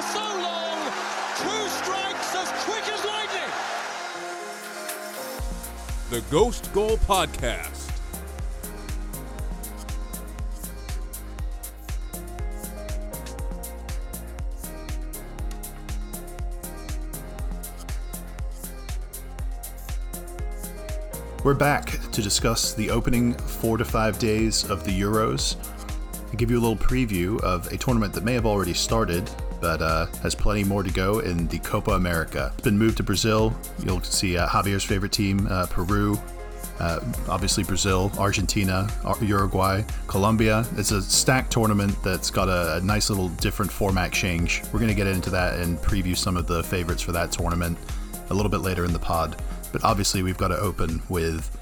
For 0.00 0.12
so 0.12 0.20
long, 0.20 0.78
two 1.36 1.68
strikes 1.68 2.34
as 2.34 2.48
quick 2.64 2.88
as 2.88 3.04
lightning! 3.04 3.50
The 6.08 6.22
Ghost 6.30 6.72
Goal 6.72 6.96
Podcast. 6.98 7.88
We're 21.44 21.54
back 21.54 21.98
to 22.12 22.22
discuss 22.22 22.74
the 22.74 22.90
opening 22.90 23.34
four 23.34 23.76
to 23.76 23.84
five 23.84 24.18
days 24.18 24.64
of 24.70 24.84
the 24.84 24.98
Euros. 24.98 25.56
I 26.32 26.36
give 26.36 26.50
you 26.50 26.58
a 26.58 26.60
little 26.60 26.76
preview 26.76 27.40
of 27.40 27.66
a 27.72 27.76
tournament 27.76 28.14
that 28.14 28.24
may 28.24 28.34
have 28.34 28.46
already 28.46 28.74
started, 28.74 29.28
but 29.60 29.82
uh, 29.82 30.06
has 30.22 30.34
plenty 30.34 30.64
more 30.64 30.82
to 30.82 30.90
go 30.90 31.20
in 31.20 31.46
the 31.48 31.58
Copa 31.58 31.92
America. 31.92 32.50
It's 32.54 32.62
been 32.62 32.78
moved 32.78 32.96
to 32.98 33.02
Brazil. 33.02 33.56
You'll 33.84 34.02
see 34.02 34.36
uh, 34.36 34.46
Javier's 34.48 34.84
favorite 34.84 35.12
team, 35.12 35.46
uh, 35.50 35.66
Peru, 35.66 36.18
uh, 36.80 37.00
obviously 37.28 37.62
Brazil, 37.62 38.10
Argentina, 38.18 38.88
Uruguay, 39.20 39.82
Colombia. 40.06 40.64
It's 40.76 40.92
a 40.92 41.02
stacked 41.02 41.52
tournament 41.52 41.94
that's 42.02 42.30
got 42.30 42.48
a, 42.48 42.76
a 42.76 42.80
nice 42.80 43.10
little 43.10 43.28
different 43.28 43.70
format 43.70 44.12
change. 44.12 44.62
We're 44.72 44.80
going 44.80 44.88
to 44.88 44.94
get 44.94 45.06
into 45.06 45.30
that 45.30 45.58
and 45.58 45.78
preview 45.78 46.16
some 46.16 46.36
of 46.36 46.46
the 46.46 46.62
favorites 46.62 47.02
for 47.02 47.12
that 47.12 47.32
tournament 47.32 47.76
a 48.30 48.34
little 48.34 48.50
bit 48.50 48.60
later 48.60 48.84
in 48.84 48.92
the 48.92 48.98
pod. 48.98 49.40
But 49.72 49.84
obviously, 49.84 50.22
we've 50.22 50.38
got 50.38 50.48
to 50.48 50.58
open 50.58 51.02
with 51.08 51.56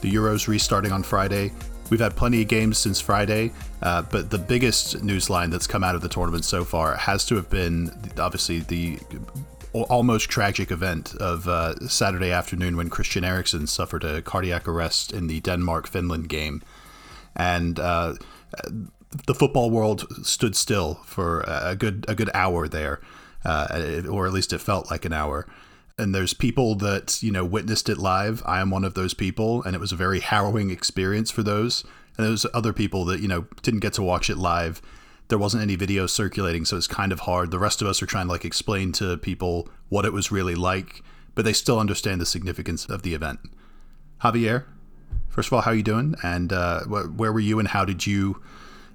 the 0.00 0.12
Euros 0.12 0.48
restarting 0.48 0.92
on 0.92 1.02
Friday. 1.02 1.52
We've 1.92 2.00
had 2.00 2.16
plenty 2.16 2.40
of 2.40 2.48
games 2.48 2.78
since 2.78 3.02
Friday, 3.02 3.52
uh, 3.82 4.00
but 4.00 4.30
the 4.30 4.38
biggest 4.38 5.02
news 5.02 5.28
line 5.28 5.50
that's 5.50 5.66
come 5.66 5.84
out 5.84 5.94
of 5.94 6.00
the 6.00 6.08
tournament 6.08 6.42
so 6.42 6.64
far 6.64 6.96
has 6.96 7.26
to 7.26 7.34
have 7.34 7.50
been 7.50 7.90
obviously 8.16 8.60
the 8.60 8.98
almost 9.74 10.30
tragic 10.30 10.70
event 10.70 11.14
of 11.16 11.46
uh, 11.46 11.78
Saturday 11.86 12.30
afternoon 12.30 12.78
when 12.78 12.88
Christian 12.88 13.24
Eriksen 13.24 13.66
suffered 13.66 14.04
a 14.04 14.22
cardiac 14.22 14.66
arrest 14.66 15.12
in 15.12 15.26
the 15.26 15.40
Denmark 15.40 15.86
Finland 15.86 16.30
game. 16.30 16.62
And 17.36 17.78
uh, 17.78 18.14
the 19.26 19.34
football 19.34 19.70
world 19.70 20.06
stood 20.26 20.56
still 20.56 20.94
for 21.04 21.42
a 21.46 21.76
good 21.76 22.06
a 22.08 22.14
good 22.14 22.30
hour 22.32 22.68
there, 22.68 23.02
uh, 23.44 24.00
or 24.10 24.26
at 24.26 24.32
least 24.32 24.54
it 24.54 24.62
felt 24.62 24.90
like 24.90 25.04
an 25.04 25.12
hour 25.12 25.46
and 25.98 26.14
there's 26.14 26.34
people 26.34 26.74
that 26.76 27.22
you 27.22 27.30
know 27.30 27.44
witnessed 27.44 27.88
it 27.88 27.98
live. 27.98 28.42
I 28.46 28.60
am 28.60 28.70
one 28.70 28.84
of 28.84 28.94
those 28.94 29.14
people 29.14 29.62
and 29.62 29.74
it 29.74 29.80
was 29.80 29.92
a 29.92 29.96
very 29.96 30.20
harrowing 30.20 30.70
experience 30.70 31.30
for 31.30 31.42
those. 31.42 31.84
And 32.16 32.26
there's 32.26 32.46
other 32.52 32.72
people 32.72 33.04
that 33.06 33.20
you 33.20 33.28
know 33.28 33.46
didn't 33.62 33.80
get 33.80 33.94
to 33.94 34.02
watch 34.02 34.30
it 34.30 34.38
live. 34.38 34.82
There 35.28 35.38
wasn't 35.38 35.62
any 35.62 35.76
video 35.76 36.06
circulating 36.06 36.64
so 36.64 36.76
it's 36.76 36.86
kind 36.86 37.12
of 37.12 37.20
hard. 37.20 37.50
The 37.50 37.58
rest 37.58 37.80
of 37.80 37.88
us 37.88 38.02
are 38.02 38.06
trying 38.06 38.26
to 38.26 38.32
like 38.32 38.44
explain 38.44 38.92
to 38.92 39.16
people 39.16 39.68
what 39.88 40.04
it 40.04 40.12
was 40.12 40.30
really 40.30 40.54
like 40.54 41.02
but 41.34 41.46
they 41.46 41.54
still 41.54 41.78
understand 41.78 42.20
the 42.20 42.26
significance 42.26 42.84
of 42.86 43.02
the 43.02 43.14
event. 43.14 43.40
Javier 44.22 44.64
first 45.28 45.48
of 45.48 45.54
all 45.54 45.62
how 45.62 45.70
are 45.70 45.74
you 45.74 45.82
doing? 45.82 46.14
And 46.22 46.52
uh, 46.52 46.80
wh- 46.84 47.18
where 47.18 47.32
were 47.32 47.40
you 47.40 47.58
and 47.58 47.68
how 47.68 47.84
did 47.84 48.06
you 48.06 48.42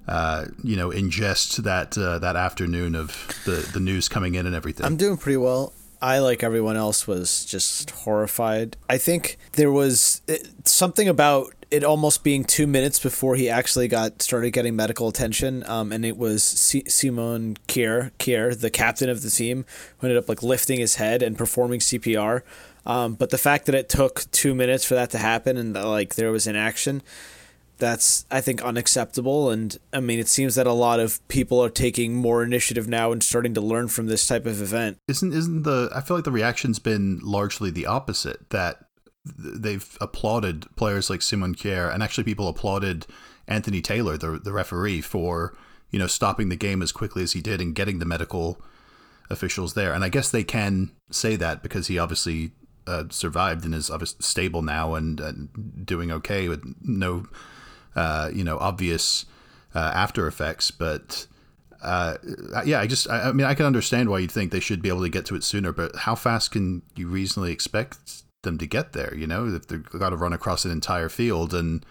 uh, 0.06 0.46
you 0.62 0.76
know 0.76 0.88
ingest 0.90 1.58
that 1.58 1.98
uh, 1.98 2.18
that 2.18 2.36
afternoon 2.36 2.94
of 2.94 3.40
the 3.44 3.68
the 3.72 3.80
news 3.80 4.08
coming 4.08 4.34
in 4.34 4.46
and 4.46 4.54
everything? 4.54 4.86
I'm 4.86 4.96
doing 4.96 5.16
pretty 5.16 5.36
well. 5.36 5.72
I, 6.00 6.18
like 6.18 6.42
everyone 6.42 6.76
else, 6.76 7.06
was 7.06 7.44
just 7.44 7.90
horrified. 7.90 8.76
I 8.88 8.98
think 8.98 9.38
there 9.52 9.72
was 9.72 10.22
it, 10.26 10.68
something 10.68 11.08
about 11.08 11.52
it 11.70 11.84
almost 11.84 12.24
being 12.24 12.44
two 12.44 12.66
minutes 12.66 12.98
before 12.98 13.36
he 13.36 13.48
actually 13.48 13.88
got 13.88 14.22
started 14.22 14.52
getting 14.52 14.74
medical 14.74 15.08
attention, 15.08 15.64
um, 15.66 15.92
and 15.92 16.04
it 16.04 16.16
was 16.16 16.42
C- 16.42 16.88
Simon 16.88 17.56
Kjær, 17.66 18.12
Kjær, 18.18 18.58
the 18.58 18.70
captain 18.70 19.08
of 19.08 19.22
the 19.22 19.30
team, 19.30 19.66
who 19.98 20.06
ended 20.06 20.22
up 20.22 20.28
like 20.28 20.42
lifting 20.42 20.78
his 20.78 20.94
head 20.94 21.22
and 21.22 21.36
performing 21.36 21.80
CPR. 21.80 22.42
Um, 22.86 23.14
but 23.14 23.30
the 23.30 23.38
fact 23.38 23.66
that 23.66 23.74
it 23.74 23.88
took 23.90 24.24
two 24.30 24.54
minutes 24.54 24.84
for 24.84 24.94
that 24.94 25.10
to 25.10 25.18
happen 25.18 25.58
and 25.58 25.76
that, 25.76 25.84
like 25.84 26.14
there 26.14 26.32
was 26.32 26.46
inaction, 26.46 27.02
that's 27.78 28.26
I 28.30 28.40
think 28.40 28.62
unacceptable 28.62 29.50
and 29.50 29.76
I 29.92 30.00
mean 30.00 30.18
it 30.18 30.28
seems 30.28 30.54
that 30.56 30.66
a 30.66 30.72
lot 30.72 31.00
of 31.00 31.26
people 31.28 31.62
are 31.62 31.70
taking 31.70 32.14
more 32.14 32.42
initiative 32.42 32.88
now 32.88 33.12
and 33.12 33.22
starting 33.22 33.54
to 33.54 33.60
learn 33.60 33.88
from 33.88 34.06
this 34.06 34.26
type 34.26 34.46
of 34.46 34.60
event. 34.60 34.98
Isn't 35.08 35.32
isn't 35.32 35.62
the 35.62 35.90
I 35.94 36.00
feel 36.00 36.16
like 36.16 36.24
the 36.24 36.32
reaction's 36.32 36.78
been 36.78 37.20
largely 37.22 37.70
the 37.70 37.86
opposite 37.86 38.50
that 38.50 38.84
they've 39.24 39.98
applauded 40.00 40.66
players 40.76 41.10
like 41.10 41.22
Simon 41.22 41.54
Kjær 41.54 41.92
and 41.92 42.02
actually 42.02 42.24
people 42.24 42.48
applauded 42.48 43.06
Anthony 43.46 43.80
Taylor 43.80 44.16
the 44.16 44.38
the 44.38 44.52
referee 44.52 45.00
for 45.00 45.56
you 45.90 45.98
know 45.98 46.06
stopping 46.06 46.48
the 46.48 46.56
game 46.56 46.82
as 46.82 46.92
quickly 46.92 47.22
as 47.22 47.32
he 47.32 47.40
did 47.40 47.60
and 47.60 47.74
getting 47.74 47.98
the 47.98 48.04
medical 48.04 48.60
officials 49.30 49.74
there 49.74 49.92
and 49.92 50.04
I 50.04 50.08
guess 50.08 50.30
they 50.30 50.44
can 50.44 50.90
say 51.10 51.36
that 51.36 51.62
because 51.62 51.86
he 51.86 51.98
obviously 51.98 52.52
uh, 52.88 53.04
survived 53.10 53.64
and 53.64 53.74
is 53.74 53.90
obviously 53.90 54.22
stable 54.22 54.62
now 54.62 54.94
and, 54.94 55.20
and 55.20 55.84
doing 55.84 56.10
okay 56.10 56.48
with 56.48 56.62
no 56.80 57.26
uh, 57.98 58.30
you 58.32 58.44
know, 58.44 58.58
obvious 58.58 59.26
uh, 59.74 59.90
after 59.92 60.28
effects. 60.28 60.70
But 60.70 61.26
uh, 61.82 62.18
yeah, 62.64 62.78
I 62.80 62.86
just, 62.86 63.10
I, 63.10 63.28
I, 63.28 63.32
mean, 63.32 63.44
I 63.44 63.54
can 63.54 63.66
understand 63.66 64.08
why 64.08 64.20
you'd 64.20 64.30
think 64.30 64.52
they 64.52 64.60
should 64.60 64.80
be 64.80 64.88
able 64.88 65.02
to 65.02 65.08
get 65.08 65.26
to 65.26 65.34
it 65.34 65.42
sooner. 65.42 65.72
But 65.72 65.96
how 65.96 66.14
fast 66.14 66.52
can 66.52 66.82
you 66.94 67.08
reasonably 67.08 67.50
expect 67.50 68.22
them 68.42 68.56
to 68.58 68.66
get 68.66 68.92
there? 68.92 69.12
You 69.16 69.26
know, 69.26 69.48
if 69.48 69.66
they've 69.66 69.82
got 69.84 70.10
to 70.10 70.16
run 70.16 70.32
across 70.32 70.64
an 70.64 70.70
entire 70.70 71.08
field 71.08 71.52
and 71.52 71.84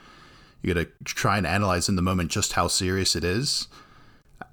you 0.62 0.73
got 0.73 0.79
to 0.79 0.90
try 1.03 1.38
and 1.38 1.46
analyze 1.46 1.90
in 1.90 1.97
the 1.97 2.01
moment 2.01 2.31
just 2.31 2.53
how 2.53 2.69
serious 2.69 3.13
it 3.13 3.25
is. 3.25 3.67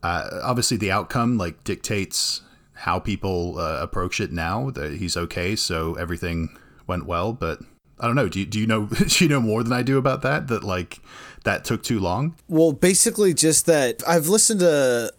Uh, 0.03 0.41
obviously, 0.43 0.77
the 0.77 0.91
outcome 0.91 1.39
like 1.39 1.63
dictates 1.63 2.43
how 2.73 2.99
people 2.99 3.61
uh, 3.61 3.79
approach 3.81 4.19
it 4.19 4.33
now. 4.33 4.71
That 4.71 4.95
he's 4.95 5.17
okay, 5.17 5.55
so 5.55 5.95
everything 5.95 6.49
went 6.89 7.07
well, 7.07 7.33
but. 7.33 7.61
I 7.99 8.07
don't 8.07 8.17
know. 8.17 8.29
Do 8.29 8.41
you, 8.41 8.47
do 8.47 8.61
you 8.61 8.67
know 8.67 8.87
do 9.09 9.25
you 9.25 9.29
know 9.29 9.41
more 9.41 9.63
than 9.63 9.73
I 9.73 9.83
do 9.83 9.99
about 9.99 10.23
that? 10.23 10.49
That 10.49 10.65
like 10.65 11.01
that 11.45 11.65
took 11.65 11.83
too 11.83 12.01
long? 12.01 12.35
Well, 12.49 12.73
basically 12.73 13.35
just 13.35 13.67
that 13.67 14.03
I've 14.07 14.29
listened 14.29 14.61
to 14.61 15.13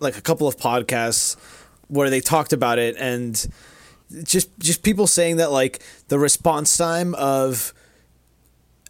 like 0.00 0.16
a 0.16 0.20
couple 0.20 0.46
of 0.46 0.56
podcasts 0.56 1.36
where 1.88 2.10
they 2.10 2.20
talked 2.20 2.52
about 2.52 2.78
it 2.78 2.96
and 2.98 3.46
just 4.24 4.48
just 4.58 4.82
people 4.82 5.06
saying 5.06 5.36
that 5.36 5.50
like 5.50 5.82
the 6.08 6.18
response 6.18 6.76
time 6.76 7.14
of 7.14 7.72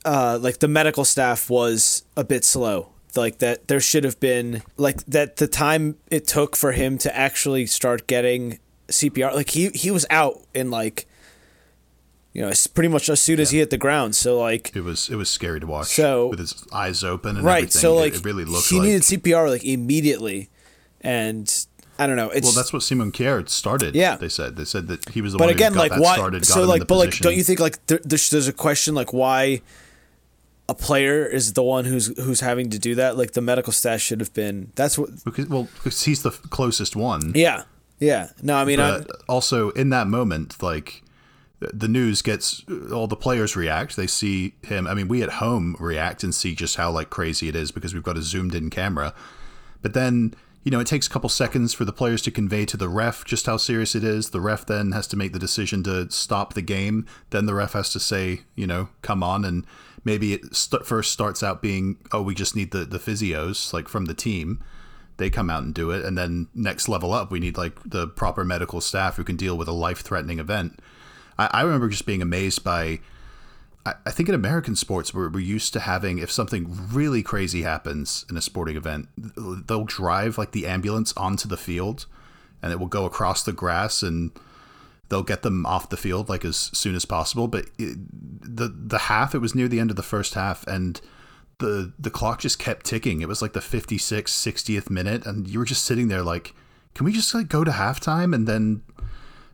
uh 0.04 0.38
like 0.41 0.59
the 0.59 0.69
medical 0.69 1.04
staff 1.04 1.49
was 1.49 2.03
a 2.16 2.25
bit 2.25 2.44
slow 2.44 2.88
like 3.14 3.38
that 3.38 3.69
there 3.69 3.81
should 3.81 4.04
have 4.04 4.19
been 4.20 4.62
like 4.76 5.04
that 5.04 5.37
the 5.37 5.47
time 5.47 5.97
it 6.10 6.26
took 6.26 6.56
for 6.56 6.72
him 6.72 6.99
to 6.99 7.14
actually 7.16 7.66
start 7.66 8.06
getting 8.06 8.59
CPR 8.88 9.34
like 9.34 9.50
he 9.50 9.69
he 9.70 9.91
was 9.91 10.06
out 10.10 10.41
in 10.54 10.70
like 10.70 11.06
you 12.32 12.41
know, 12.41 12.48
it's 12.48 12.66
pretty 12.66 12.88
much 12.88 13.09
as 13.09 13.20
soon 13.20 13.41
as 13.41 13.50
he 13.50 13.59
hit 13.59 13.70
the 13.70 13.78
ground. 13.78 14.15
So 14.16 14.38
like 14.38 14.75
it 14.75 14.82
was 14.82 15.08
it 15.11 15.17
was 15.17 15.31
scary 15.31 15.61
to 15.61 15.67
watch. 15.67 15.88
So 15.88 16.29
with 16.29 16.38
his 16.38 16.67
eyes 16.73 17.05
open 17.05 17.37
and 17.37 17.44
right. 17.44 17.58
everything. 17.58 17.81
So 17.81 17.94
like 17.94 18.14
it, 18.14 18.25
really 18.25 18.44
looked 18.44 18.69
he 18.69 18.79
like 18.79 18.87
needed 18.87 19.02
CPR 19.02 19.49
like 19.49 19.64
immediately, 19.64 20.49
and 21.02 21.67
I 21.99 22.06
don't 22.06 22.17
know. 22.17 22.31
It's 22.31 22.46
well, 22.46 22.55
that's 22.55 22.73
what 22.73 22.82
Simon 22.82 23.12
Kjær 23.12 23.49
started. 23.49 23.94
Yeah, 23.94 24.17
they 24.17 24.31
said 24.31 24.56
they 24.56 24.64
said 24.64 24.88
that 24.88 25.11
he 25.11 25.20
was 25.20 25.32
the 25.32 25.38
but 25.38 25.44
one. 25.46 25.55
again, 25.55 25.73
who 25.73 25.76
got 25.76 25.82
like 25.82 25.93
that 25.93 26.00
why? 26.00 26.14
Started, 26.14 26.46
so 26.46 26.64
like, 26.64 26.87
but 26.87 26.96
like, 26.96 27.19
don't 27.19 27.37
you 27.37 27.44
think 27.44 27.61
like 27.61 27.84
there, 27.87 28.00
there's, 28.02 28.31
there's 28.31 28.49
a 28.49 28.52
question 28.52 28.94
like 28.94 29.12
why 29.12 29.61
a 30.69 30.75
player 30.75 31.26
is 31.26 31.52
the 31.52 31.62
one 31.62 31.84
who's 31.84 32.17
who's 32.19 32.40
having 32.40 32.70
to 32.70 32.79
do 32.79 32.94
that? 32.94 33.19
Like 33.19 33.32
the 33.32 33.43
medical 33.43 33.75
staff 33.75 34.00
should 34.00 34.20
have 34.20 34.32
been. 34.32 34.73
That's 34.75 34.99
what. 34.99 35.23
Because 35.25 35.49
well, 35.49 35.69
because 35.75 36.02
he's 36.05 36.23
the 36.23 36.31
closest 36.31 36.96
one. 36.96 37.32
Yeah, 37.34 37.64
yeah. 37.99 38.31
No, 38.43 38.56
I 38.56 38.64
mean, 38.64 38.81
also 39.29 39.70
in 39.70 39.90
that 39.90 40.06
moment, 40.06 40.62
like 40.62 41.02
the 41.73 41.88
news 41.88 42.23
gets 42.23 42.64
all 42.93 43.06
the 43.06 43.17
players 43.17 43.55
react 43.56 43.97
they 43.97 44.06
see 44.06 44.55
him 44.62 44.87
i 44.87 44.94
mean 44.94 45.09
we 45.09 45.23
at 45.23 45.31
home 45.31 45.76
react 45.79 46.23
and 46.23 46.35
see 46.35 46.55
just 46.55 46.76
how 46.76 46.91
like 46.91 47.11
crazy 47.11 47.49
it 47.49 47.56
is 47.56 47.70
because 47.70 47.94
we've 47.94 48.03
got 48.03 48.17
a 48.17 48.23
zoomed 48.23 48.55
in 48.55 48.70
camera 48.70 49.14
but 49.82 49.94
then 49.94 50.35
you 50.64 50.70
know, 50.70 50.79
it 50.79 50.87
takes 50.87 51.06
a 51.06 51.11
couple 51.11 51.29
seconds 51.29 51.75
for 51.75 51.85
the 51.85 51.93
players 51.93 52.23
to 52.23 52.31
convey 52.31 52.64
to 52.67 52.76
the 52.76 52.88
ref 52.88 53.25
just 53.25 53.47
how 53.47 53.56
serious 53.56 53.94
it 53.94 54.05
is. 54.05 54.31
The 54.31 54.41
ref 54.41 54.64
then 54.64 54.93
has 54.93 55.09
to 55.09 55.17
make 55.17 55.32
the 55.32 55.38
decision 55.38 55.82
to 55.85 56.09
stop 56.11 56.55
the 56.55 56.62
game. 56.62 57.06
Then 57.31 57.47
the 57.47 57.55
ref 57.55 57.73
has 57.73 57.91
to 57.91 58.00
say, 58.00 58.43
you 58.55 58.67
know, 58.67 58.88
come 59.03 59.23
on. 59.25 59.44
And 59.44 59.67
maybe 60.05 60.35
it 60.35 60.55
st- 60.55 60.87
first 60.87 61.12
starts 61.12 61.43
out 61.43 61.62
being, 61.62 61.99
oh, 62.12 62.23
we 62.23 62.35
just 62.35 62.55
need 62.55 62.70
the, 62.70 62.85
the 62.85 62.99
physios, 62.99 63.73
like 63.73 63.88
from 63.88 64.05
the 64.05 64.15
team. 64.15 64.62
They 65.17 65.31
come 65.31 65.50
out 65.50 65.65
and 65.65 65.75
do 65.75 65.91
it. 65.91 66.05
And 66.05 66.17
then 66.17 66.49
next 66.55 66.88
level 66.88 67.12
up, 67.12 67.32
we 67.32 67.41
need 67.41 67.56
like 67.56 67.79
the 67.85 68.06
proper 68.06 68.44
medical 68.44 68.81
staff 68.81 69.17
who 69.17 69.25
can 69.25 69.37
deal 69.37 69.58
with 69.58 69.69
a 69.69 69.73
life 69.73 70.00
threatening 70.00 70.38
event. 70.38 70.79
I, 71.43 71.61
I 71.61 71.62
remember 71.62 71.89
just 71.89 72.06
being 72.06 72.23
amazed 72.23 72.65
by 72.65 73.00
I, 73.85 74.11
think 74.11 74.29
in 74.29 74.35
American 74.35 74.77
sports, 74.77 75.12
we're, 75.12 75.29
we're 75.29 75.41
used 75.41 75.73
to 75.73 75.81
having, 75.81 76.19
if 76.19 76.31
something 76.31 76.79
really 76.93 77.23
crazy 77.23 77.62
happens 77.62 78.25
in 78.31 78.37
a 78.37 78.41
sporting 78.41 78.77
event, 78.77 79.09
they'll 79.17 79.85
drive 79.85 80.39
like 80.39 80.53
the 80.53 80.67
ambulance 80.67 81.12
onto 81.17 81.49
the 81.49 81.56
field 81.56 82.06
and 82.62 82.73
it 82.73 82.79
will 82.79 82.87
go 82.87 83.06
across 83.06 83.43
the 83.43 83.53
grass 83.53 84.03
and 84.03 84.31
they'll 85.09 85.25
get 85.25 85.43
them 85.43 85.67
off 85.67 85.89
the 85.89 85.97
field 85.97 86.29
like 86.29 86.44
as 86.44 86.56
soon 86.56 86.94
as 86.94 87.05
possible. 87.05 87.49
But 87.49 87.67
it, 87.77 87.97
the, 88.56 88.69
the 88.69 88.99
half, 88.99 89.35
it 89.35 89.41
was 89.41 89.55
near 89.55 89.67
the 89.67 89.81
end 89.81 89.91
of 89.91 89.97
the 89.97 90.03
first 90.03 90.35
half 90.35 90.65
and 90.69 91.00
the, 91.59 91.93
the 91.99 92.11
clock 92.11 92.39
just 92.39 92.61
kept 92.61 92.87
ticking. 92.87 93.21
It 93.21 93.29
was 93.29 93.43
like 93.43 93.53
the 93.53 93.61
56th, 93.61 94.29
60th 94.29 94.91
minute. 94.91 95.27
And 95.27 95.49
you 95.49 95.59
were 95.59 95.65
just 95.65 95.85
sitting 95.85 96.06
there 96.06 96.23
like, 96.23 96.55
can 96.94 97.05
we 97.05 97.12
just 97.12 97.35
like 97.35 97.49
go 97.49 97.65
to 97.65 97.73
halftime 97.73 98.33
and 98.33 98.47
then 98.47 98.83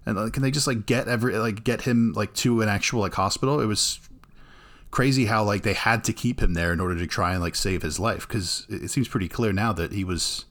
and 0.06 0.16
like, 0.16 0.32
can 0.32 0.42
they 0.42 0.50
just 0.50 0.66
like 0.66 0.86
get 0.86 1.08
every 1.08 1.36
like 1.38 1.64
get 1.64 1.82
him 1.82 2.12
like 2.14 2.34
to 2.34 2.62
an 2.62 2.68
actual 2.68 3.00
like 3.00 3.14
hospital? 3.14 3.60
It 3.60 3.66
was 3.66 4.00
crazy 4.90 5.26
how 5.26 5.44
like 5.44 5.62
they 5.62 5.74
had 5.74 6.02
to 6.04 6.12
keep 6.12 6.40
him 6.40 6.54
there 6.54 6.72
in 6.72 6.80
order 6.80 6.96
to 6.96 7.06
try 7.06 7.32
and 7.32 7.42
like 7.42 7.54
save 7.54 7.82
his 7.82 8.00
life 8.00 8.26
because 8.26 8.66
it 8.68 8.88
seems 8.88 9.06
pretty 9.08 9.28
clear 9.28 9.52
now 9.52 9.72
that 9.72 9.92
he 9.98 10.04
was 10.04 10.46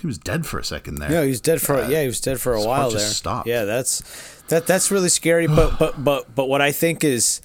he 0.00 0.06
was 0.06 0.18
dead 0.18 0.46
for 0.46 0.58
a 0.58 0.64
second 0.64 0.96
there. 0.96 1.10
Yeah, 1.10 1.22
he 1.22 1.28
was 1.28 1.40
dead 1.40 1.60
for 1.60 1.76
uh, 1.76 1.88
yeah, 1.88 2.02
he 2.02 2.06
was 2.06 2.20
dead 2.20 2.40
for 2.40 2.52
a 2.52 2.62
while 2.62 2.90
there. 2.90 3.00
Stopped. 3.00 3.48
Yeah, 3.48 3.64
that's 3.64 4.42
that 4.48 4.66
that's 4.66 4.90
really 4.90 5.08
scary. 5.08 5.46
But 5.46 5.76
but 5.78 6.02
but 6.02 6.34
but 6.34 6.48
what 6.48 6.60
I 6.60 6.72
think 6.72 7.02
is 7.02 7.40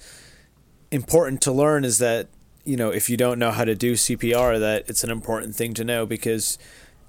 important 0.90 1.40
to 1.42 1.52
learn 1.52 1.84
is 1.84 1.98
that 1.98 2.28
you 2.64 2.76
know 2.76 2.90
if 2.90 3.10
you 3.10 3.16
don't 3.16 3.38
know 3.38 3.50
how 3.50 3.64
to 3.64 3.74
do 3.74 3.94
CPR, 3.94 4.58
that 4.60 4.84
it's 4.88 5.02
an 5.02 5.10
important 5.10 5.56
thing 5.56 5.74
to 5.74 5.84
know 5.84 6.06
because 6.06 6.58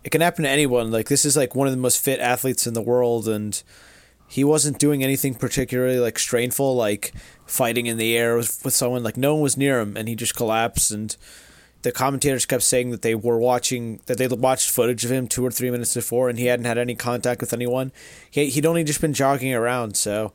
it 0.03 0.09
can 0.09 0.21
happen 0.21 0.43
to 0.43 0.49
anyone. 0.49 0.91
Like 0.91 1.09
this 1.09 1.25
is 1.25 1.37
like 1.37 1.55
one 1.55 1.67
of 1.67 1.73
the 1.73 1.79
most 1.79 2.03
fit 2.03 2.19
athletes 2.19 2.67
in 2.67 2.73
the 2.73 2.81
world, 2.81 3.27
and 3.27 3.61
he 4.27 4.43
wasn't 4.43 4.79
doing 4.79 5.03
anything 5.03 5.35
particularly 5.35 5.99
like 5.99 6.17
strainful, 6.17 6.75
like 6.75 7.13
fighting 7.45 7.85
in 7.85 7.97
the 7.97 8.17
air 8.17 8.37
with, 8.37 8.63
with 8.63 8.73
someone. 8.73 9.03
Like 9.03 9.17
no 9.17 9.33
one 9.33 9.43
was 9.43 9.57
near 9.57 9.79
him, 9.79 9.97
and 9.97 10.07
he 10.07 10.15
just 10.15 10.35
collapsed. 10.35 10.91
And 10.91 11.15
the 11.81 11.91
commentators 11.91 12.45
kept 12.45 12.63
saying 12.63 12.91
that 12.91 13.01
they 13.01 13.15
were 13.15 13.37
watching 13.37 13.99
that 14.05 14.17
they 14.17 14.27
watched 14.27 14.69
footage 14.69 15.05
of 15.05 15.11
him 15.11 15.27
two 15.27 15.45
or 15.45 15.51
three 15.51 15.69
minutes 15.69 15.93
before, 15.93 16.29
and 16.29 16.39
he 16.39 16.45
hadn't 16.45 16.65
had 16.65 16.77
any 16.77 16.95
contact 16.95 17.41
with 17.41 17.53
anyone. 17.53 17.91
He 18.29 18.49
he'd 18.49 18.65
only 18.65 18.83
just 18.83 19.01
been 19.01 19.13
jogging 19.13 19.53
around, 19.53 19.95
so 19.95 20.33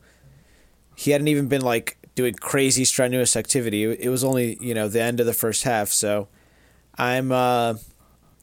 he 0.94 1.10
hadn't 1.10 1.28
even 1.28 1.48
been 1.48 1.62
like 1.62 1.98
doing 2.14 2.34
crazy 2.34 2.84
strenuous 2.84 3.36
activity. 3.36 3.84
It 3.84 4.08
was 4.08 4.22
only 4.22 4.58
you 4.60 4.74
know 4.74 4.88
the 4.88 5.02
end 5.02 5.20
of 5.20 5.26
the 5.26 5.34
first 5.34 5.64
half, 5.64 5.88
so 5.88 6.28
I'm 6.96 7.32
uh 7.32 7.74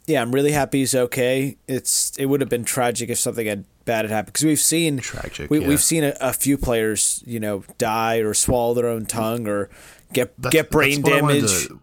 yeah 0.05 0.21
I'm 0.21 0.31
really 0.31 0.51
happy 0.51 0.79
he's 0.79 0.95
okay. 0.95 1.57
It's 1.67 2.15
it 2.17 2.25
would 2.25 2.41
have 2.41 2.50
been 2.50 2.63
tragic 2.63 3.09
if 3.09 3.17
something 3.17 3.47
had 3.47 3.65
bad 3.85 4.05
had 4.05 4.11
happened 4.11 4.33
because 4.33 4.45
we've 4.45 4.59
seen 4.59 4.97
tragic. 5.00 5.50
We, 5.50 5.59
yeah. 5.59 5.67
We've 5.67 5.81
seen 5.81 6.03
a, 6.03 6.13
a, 6.21 6.33
few 6.33 6.57
players, 6.57 7.23
you 7.25 7.39
know, 7.39 7.63
die 7.77 8.17
or 8.17 8.33
swallow 8.33 8.73
their 8.73 8.88
own 8.88 9.05
tongue 9.05 9.47
or 9.47 9.69
get 10.13 10.33
that's, 10.38 10.53
get 10.53 10.69
brain 10.69 11.01
damage. 11.01 11.21
I 11.21 11.21
wanted, 11.21 11.47
to, 11.47 11.79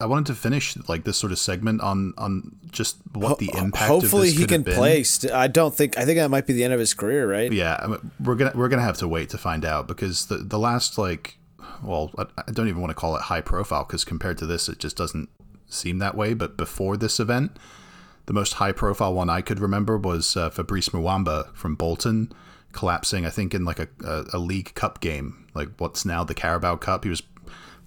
I 0.00 0.06
wanted, 0.06 0.26
to, 0.26 0.34
finish 0.34 0.76
like 0.88 1.04
this 1.04 1.16
sort 1.16 1.32
of 1.32 1.38
segment 1.38 1.80
on 1.80 2.14
on 2.18 2.56
just 2.70 2.98
what 3.12 3.38
the 3.38 3.50
impact. 3.56 3.88
Hopefully, 3.88 4.30
he 4.30 4.46
can 4.46 4.64
play. 4.64 5.04
I 5.32 5.46
don't 5.48 5.74
think. 5.74 5.98
I 5.98 6.04
think 6.04 6.18
that 6.18 6.30
might 6.30 6.46
be 6.46 6.52
the 6.52 6.64
end 6.64 6.72
of 6.72 6.80
his 6.80 6.94
career, 6.94 7.30
right? 7.30 7.50
Yeah, 7.52 7.78
I 7.82 7.86
mean, 7.86 8.10
we're 8.22 8.34
gonna 8.34 8.52
we're 8.54 8.68
gonna 8.68 8.82
have 8.82 8.98
to 8.98 9.08
wait 9.08 9.30
to 9.30 9.38
find 9.38 9.64
out 9.64 9.86
because 9.86 10.26
the 10.26 10.38
the 10.38 10.58
last 10.58 10.98
like, 10.98 11.38
well, 11.82 12.12
I 12.18 12.50
don't 12.52 12.68
even 12.68 12.80
want 12.80 12.90
to 12.90 12.94
call 12.94 13.16
it 13.16 13.22
high 13.22 13.40
profile 13.40 13.84
because 13.84 14.04
compared 14.04 14.38
to 14.38 14.46
this, 14.46 14.68
it 14.68 14.78
just 14.78 14.96
doesn't 14.96 15.30
seem 15.68 15.98
that 15.98 16.16
way. 16.16 16.34
But 16.34 16.56
before 16.56 16.96
this 16.96 17.20
event 17.20 17.56
the 18.26 18.32
most 18.32 18.54
high 18.54 18.72
profile 18.72 19.14
one 19.14 19.30
I 19.30 19.40
could 19.40 19.60
remember 19.60 19.96
was 19.96 20.36
uh, 20.36 20.50
Fabrice 20.50 20.90
Muamba 20.90 21.54
from 21.54 21.76
Bolton 21.76 22.32
collapsing, 22.72 23.24
I 23.24 23.30
think, 23.30 23.54
in 23.54 23.64
like 23.64 23.78
a, 23.78 23.88
a, 24.04 24.24
a, 24.34 24.38
League 24.38 24.74
Cup 24.74 25.00
game, 25.00 25.46
like 25.54 25.68
what's 25.78 26.04
now 26.04 26.24
the 26.24 26.34
Carabao 26.34 26.76
Cup. 26.76 27.04
He 27.04 27.10
was 27.10 27.22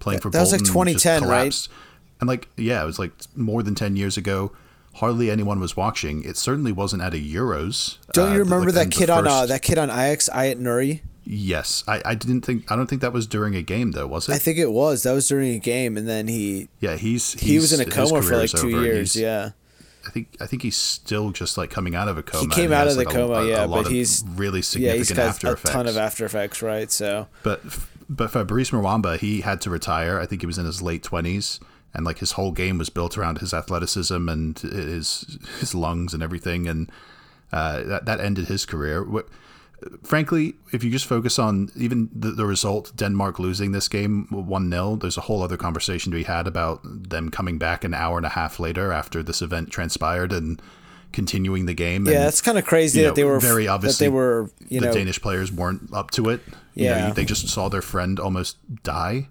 playing 0.00 0.20
for 0.20 0.30
that 0.30 0.38
Bolton. 0.38 0.60
was 0.60 0.74
like 0.74 0.86
2010, 0.88 1.28
right? 1.28 1.68
And 2.20 2.28
like, 2.28 2.48
yeah, 2.56 2.82
it 2.82 2.86
was 2.86 2.98
like 2.98 3.12
more 3.36 3.62
than 3.62 3.74
10 3.74 3.96
years 3.96 4.16
ago. 4.16 4.52
Hardly 4.94 5.30
anyone 5.30 5.60
was 5.60 5.76
watching. 5.76 6.24
It 6.24 6.36
certainly 6.36 6.72
wasn't 6.72 7.02
at 7.02 7.14
a 7.14 7.18
Euros. 7.18 7.98
Don't 8.12 8.30
uh, 8.30 8.32
you 8.32 8.38
remember 8.40 8.66
like 8.66 8.74
that 8.74 8.90
kid 8.90 9.06
first... 9.06 9.10
on 9.10 9.26
uh, 9.26 9.46
that 9.46 9.62
kid 9.62 9.78
on 9.78 9.88
Ajax, 9.88 10.28
Ait 10.34 10.58
Nuri? 10.58 11.02
Yes, 11.32 11.84
I, 11.86 12.02
I 12.04 12.14
didn't 12.16 12.40
think 12.40 12.72
I 12.72 12.74
don't 12.74 12.88
think 12.88 13.02
that 13.02 13.12
was 13.12 13.28
during 13.28 13.54
a 13.54 13.62
game 13.62 13.92
though, 13.92 14.08
was 14.08 14.28
it? 14.28 14.32
I 14.32 14.38
think 14.38 14.58
it 14.58 14.72
was. 14.72 15.04
That 15.04 15.12
was 15.12 15.28
during 15.28 15.54
a 15.54 15.60
game, 15.60 15.96
and 15.96 16.08
then 16.08 16.26
he 16.26 16.68
yeah 16.80 16.96
he's, 16.96 17.34
he's 17.34 17.42
he 17.42 17.56
was 17.58 17.72
in 17.72 17.80
a 17.80 17.88
coma 17.88 18.20
for 18.20 18.36
like 18.36 18.50
two 18.50 18.82
years. 18.82 19.14
Yeah, 19.14 19.50
I 20.04 20.10
think 20.10 20.36
I 20.40 20.46
think 20.46 20.62
he's 20.62 20.76
still 20.76 21.30
just 21.30 21.56
like 21.56 21.70
coming 21.70 21.94
out 21.94 22.08
of 22.08 22.18
a 22.18 22.24
coma. 22.24 22.42
He 22.42 22.48
came 22.48 22.72
out 22.72 22.88
of 22.88 22.94
the 22.94 23.04
like 23.04 23.14
coma, 23.14 23.34
a, 23.34 23.48
yeah, 23.48 23.62
a 23.62 23.68
but 23.68 23.86
he's 23.86 24.24
really 24.30 24.60
significant 24.60 24.96
yeah, 24.96 24.98
he's 24.98 25.12
got 25.12 25.28
after 25.28 25.46
a 25.46 25.52
effects. 25.52 25.70
ton 25.70 25.86
of 25.86 25.96
after 25.96 26.24
effects, 26.24 26.62
right? 26.62 26.90
So, 26.90 27.28
but 27.44 27.60
but 28.08 28.32
Fabrice 28.32 28.72
Muamba, 28.72 29.16
he 29.16 29.42
had 29.42 29.60
to 29.60 29.70
retire. 29.70 30.18
I 30.18 30.26
think 30.26 30.42
he 30.42 30.46
was 30.48 30.58
in 30.58 30.66
his 30.66 30.82
late 30.82 31.04
twenties, 31.04 31.60
and 31.94 32.04
like 32.04 32.18
his 32.18 32.32
whole 32.32 32.50
game 32.50 32.76
was 32.76 32.90
built 32.90 33.16
around 33.16 33.38
his 33.38 33.54
athleticism 33.54 34.28
and 34.28 34.58
his 34.58 35.38
his 35.60 35.76
lungs 35.76 36.12
and 36.12 36.24
everything, 36.24 36.66
and 36.66 36.90
uh, 37.52 37.84
that 37.84 38.06
that 38.06 38.18
ended 38.18 38.48
his 38.48 38.66
career 38.66 39.04
frankly, 40.02 40.54
if 40.72 40.84
you 40.84 40.90
just 40.90 41.06
focus 41.06 41.38
on 41.38 41.70
even 41.76 42.08
the, 42.14 42.30
the 42.30 42.46
result, 42.46 42.92
Denmark 42.96 43.38
losing 43.38 43.72
this 43.72 43.88
game 43.88 44.26
1 44.30 44.70
0, 44.70 44.96
there's 44.96 45.16
a 45.16 45.22
whole 45.22 45.42
other 45.42 45.56
conversation 45.56 46.12
to 46.12 46.16
be 46.16 46.24
had 46.24 46.46
about 46.46 46.80
them 46.84 47.30
coming 47.30 47.58
back 47.58 47.84
an 47.84 47.94
hour 47.94 48.16
and 48.16 48.26
a 48.26 48.30
half 48.30 48.60
later 48.60 48.92
after 48.92 49.22
this 49.22 49.42
event 49.42 49.70
transpired 49.70 50.32
and 50.32 50.60
continuing 51.12 51.66
the 51.66 51.74
game. 51.74 52.06
Yeah, 52.06 52.28
it's 52.28 52.40
kind 52.40 52.58
of 52.58 52.64
crazy 52.64 53.02
that 53.02 53.08
know, 53.08 53.14
they 53.14 53.24
were 53.24 53.40
very 53.40 53.66
obviously 53.66 54.06
that 54.06 54.10
they 54.10 54.14
were 54.14 54.50
you 54.68 54.80
the 54.80 54.86
know 54.86 54.92
Danish 54.92 55.20
players 55.20 55.50
weren't 55.50 55.92
up 55.92 56.10
to 56.12 56.28
it. 56.28 56.40
You 56.74 56.86
yeah, 56.86 57.08
know, 57.08 57.14
they 57.14 57.24
just 57.24 57.48
saw 57.48 57.68
their 57.68 57.82
friend 57.82 58.20
almost 58.20 58.56
die. 58.82 59.28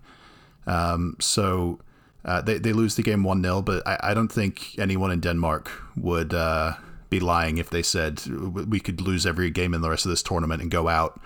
Um, 0.67 1.15
so 1.19 1.79
uh, 2.25 2.41
they 2.41 2.57
they 2.57 2.73
lose 2.73 2.95
the 2.95 3.03
game 3.03 3.23
one 3.23 3.41
0 3.41 3.61
but 3.61 3.87
I, 3.87 3.99
I 4.03 4.13
don't 4.13 4.31
think 4.31 4.77
anyone 4.77 5.11
in 5.11 5.19
Denmark 5.19 5.71
would. 5.95 6.33
Uh, 6.33 6.73
be 7.09 7.19
lying 7.19 7.57
if 7.57 7.69
they 7.69 7.81
said 7.81 8.25
we 8.25 8.79
could 8.79 9.01
lose 9.01 9.25
every 9.25 9.49
game 9.49 9.73
in 9.73 9.81
the 9.81 9.89
rest 9.89 10.05
of 10.05 10.09
this 10.09 10.23
tournament 10.23 10.61
and 10.61 10.69
go 10.69 10.87
out, 10.87 11.19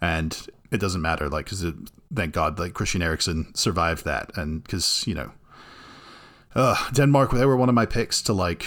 and 0.00 0.46
it 0.70 0.78
doesn't 0.78 1.02
matter. 1.02 1.28
Like, 1.28 1.46
because 1.46 1.64
thank 2.14 2.34
God, 2.34 2.58
like 2.58 2.74
Christian 2.74 3.02
Eriksen 3.02 3.54
survived 3.54 4.04
that, 4.04 4.36
and 4.36 4.62
because 4.62 5.04
you 5.06 5.14
know, 5.14 5.32
uh, 6.54 6.76
Denmark 6.92 7.32
they 7.32 7.46
were 7.46 7.56
one 7.56 7.68
of 7.68 7.74
my 7.74 7.86
picks 7.86 8.22
to 8.22 8.32
like 8.32 8.64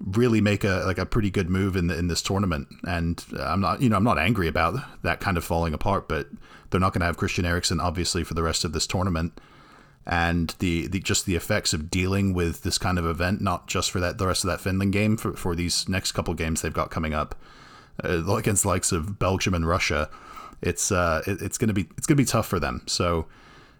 really 0.00 0.40
make 0.40 0.64
a 0.64 0.82
like 0.86 0.98
a 0.98 1.06
pretty 1.06 1.30
good 1.30 1.50
move 1.50 1.76
in 1.76 1.86
the, 1.86 1.98
in 1.98 2.08
this 2.08 2.22
tournament, 2.22 2.68
and 2.84 3.24
I'm 3.38 3.60
not 3.60 3.80
you 3.80 3.88
know 3.88 3.96
I'm 3.96 4.04
not 4.04 4.18
angry 4.18 4.48
about 4.48 4.76
that 5.02 5.20
kind 5.20 5.36
of 5.36 5.44
falling 5.44 5.74
apart, 5.74 6.08
but 6.08 6.28
they're 6.70 6.80
not 6.80 6.92
going 6.92 7.00
to 7.00 7.06
have 7.06 7.16
Christian 7.16 7.44
Eriksen 7.44 7.80
obviously 7.80 8.24
for 8.24 8.34
the 8.34 8.42
rest 8.42 8.64
of 8.64 8.72
this 8.72 8.86
tournament 8.86 9.40
and 10.06 10.54
the, 10.58 10.86
the 10.86 10.98
just 10.98 11.26
the 11.26 11.36
effects 11.36 11.72
of 11.72 11.90
dealing 11.90 12.32
with 12.32 12.62
this 12.62 12.78
kind 12.78 12.98
of 12.98 13.06
event, 13.06 13.40
not 13.40 13.66
just 13.66 13.90
for 13.90 14.00
that 14.00 14.18
the 14.18 14.26
rest 14.26 14.44
of 14.44 14.50
that 14.50 14.60
Finland 14.60 14.92
game, 14.92 15.16
for, 15.16 15.34
for 15.34 15.54
these 15.54 15.88
next 15.88 16.12
couple 16.12 16.34
games 16.34 16.62
they've 16.62 16.72
got 16.72 16.90
coming 16.90 17.14
up 17.14 17.34
uh, 18.04 18.34
against 18.34 18.64
likes 18.64 18.92
of 18.92 19.18
Belgium 19.18 19.54
and 19.54 19.66
Russia. 19.66 20.08
It's 20.62 20.90
uh, 20.90 21.22
it, 21.26 21.42
it's 21.42 21.58
gonna 21.58 21.72
be 21.72 21.88
it's 21.96 22.06
gonna 22.06 22.16
be 22.16 22.24
tough 22.24 22.46
for 22.46 22.58
them. 22.58 22.82
So 22.86 23.26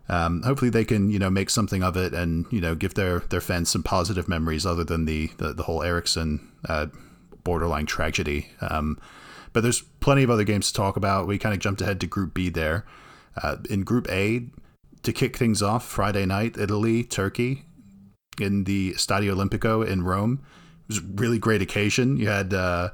um, 0.09 0.43
hopefully 0.43 0.71
they 0.71 0.85
can 0.85 1.11
you 1.11 1.19
know 1.19 1.31
make 1.31 1.51
something 1.51 1.83
of 1.83 1.97
it 1.97 2.13
and 2.13 2.47
you 2.51 2.61
know 2.61 2.75
give 2.75 2.95
their 2.95 3.21
their 3.21 3.41
fans 3.41 3.71
some 3.71 3.83
positive 3.83 4.29
memories 4.29 4.67
other 4.67 4.85
than 4.85 5.07
the 5.07 5.29
the, 5.39 5.53
the 5.55 5.63
whole 5.65 5.83
Eriksen 5.83 6.49
uh, 6.69 6.87
borderline 7.45 7.87
tragedy. 7.87 8.49
Um, 8.61 8.99
but 9.53 9.63
there's 9.63 9.83
plenty 10.01 10.23
of 10.23 10.31
other 10.31 10.45
games 10.45 10.69
to 10.69 10.75
talk 10.75 10.97
about. 10.97 11.27
We 11.27 11.39
kind 11.39 11.55
of 11.55 11.61
jumped 11.61 11.81
ahead 11.81 12.01
to 12.01 12.07
Group 12.07 12.35
B 12.35 12.51
there. 12.51 12.87
Uh, 13.43 13.57
in 13.69 13.83
Group 13.83 14.09
A, 14.11 14.47
to 15.03 15.13
kick 15.13 15.37
things 15.37 15.63
off, 15.63 15.87
Friday 15.87 16.27
night, 16.27 16.57
Italy, 16.59 17.05
Turkey, 17.05 17.65
in 18.41 18.65
the 18.65 18.93
Stadio 18.93 19.35
Olimpico 19.35 19.87
in 19.87 20.03
Rome. 20.03 20.41
It 20.89 20.89
was 20.89 20.99
a 20.99 21.07
really 21.15 21.39
great 21.39 21.63
occasion. 21.63 22.17
You 22.17 22.29
had 22.29 22.53
uh, 22.53 22.91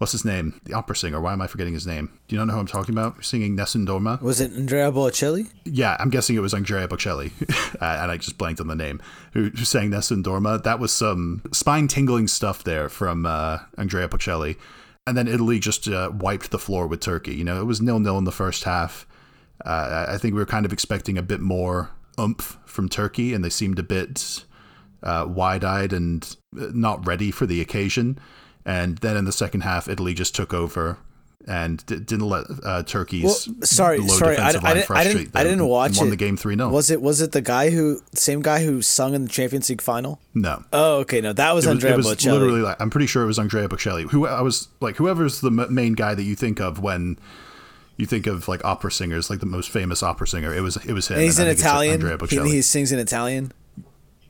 what's 0.00 0.12
his 0.12 0.24
name? 0.24 0.58
The 0.64 0.72
opera 0.72 0.96
singer. 0.96 1.20
Why 1.20 1.34
am 1.34 1.42
I 1.42 1.46
forgetting 1.46 1.74
his 1.74 1.86
name? 1.86 2.10
Do 2.26 2.34
you 2.34 2.38
not 2.38 2.46
know 2.46 2.54
who 2.54 2.60
I'm 2.60 2.66
talking 2.66 2.94
about? 2.94 3.22
Singing 3.22 3.54
Nessun 3.54 3.86
Dorma. 3.86 4.20
Was 4.22 4.40
it 4.40 4.52
Andrea 4.52 4.90
Bocelli? 4.90 5.50
Yeah, 5.64 5.96
I'm 6.00 6.08
guessing 6.08 6.36
it 6.36 6.40
was 6.40 6.54
Andrea 6.54 6.88
Bocelli, 6.88 7.32
and 7.80 8.10
I 8.10 8.16
just 8.16 8.38
blanked 8.38 8.60
on 8.60 8.66
the 8.66 8.74
name. 8.74 9.00
Who, 9.32 9.50
who 9.50 9.64
sang 9.64 9.90
Nessun 9.90 10.22
Dorma? 10.22 10.62
That 10.62 10.80
was 10.80 10.90
some 10.90 11.42
spine 11.52 11.86
tingling 11.86 12.28
stuff 12.28 12.64
there 12.64 12.88
from 12.88 13.26
uh, 13.26 13.58
Andrea 13.76 14.08
Bocelli. 14.08 14.56
And 15.06 15.16
then 15.16 15.28
Italy 15.28 15.58
just 15.58 15.86
uh, 15.88 16.10
wiped 16.14 16.50
the 16.50 16.58
floor 16.58 16.86
with 16.86 17.00
Turkey. 17.00 17.34
You 17.34 17.44
know, 17.44 17.60
it 17.60 17.64
was 17.64 17.80
nil 17.80 17.98
nil 18.00 18.18
in 18.18 18.24
the 18.24 18.32
first 18.32 18.64
half. 18.64 19.06
Uh, 19.64 20.06
I 20.08 20.18
think 20.18 20.34
we 20.34 20.40
were 20.40 20.46
kind 20.46 20.64
of 20.66 20.72
expecting 20.72 21.18
a 21.18 21.22
bit 21.22 21.40
more 21.40 21.90
oomph 22.18 22.58
from 22.64 22.88
Turkey, 22.88 23.34
and 23.34 23.44
they 23.44 23.50
seemed 23.50 23.78
a 23.78 23.82
bit 23.82 24.44
uh, 25.02 25.26
wide-eyed 25.28 25.92
and 25.92 26.36
uh, 26.58 26.66
not 26.72 27.06
ready 27.06 27.30
for 27.30 27.46
the 27.46 27.60
occasion. 27.60 28.18
And 28.64 28.98
then 28.98 29.16
in 29.16 29.24
the 29.24 29.32
second 29.32 29.62
half, 29.62 29.88
Italy 29.88 30.14
just 30.14 30.34
took 30.34 30.52
over 30.52 30.98
and 31.48 31.84
d- 31.86 31.98
didn't 31.98 32.28
let 32.28 32.44
uh, 32.62 32.82
Turkey's 32.82 33.24
Well, 33.24 33.56
sorry, 33.62 33.98
low 33.98 34.08
sorry, 34.08 34.36
I, 34.36 34.52
defensive 34.52 34.64
I 34.64 34.68
line 34.68 34.74
didn't, 34.76 34.82
I 34.82 34.86
frustrate 34.86 35.16
didn't, 35.16 35.36
I 35.36 35.44
didn't 35.44 35.66
watch 35.66 35.96
won 35.96 36.08
it. 36.08 36.10
the 36.10 36.16
game 36.16 36.36
3-0. 36.36 36.70
Was 36.70 36.90
it 36.90 37.00
was 37.00 37.22
it 37.22 37.32
the 37.32 37.40
guy 37.40 37.70
who 37.70 38.02
same 38.14 38.42
guy 38.42 38.62
who 38.62 38.82
sung 38.82 39.14
in 39.14 39.22
the 39.24 39.30
Champions 39.30 39.70
League 39.70 39.80
final? 39.80 40.20
no. 40.34 40.62
Oh, 40.74 40.96
okay, 40.98 41.22
no, 41.22 41.32
that 41.32 41.54
was 41.54 41.64
It 41.64 41.68
was, 41.70 41.76
Andrea 41.76 41.94
it 41.94 41.96
was 41.96 42.06
Bocelli. 42.08 42.32
literally 42.32 42.60
like 42.60 42.78
I'm 42.78 42.90
pretty 42.90 43.06
sure 43.06 43.22
it 43.22 43.26
was 43.26 43.38
Andrea 43.38 43.68
Bocelli. 43.70 44.10
Who 44.10 44.26
I 44.26 44.42
was 44.42 44.68
like 44.82 44.96
whoever's 44.96 45.40
the 45.40 45.48
m- 45.48 45.72
main 45.74 45.94
guy 45.94 46.14
that 46.14 46.22
you 46.24 46.36
think 46.36 46.60
of 46.60 46.78
when 46.78 47.18
you 48.00 48.06
think 48.06 48.26
of 48.26 48.48
like 48.48 48.64
opera 48.64 48.90
singers, 48.90 49.30
like 49.30 49.40
the 49.40 49.46
most 49.46 49.70
famous 49.70 50.02
opera 50.02 50.26
singer. 50.26 50.54
It 50.54 50.62
was 50.62 50.76
it 50.76 50.92
was 50.92 51.08
him. 51.08 51.16
and 51.16 51.24
he's 51.24 51.38
and 51.38 51.48
in 51.48 51.52
I 51.52 51.54
think 51.54 51.60
it's 51.60 52.32
Italian. 52.32 52.46
He, 52.46 52.56
he 52.56 52.62
sings 52.62 52.92
in 52.92 52.98
Italian. 52.98 53.52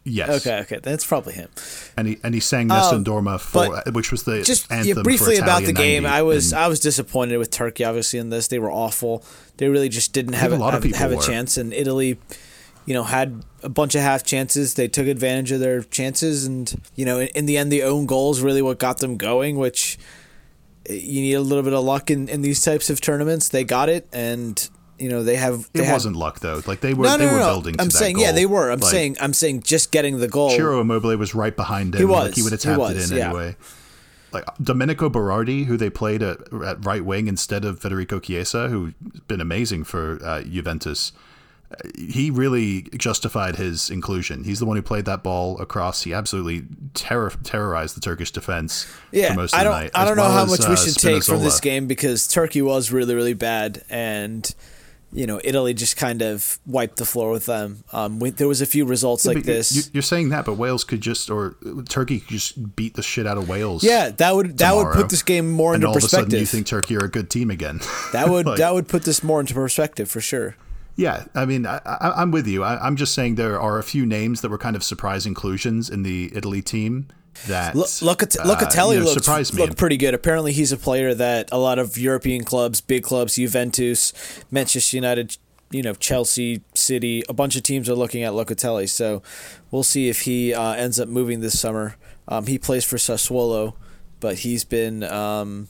yes. 0.05 0.29
Okay, 0.41 0.61
okay, 0.61 0.81
that's 0.83 1.07
probably 1.07 1.35
him. 1.35 1.49
And 1.97 2.09
he 2.09 2.19
and 2.25 2.35
he 2.35 2.41
sang 2.41 2.67
Nessun 2.67 2.99
Um, 2.99 3.05
Dorma 3.05 3.39
for 3.41 3.83
which 3.93 4.11
was 4.11 4.25
the 4.25 4.43
Just 4.43 4.71
anthem 4.73 4.89
yeah, 4.89 4.95
for 4.95 5.03
briefly 5.03 5.37
about 5.37 5.63
the 5.63 5.73
game. 5.73 6.05
I 6.05 6.23
was 6.23 6.53
and 6.53 6.61
I 6.61 6.69
was 6.69 6.81
disappointed 6.81 7.39
with 7.39 7.51
Turkey. 7.51 7.85
Obviously, 7.85 8.19
in 8.19 8.31
this, 8.31 8.49
they 8.49 8.59
were 8.59 8.71
awful. 8.71 9.25
They 9.59 9.69
really 9.69 9.89
just 9.89 10.13
didn't 10.13 10.35
have 10.35 10.53
a 10.53 10.57
lot 10.57 10.69
of 10.69 10.83
have, 10.83 10.83
people 10.83 10.99
have 10.99 11.13
a 11.13 11.21
chance. 11.21 11.57
And 11.57 11.73
Italy, 11.73 12.19
you 12.87 12.95
know, 12.95 13.05
had 13.05 13.45
a 13.63 13.69
bunch 13.69 13.95
of 13.95 14.01
half 14.01 14.25
chances. 14.25 14.75
They 14.75 14.89
took 14.89 15.07
advantage 15.07 15.53
of 15.53 15.61
their 15.61 15.83
chances, 15.83 16.45
and 16.45 16.75
you 16.97 17.05
know, 17.05 17.21
in, 17.21 17.29
in 17.29 17.47
the 17.47 17.57
end, 17.57 17.71
the 17.71 17.83
own 17.85 18.07
goals 18.07 18.41
really 18.41 18.63
what 18.63 18.79
got 18.79 18.99
them 18.99 19.17
going. 19.17 19.59
Which 19.59 19.99
you 20.91 21.21
need 21.23 21.35
a 21.35 21.41
little 21.41 21.63
bit 21.65 21.73
of 21.73 21.85
luck 21.85 22.11
in, 22.11 22.29
in 22.29 22.43
these 22.43 22.63
types 22.63 22.91
of 22.91 23.01
tournaments. 23.01 23.49
They 23.49 23.65
got 23.65 23.89
it, 23.89 24.09
and 24.13 24.69
you 24.99 25.09
know 25.09 25.23
they 25.23 25.37
have. 25.37 25.71
They 25.73 25.81
it 25.83 25.87
had- 25.87 25.93
wasn't 25.93 26.17
luck 26.17 26.41
though. 26.41 26.61
Like 26.67 26.81
they 26.81 26.95
were 26.95 27.05
No, 27.05 27.17
they 27.17 27.25
no, 27.27 27.31
no, 27.31 27.37
were 27.37 27.41
no. 27.41 27.47
building. 27.49 27.77
I'm 27.79 27.91
saying, 27.91 28.19
yeah, 28.19 28.27
goal. 28.29 28.35
they 28.35 28.47
were. 28.47 28.71
I'm 28.71 28.81
Like, 28.81 28.91
saying, 28.91 29.17
I'm 29.21 29.33
saying, 29.33 29.63
just 29.63 29.91
getting 29.93 30.19
the 30.19 30.29
goal. 30.29 30.51
Ciro 30.51 30.81
Immobile 30.81 31.17
was 31.17 31.35
right 31.35 31.55
behind 31.55 31.95
him. 31.95 32.01
He 32.01 32.07
Like 32.07 32.35
he 32.35 32.43
would 32.43 32.53
have 32.53 32.61
tapped 32.61 32.79
was, 32.79 33.11
it 33.11 33.13
in 33.13 33.19
yeah. 33.19 33.29
anyway. 33.29 33.57
Like 34.33 34.45
Domenico 34.63 35.11
Berardi, 35.11 35.65
who 35.67 35.77
they 35.77 35.91
played 35.91 36.23
at, 36.23 36.39
at 36.65 36.85
right 36.87 37.05
wing 37.05 37.27
instead 37.27 37.65
of 37.65 37.81
Federico 37.81 38.21
Chiesa, 38.21 38.69
who's 38.69 38.95
been 39.27 39.41
amazing 39.41 39.83
for 39.85 40.21
uh, 40.25 40.43
Juventus. 40.43 41.11
Uh, 41.73 41.89
He 41.99 42.31
really 42.31 42.83
justified 42.97 43.57
his 43.57 43.91
inclusion. 43.91 44.45
He's 44.45 44.59
the 44.59 44.67
one 44.67 44.77
who 44.77 44.83
played 44.83 45.05
that 45.07 45.23
ball 45.23 45.59
across. 45.61 46.03
He 46.03 46.13
absolutely 46.15 46.65
terror, 46.95 47.33
terrorized 47.45 47.97
the 47.97 48.01
Turkish 48.01 48.31
defense 48.31 48.87
Yeah, 49.13 49.29
for 49.35 49.41
most 49.41 49.55
of 49.55 49.61
I 49.61 49.65
don't. 49.65 49.73
night. 49.73 49.91
I 49.95 50.05
don't 50.05 50.17
know 50.17 50.23
well 50.25 50.33
how 50.33 50.45
as, 50.45 50.51
much 50.51 50.69
we 50.69 50.75
uh, 50.75 50.77
should 50.77 50.97
take 50.97 51.25
from 51.25 51.41
this 51.43 51.61
game 51.61 51.87
because 51.87 52.27
Turkey 52.29 52.63
was 52.63 52.91
really, 52.93 53.15
really 53.15 53.35
bad, 53.35 53.83
and 53.91 54.53
you 55.13 55.27
know 55.27 55.41
Italy 55.43 55.75
just 55.75 55.97
kind 55.97 56.23
of 56.23 56.61
wiped 56.67 56.97
the 56.97 57.05
floor 57.05 57.33
with 57.33 57.47
them. 57.47 57.83
Um, 57.93 58.21
we, 58.21 58.31
there 58.31 58.47
was 58.47 58.61
a 58.61 58.67
few 58.67 58.85
results 58.85 59.25
Yeah, 59.25 59.33
like 59.33 59.43
this. 59.45 59.73
you- 59.75 59.83
You're 59.95 60.03
saying 60.05 60.29
that, 60.29 60.45
but 60.45 60.55
Wales 60.55 60.85
could 60.85 61.01
just, 61.01 61.29
or 61.31 61.57
Turkey 61.89 62.21
could 62.21 62.29
just 62.29 62.77
beat 62.77 62.95
the 62.95 63.03
shit 63.03 63.27
out 63.27 63.37
of 63.37 63.49
Wales. 63.49 63.83
yeah, 63.83 64.11
that 64.11 64.35
would 64.37 64.59
that 64.59 64.75
would 64.77 64.93
put 64.95 65.09
this 65.09 65.23
game 65.25 65.51
more 65.51 65.75
and 65.75 65.83
into 65.83 65.89
all 65.89 65.97
of 65.97 66.05
a 66.05 66.09
sudden 66.09 66.27
perspective. 66.27 66.41
you 66.41 66.47
think 66.47 66.67
Turkey 66.69 66.97
are 66.97 67.05
a 67.05 67.11
good 67.11 67.29
team 67.29 67.51
again. 67.51 67.81
that 68.13 68.29
would 68.29 68.47
Like- 68.51 68.59
that 68.59 68.73
would 68.73 68.87
put 68.87 69.03
this 69.05 69.23
more 69.25 69.41
into 69.41 69.53
perspective 69.55 70.09
for 70.09 70.21
sure. 70.21 70.55
Yeah, 71.01 71.25
I 71.35 71.47
mean, 71.47 71.65
I, 71.65 71.81
I'm 71.87 72.31
with 72.31 72.47
you. 72.47 72.63
I, 72.63 72.79
I'm 72.87 72.95
just 72.95 73.15
saying 73.15 73.37
there 73.37 73.59
are 73.59 73.79
a 73.79 73.83
few 73.83 74.05
names 74.05 74.43
that 74.43 74.51
were 74.51 74.59
kind 74.59 74.77
of 74.77 74.85
surprise 74.85 75.25
inclusions 75.25 75.89
in 75.89 76.03
the 76.03 76.31
Italy 76.35 76.61
team 76.61 77.09
that 77.47 77.75
Look, 77.75 77.89
Locate- 78.03 78.39
uh, 78.39 78.45
Locatelli 78.45 78.93
you 78.95 78.99
know, 78.99 79.05
looked, 79.07 79.25
surprised 79.25 79.55
me. 79.55 79.63
looked 79.63 79.79
pretty 79.79 79.97
good. 79.97 80.13
Apparently, 80.13 80.53
he's 80.53 80.73
a 80.73 80.77
player 80.77 81.15
that 81.15 81.49
a 81.53 81.57
lot 81.57 81.79
of 81.79 81.97
European 81.97 82.45
clubs, 82.45 82.83
big 82.83 83.03
clubs, 83.03 83.37
Juventus, 83.37 84.13
Manchester 84.51 84.95
United, 84.99 85.39
you 85.71 85.83
know, 85.83 85.95
Chelsea, 85.95 86.61
City, 86.75 87.23
a 87.31 87.33
bunch 87.33 87.57
of 87.57 87.63
teams 87.63 87.89
are 87.89 87.95
looking 87.95 88.23
at 88.23 88.35
Locatelli. 88.35 88.87
So 88.87 89.23
we'll 89.71 89.83
see 89.83 90.11
if 90.11 90.23
he 90.23 90.53
uh, 90.53 90.73
ends 90.73 91.01
up 91.01 91.09
moving 91.09 91.41
this 91.41 91.59
summer. 91.59 91.97
Um, 92.29 92.45
he 92.47 92.59
plays 92.59 92.85
for 92.85 92.97
Sassuolo, 92.99 93.73
but 94.21 94.41
he's 94.41 94.65
been. 94.65 95.03
Um, 95.05 95.69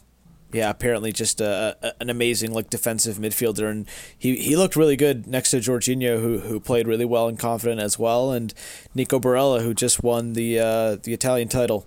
yeah, 0.52 0.70
apparently 0.70 1.12
just 1.12 1.40
a, 1.40 1.76
a, 1.82 1.92
an 2.00 2.10
amazing 2.10 2.52
like 2.52 2.70
defensive 2.70 3.16
midfielder, 3.16 3.70
and 3.70 3.86
he, 4.16 4.36
he 4.36 4.56
looked 4.56 4.76
really 4.76 4.96
good 4.96 5.26
next 5.26 5.50
to 5.50 5.58
Jorginho, 5.58 6.20
who 6.20 6.38
who 6.40 6.60
played 6.60 6.86
really 6.86 7.04
well 7.04 7.28
and 7.28 7.38
confident 7.38 7.80
as 7.80 7.98
well, 7.98 8.32
and 8.32 8.54
Nico 8.94 9.18
Barella, 9.18 9.62
who 9.62 9.74
just 9.74 10.02
won 10.02 10.32
the 10.34 10.58
uh, 10.58 10.96
the 10.96 11.12
Italian 11.12 11.48
title. 11.48 11.86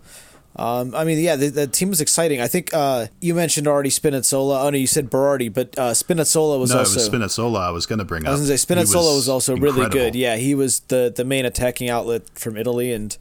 Um, 0.56 0.94
I 0.94 1.04
mean, 1.04 1.18
yeah, 1.18 1.36
the, 1.36 1.50
the 1.50 1.68
team 1.68 1.90
was 1.90 2.00
exciting. 2.00 2.40
I 2.40 2.48
think 2.48 2.74
uh, 2.74 3.08
you 3.20 3.34
mentioned 3.34 3.68
already 3.68 3.90
Spinazzola. 3.90 4.64
Oh 4.64 4.70
no, 4.70 4.78
you 4.78 4.86
said 4.86 5.10
Berardi, 5.10 5.52
but 5.52 5.78
uh, 5.80 5.92
Spinazzola 5.92 6.60
was 6.60 6.72
no, 6.72 6.80
also. 6.80 7.00
it 7.00 7.04
was 7.04 7.10
Spinazzola. 7.10 7.60
I 7.62 7.72
was 7.72 7.88
going 7.88 8.00
to 8.00 8.06
bring 8.06 8.24
up. 8.24 8.30
I 8.30 8.32
was 8.34 8.42
gonna 8.42 8.58
say 8.58 8.76
He 8.76 8.82
Spinazzola 8.82 9.16
was, 9.16 9.28
also 9.28 9.58
really 9.58 9.90
good. 9.90 10.14
Yeah, 10.14 10.36
he 10.36 10.54
was 10.54 10.82
the 10.82 11.12
the 11.16 11.26
main 11.26 11.46
attacking 11.46 11.90
outlet 11.90 12.30
from 12.38 12.56
Italy, 12.56 12.94
and 12.94 13.18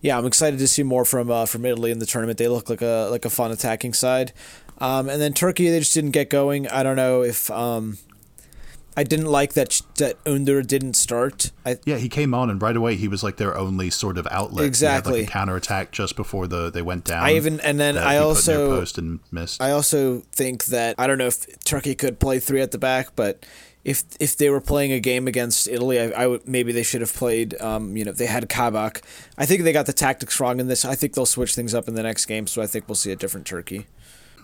yeah, 0.00 0.16
I'm 0.16 0.26
excited 0.26 0.60
to 0.60 0.68
see 0.68 0.84
more 0.84 1.04
from 1.04 1.30
uh, 1.30 1.46
from 1.46 1.64
Italy 1.64 1.90
in 1.90 1.98
the 1.98 2.06
tournament. 2.06 2.38
They 2.38 2.48
look 2.48 2.70
like 2.70 2.82
a 2.82 3.08
like 3.10 3.24
a 3.24 3.30
fun 3.30 3.50
attacking 3.50 3.94
side. 3.94 4.32
Um, 4.78 5.08
and 5.08 5.20
then 5.20 5.32
Turkey, 5.34 5.70
they 5.70 5.80
just 5.80 5.94
didn't 5.94 6.12
get 6.12 6.30
going. 6.30 6.68
I 6.68 6.82
don't 6.82 6.96
know 6.96 7.22
if 7.22 7.50
um, 7.50 7.98
I 8.98 9.04
didn't 9.04 9.26
like 9.26 9.52
that 9.52 9.80
that 9.98 10.16
Under 10.26 10.60
didn't 10.60 10.94
start. 10.94 11.52
I 11.64 11.78
Yeah, 11.84 11.98
he 11.98 12.08
came 12.08 12.34
on 12.34 12.50
and 12.50 12.60
right 12.60 12.76
away 12.76 12.96
he 12.96 13.06
was 13.06 13.22
like 13.22 13.36
their 13.36 13.56
only 13.56 13.90
sort 13.90 14.18
of 14.18 14.26
outlet. 14.28 14.64
Exactly. 14.64 15.12
Had 15.12 15.20
like 15.20 15.28
a 15.28 15.32
counterattack 15.32 15.92
just 15.92 16.16
before 16.16 16.48
the 16.48 16.68
they 16.68 16.82
went 16.82 17.04
down. 17.04 17.22
I 17.22 17.36
even 17.36 17.60
and 17.60 17.78
then 17.78 17.96
I 17.96 18.00
he 18.00 18.04
put 18.06 18.12
near 18.14 18.22
also 18.22 18.70
post 18.80 18.98
and 18.98 19.20
missed. 19.30 19.62
I 19.62 19.70
also 19.70 20.22
think 20.32 20.64
that 20.66 20.96
I 20.98 21.06
don't 21.06 21.18
know 21.18 21.28
if 21.28 21.62
Turkey 21.64 21.94
could 21.94 22.18
play 22.18 22.40
three 22.40 22.60
at 22.60 22.72
the 22.72 22.78
back, 22.78 23.14
but 23.14 23.46
if 23.84 24.02
if 24.18 24.36
they 24.36 24.50
were 24.50 24.60
playing 24.60 24.90
a 24.90 24.98
game 24.98 25.28
against 25.28 25.68
Italy, 25.68 26.00
I, 26.00 26.24
I 26.24 26.26
would 26.26 26.48
maybe 26.48 26.72
they 26.72 26.82
should 26.82 27.00
have 27.00 27.14
played. 27.14 27.60
Um, 27.60 27.96
you 27.96 28.04
know, 28.04 28.10
they 28.10 28.26
had 28.26 28.48
Kabak. 28.48 29.02
I 29.36 29.46
think 29.46 29.62
they 29.62 29.72
got 29.72 29.86
the 29.86 29.92
tactics 29.92 30.40
wrong 30.40 30.58
in 30.58 30.66
this. 30.66 30.84
I 30.84 30.96
think 30.96 31.14
they'll 31.14 31.24
switch 31.24 31.54
things 31.54 31.72
up 31.72 31.86
in 31.86 31.94
the 31.94 32.02
next 32.02 32.26
game, 32.26 32.48
so 32.48 32.60
I 32.60 32.66
think 32.66 32.88
we'll 32.88 32.96
see 32.96 33.12
a 33.12 33.16
different 33.16 33.46
Turkey. 33.46 33.86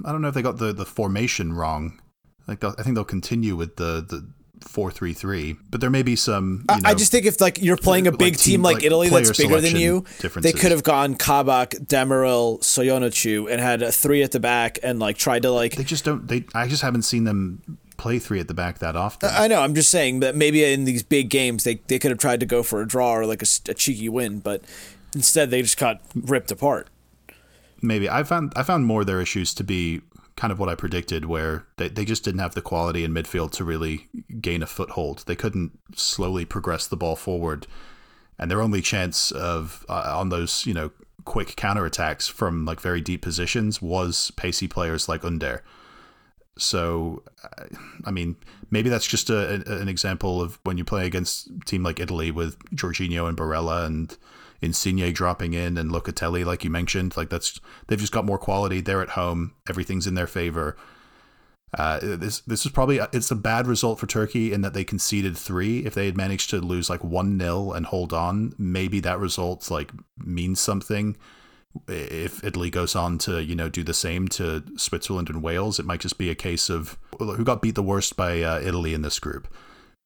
I 0.04 0.12
don't 0.12 0.22
know 0.22 0.28
if 0.28 0.34
they 0.34 0.42
got 0.42 0.58
the, 0.58 0.72
the 0.72 0.84
formation 0.84 1.52
wrong. 1.52 2.00
Like 2.48 2.60
they'll- 2.60 2.74
I 2.78 2.82
think 2.82 2.94
they'll 2.96 3.04
continue 3.04 3.56
with 3.56 3.76
the 3.76 4.04
the 4.08 4.26
four 4.60 4.90
three 4.90 5.12
three, 5.12 5.56
but 5.70 5.80
there 5.82 5.90
may 5.90 6.02
be 6.02 6.16
some. 6.16 6.64
You 6.70 6.74
I- 6.76 6.80
know, 6.80 6.88
I 6.90 6.94
just 6.94 7.12
think 7.12 7.26
if 7.26 7.40
like 7.40 7.60
you're 7.60 7.76
playing 7.76 8.06
a 8.06 8.10
like 8.10 8.18
big 8.18 8.36
team- 8.36 8.52
team 8.54 8.62
like, 8.62 8.76
like 8.76 8.84
Italy 8.84 9.08
that's 9.08 9.36
bigger 9.36 9.60
than 9.60 9.76
you, 9.76 10.04
they 10.40 10.52
could 10.52 10.70
have 10.70 10.82
gone 10.82 11.14
Kabak, 11.16 11.70
Demiral, 11.86 12.60
Söyüncü, 12.60 13.50
and 13.50 13.60
had 13.60 13.82
a 13.82 13.92
three 13.92 14.22
at 14.22 14.32
the 14.32 14.40
back 14.40 14.78
and 14.82 14.98
like 14.98 15.16
tried 15.16 15.42
to 15.42 15.50
like 15.50 15.76
they 15.76 15.84
just 15.84 16.04
don't. 16.04 16.26
They 16.28 16.44
I 16.54 16.66
just 16.66 16.82
haven't 16.82 17.02
seen 17.02 17.24
them 17.24 17.78
play 17.96 18.18
three 18.18 18.40
at 18.40 18.48
the 18.48 18.54
back 18.54 18.78
that 18.80 18.96
often. 18.96 19.30
I 19.32 19.46
know. 19.46 19.60
I'm 19.60 19.74
just 19.74 19.90
saying 19.90 20.20
that 20.20 20.34
maybe 20.34 20.64
in 20.64 20.84
these 20.84 21.02
big 21.02 21.30
games 21.30 21.64
they, 21.64 21.76
they 21.86 21.98
could 21.98 22.10
have 22.10 22.18
tried 22.18 22.40
to 22.40 22.46
go 22.46 22.62
for 22.62 22.80
a 22.82 22.86
draw 22.88 23.14
or 23.16 23.26
like 23.26 23.40
a 23.42 23.46
cheeky 23.74 24.08
win, 24.08 24.40
but 24.40 24.62
instead 25.14 25.50
they 25.50 25.62
just 25.62 25.78
got 25.78 26.00
ripped 26.14 26.50
apart. 26.50 26.88
Maybe 27.84 28.08
I 28.08 28.22
found 28.24 28.52
I 28.56 28.62
found 28.62 28.86
more 28.86 29.02
of 29.02 29.06
their 29.06 29.20
issues 29.20 29.54
to 29.54 29.64
be 29.64 30.00
kind 30.36 30.52
of 30.52 30.58
what 30.58 30.68
I 30.68 30.74
predicted, 30.74 31.26
where 31.26 31.66
they, 31.76 31.88
they 31.88 32.04
just 32.04 32.24
didn't 32.24 32.40
have 32.40 32.54
the 32.54 32.62
quality 32.62 33.04
in 33.04 33.12
midfield 33.12 33.52
to 33.52 33.64
really 33.64 34.08
gain 34.40 34.62
a 34.62 34.66
foothold. 34.66 35.24
They 35.26 35.36
couldn't 35.36 35.78
slowly 35.94 36.44
progress 36.44 36.86
the 36.86 36.96
ball 36.96 37.16
forward, 37.16 37.66
and 38.38 38.50
their 38.50 38.62
only 38.62 38.80
chance 38.80 39.30
of 39.30 39.86
uh, 39.88 40.16
on 40.18 40.30
those 40.30 40.66
you 40.66 40.74
know 40.74 40.90
quick 41.24 41.48
counterattacks 41.56 42.30
from 42.30 42.64
like 42.64 42.80
very 42.80 43.00
deep 43.00 43.22
positions 43.22 43.80
was 43.80 44.30
pacey 44.32 44.68
players 44.68 45.08
like 45.08 45.24
Under. 45.24 45.62
So, 46.56 47.24
I 48.04 48.12
mean, 48.12 48.36
maybe 48.70 48.88
that's 48.88 49.06
just 49.06 49.28
a, 49.28 49.54
an 49.80 49.88
example 49.88 50.40
of 50.40 50.60
when 50.62 50.78
you 50.78 50.84
play 50.84 51.04
against 51.04 51.48
team 51.66 51.82
like 51.82 51.98
Italy 51.98 52.30
with 52.30 52.56
Jorginho 52.70 53.28
and 53.28 53.36
Barella 53.36 53.86
and 53.86 54.16
Insigne 54.64 55.12
dropping 55.12 55.52
in 55.52 55.76
and 55.76 55.90
Locatelli, 55.90 56.44
like 56.44 56.64
you 56.64 56.70
mentioned. 56.70 57.16
Like 57.16 57.30
that's 57.30 57.60
they've 57.86 57.98
just 57.98 58.12
got 58.12 58.24
more 58.24 58.38
quality. 58.38 58.80
They're 58.80 59.02
at 59.02 59.10
home. 59.10 59.54
Everything's 59.68 60.06
in 60.06 60.14
their 60.14 60.26
favor. 60.26 60.76
Uh, 61.76 61.98
this 62.00 62.40
this 62.40 62.64
is 62.64 62.72
probably 62.72 63.00
it's 63.12 63.30
a 63.30 63.36
bad 63.36 63.66
result 63.66 63.98
for 63.98 64.06
Turkey 64.06 64.52
in 64.52 64.60
that 64.60 64.74
they 64.74 64.84
conceded 64.84 65.36
three. 65.36 65.84
If 65.84 65.94
they 65.94 66.06
had 66.06 66.16
managed 66.16 66.50
to 66.50 66.58
lose 66.60 66.88
like 66.88 67.02
one 67.02 67.38
0 67.38 67.72
and 67.72 67.86
hold 67.86 68.12
on, 68.12 68.54
maybe 68.58 69.00
that 69.00 69.18
result 69.18 69.70
like 69.70 69.90
means 70.18 70.60
something 70.60 71.16
if 71.88 72.42
Italy 72.44 72.70
goes 72.70 72.94
on 72.94 73.18
to 73.18 73.42
you 73.42 73.54
know 73.54 73.68
do 73.68 73.82
the 73.82 73.94
same 73.94 74.28
to 74.28 74.62
Switzerland 74.76 75.28
and 75.28 75.42
Wales, 75.42 75.78
it 75.78 75.86
might 75.86 76.00
just 76.00 76.18
be 76.18 76.30
a 76.30 76.34
case 76.34 76.70
of 76.70 76.98
who 77.18 77.44
got 77.44 77.62
beat 77.62 77.74
the 77.74 77.82
worst 77.82 78.16
by 78.16 78.42
uh, 78.42 78.60
Italy 78.60 78.94
in 78.94 79.02
this 79.02 79.18
group. 79.18 79.48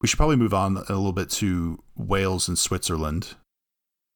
We 0.01 0.07
should 0.07 0.17
probably 0.17 0.37
move 0.37 0.53
on 0.53 0.77
a 0.77 0.93
little 0.93 1.13
bit 1.13 1.29
to 1.31 1.83
Wales 1.95 2.47
and 2.47 2.57
Switzerland, 2.57 3.35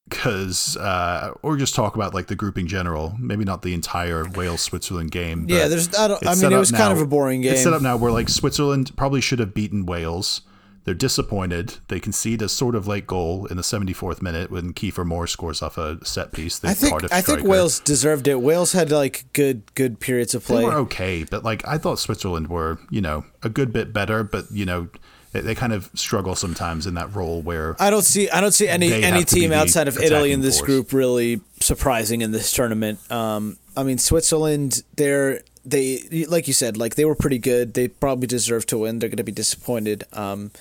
because 0.08 0.76
uh, 0.76 1.32
or 1.42 1.56
just 1.56 1.74
talk 1.74 1.94
about 1.94 2.14
like 2.14 2.26
the 2.26 2.36
group 2.36 2.58
in 2.58 2.66
general. 2.66 3.14
Maybe 3.18 3.44
not 3.44 3.62
the 3.62 3.74
entire 3.74 4.28
Wales 4.28 4.60
Switzerland 4.60 5.10
game. 5.10 5.46
Yeah, 5.48 5.68
there's. 5.68 5.94
I, 5.94 6.08
don't, 6.08 6.26
I 6.26 6.34
mean, 6.34 6.52
it 6.52 6.58
was 6.58 6.70
kind 6.70 6.92
of 6.92 7.00
a 7.00 7.06
boring 7.06 7.40
game. 7.40 7.54
It's 7.54 7.62
set 7.62 7.72
up 7.72 7.82
now 7.82 7.96
where 7.96 8.12
like 8.12 8.28
Switzerland 8.28 8.96
probably 8.96 9.20
should 9.20 9.38
have 9.38 9.54
beaten 9.54 9.86
Wales. 9.86 10.42
They're 10.84 10.92
disappointed. 10.92 11.78
They 11.88 11.98
concede 11.98 12.42
a 12.42 12.48
sort 12.48 12.74
of 12.74 12.86
late 12.86 13.06
goal 13.06 13.46
in 13.46 13.56
the 13.56 13.62
74th 13.62 14.20
minute 14.20 14.50
when 14.50 14.74
Kiefer 14.74 15.06
Moore 15.06 15.26
scores 15.26 15.62
off 15.62 15.78
a 15.78 16.04
set 16.04 16.32
piece. 16.32 16.62
I 16.62 16.74
think. 16.74 16.90
Cardiff 16.92 17.12
I 17.12 17.22
think. 17.22 17.42
Wales 17.42 17.80
deserved 17.80 18.28
it. 18.28 18.42
Wales 18.42 18.72
had 18.72 18.92
like 18.92 19.24
good 19.32 19.74
good 19.74 19.98
periods 19.98 20.34
of 20.34 20.44
play 20.44 20.58
They 20.58 20.64
were 20.66 20.74
okay, 20.74 21.24
but 21.24 21.42
like 21.42 21.66
I 21.66 21.78
thought 21.78 21.98
Switzerland 21.98 22.48
were, 22.48 22.78
you 22.90 23.00
know, 23.00 23.24
a 23.42 23.48
good 23.48 23.72
bit 23.72 23.94
better, 23.94 24.22
but 24.22 24.44
you 24.50 24.66
know, 24.66 24.88
They, 25.34 25.40
they 25.40 25.54
kind 25.56 25.72
of 25.72 25.90
struggle 25.94 26.36
sometimes 26.36 26.86
in 26.86 26.94
that 26.94 27.12
role 27.12 27.42
where 27.42 27.74
I 27.80 27.90
don't 27.90 28.04
see 28.04 28.30
I 28.30 28.40
don't 28.40 28.52
see 28.52 28.68
any 28.68 29.02
any 29.02 29.24
team 29.24 29.52
outside 29.52 29.88
of 29.88 29.98
Italy 29.98 30.30
in 30.30 30.40
this 30.40 30.60
force. 30.60 30.66
group 30.66 30.92
really 30.92 31.40
surprising 31.60 32.20
in 32.20 32.30
this 32.30 32.52
tournament. 32.52 33.00
Um, 33.10 33.58
I 33.76 33.82
mean 33.82 33.98
Switzerland, 33.98 34.84
they're 34.94 35.42
they 35.64 36.24
like 36.28 36.46
you 36.46 36.54
said, 36.54 36.76
like 36.76 36.94
they 36.94 37.04
were 37.04 37.16
pretty 37.16 37.40
good. 37.40 37.74
They 37.74 37.88
probably 37.88 38.28
deserve 38.28 38.64
to 38.66 38.78
win. 38.78 39.00
They're 39.00 39.08
going 39.08 39.16
to 39.16 39.24
be 39.24 39.32
disappointed. 39.32 40.04
Um, 40.12 40.52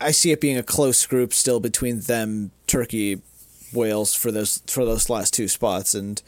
I 0.00 0.10
see 0.10 0.32
it 0.32 0.40
being 0.40 0.58
a 0.58 0.64
close 0.64 1.06
group 1.06 1.32
still 1.32 1.60
between 1.60 2.00
them, 2.00 2.50
Turkey, 2.66 3.22
Wales 3.72 4.12
for 4.12 4.32
those 4.32 4.60
for 4.66 4.84
those 4.84 5.08
last 5.08 5.32
two 5.32 5.46
spots, 5.46 5.94
and 5.94 6.20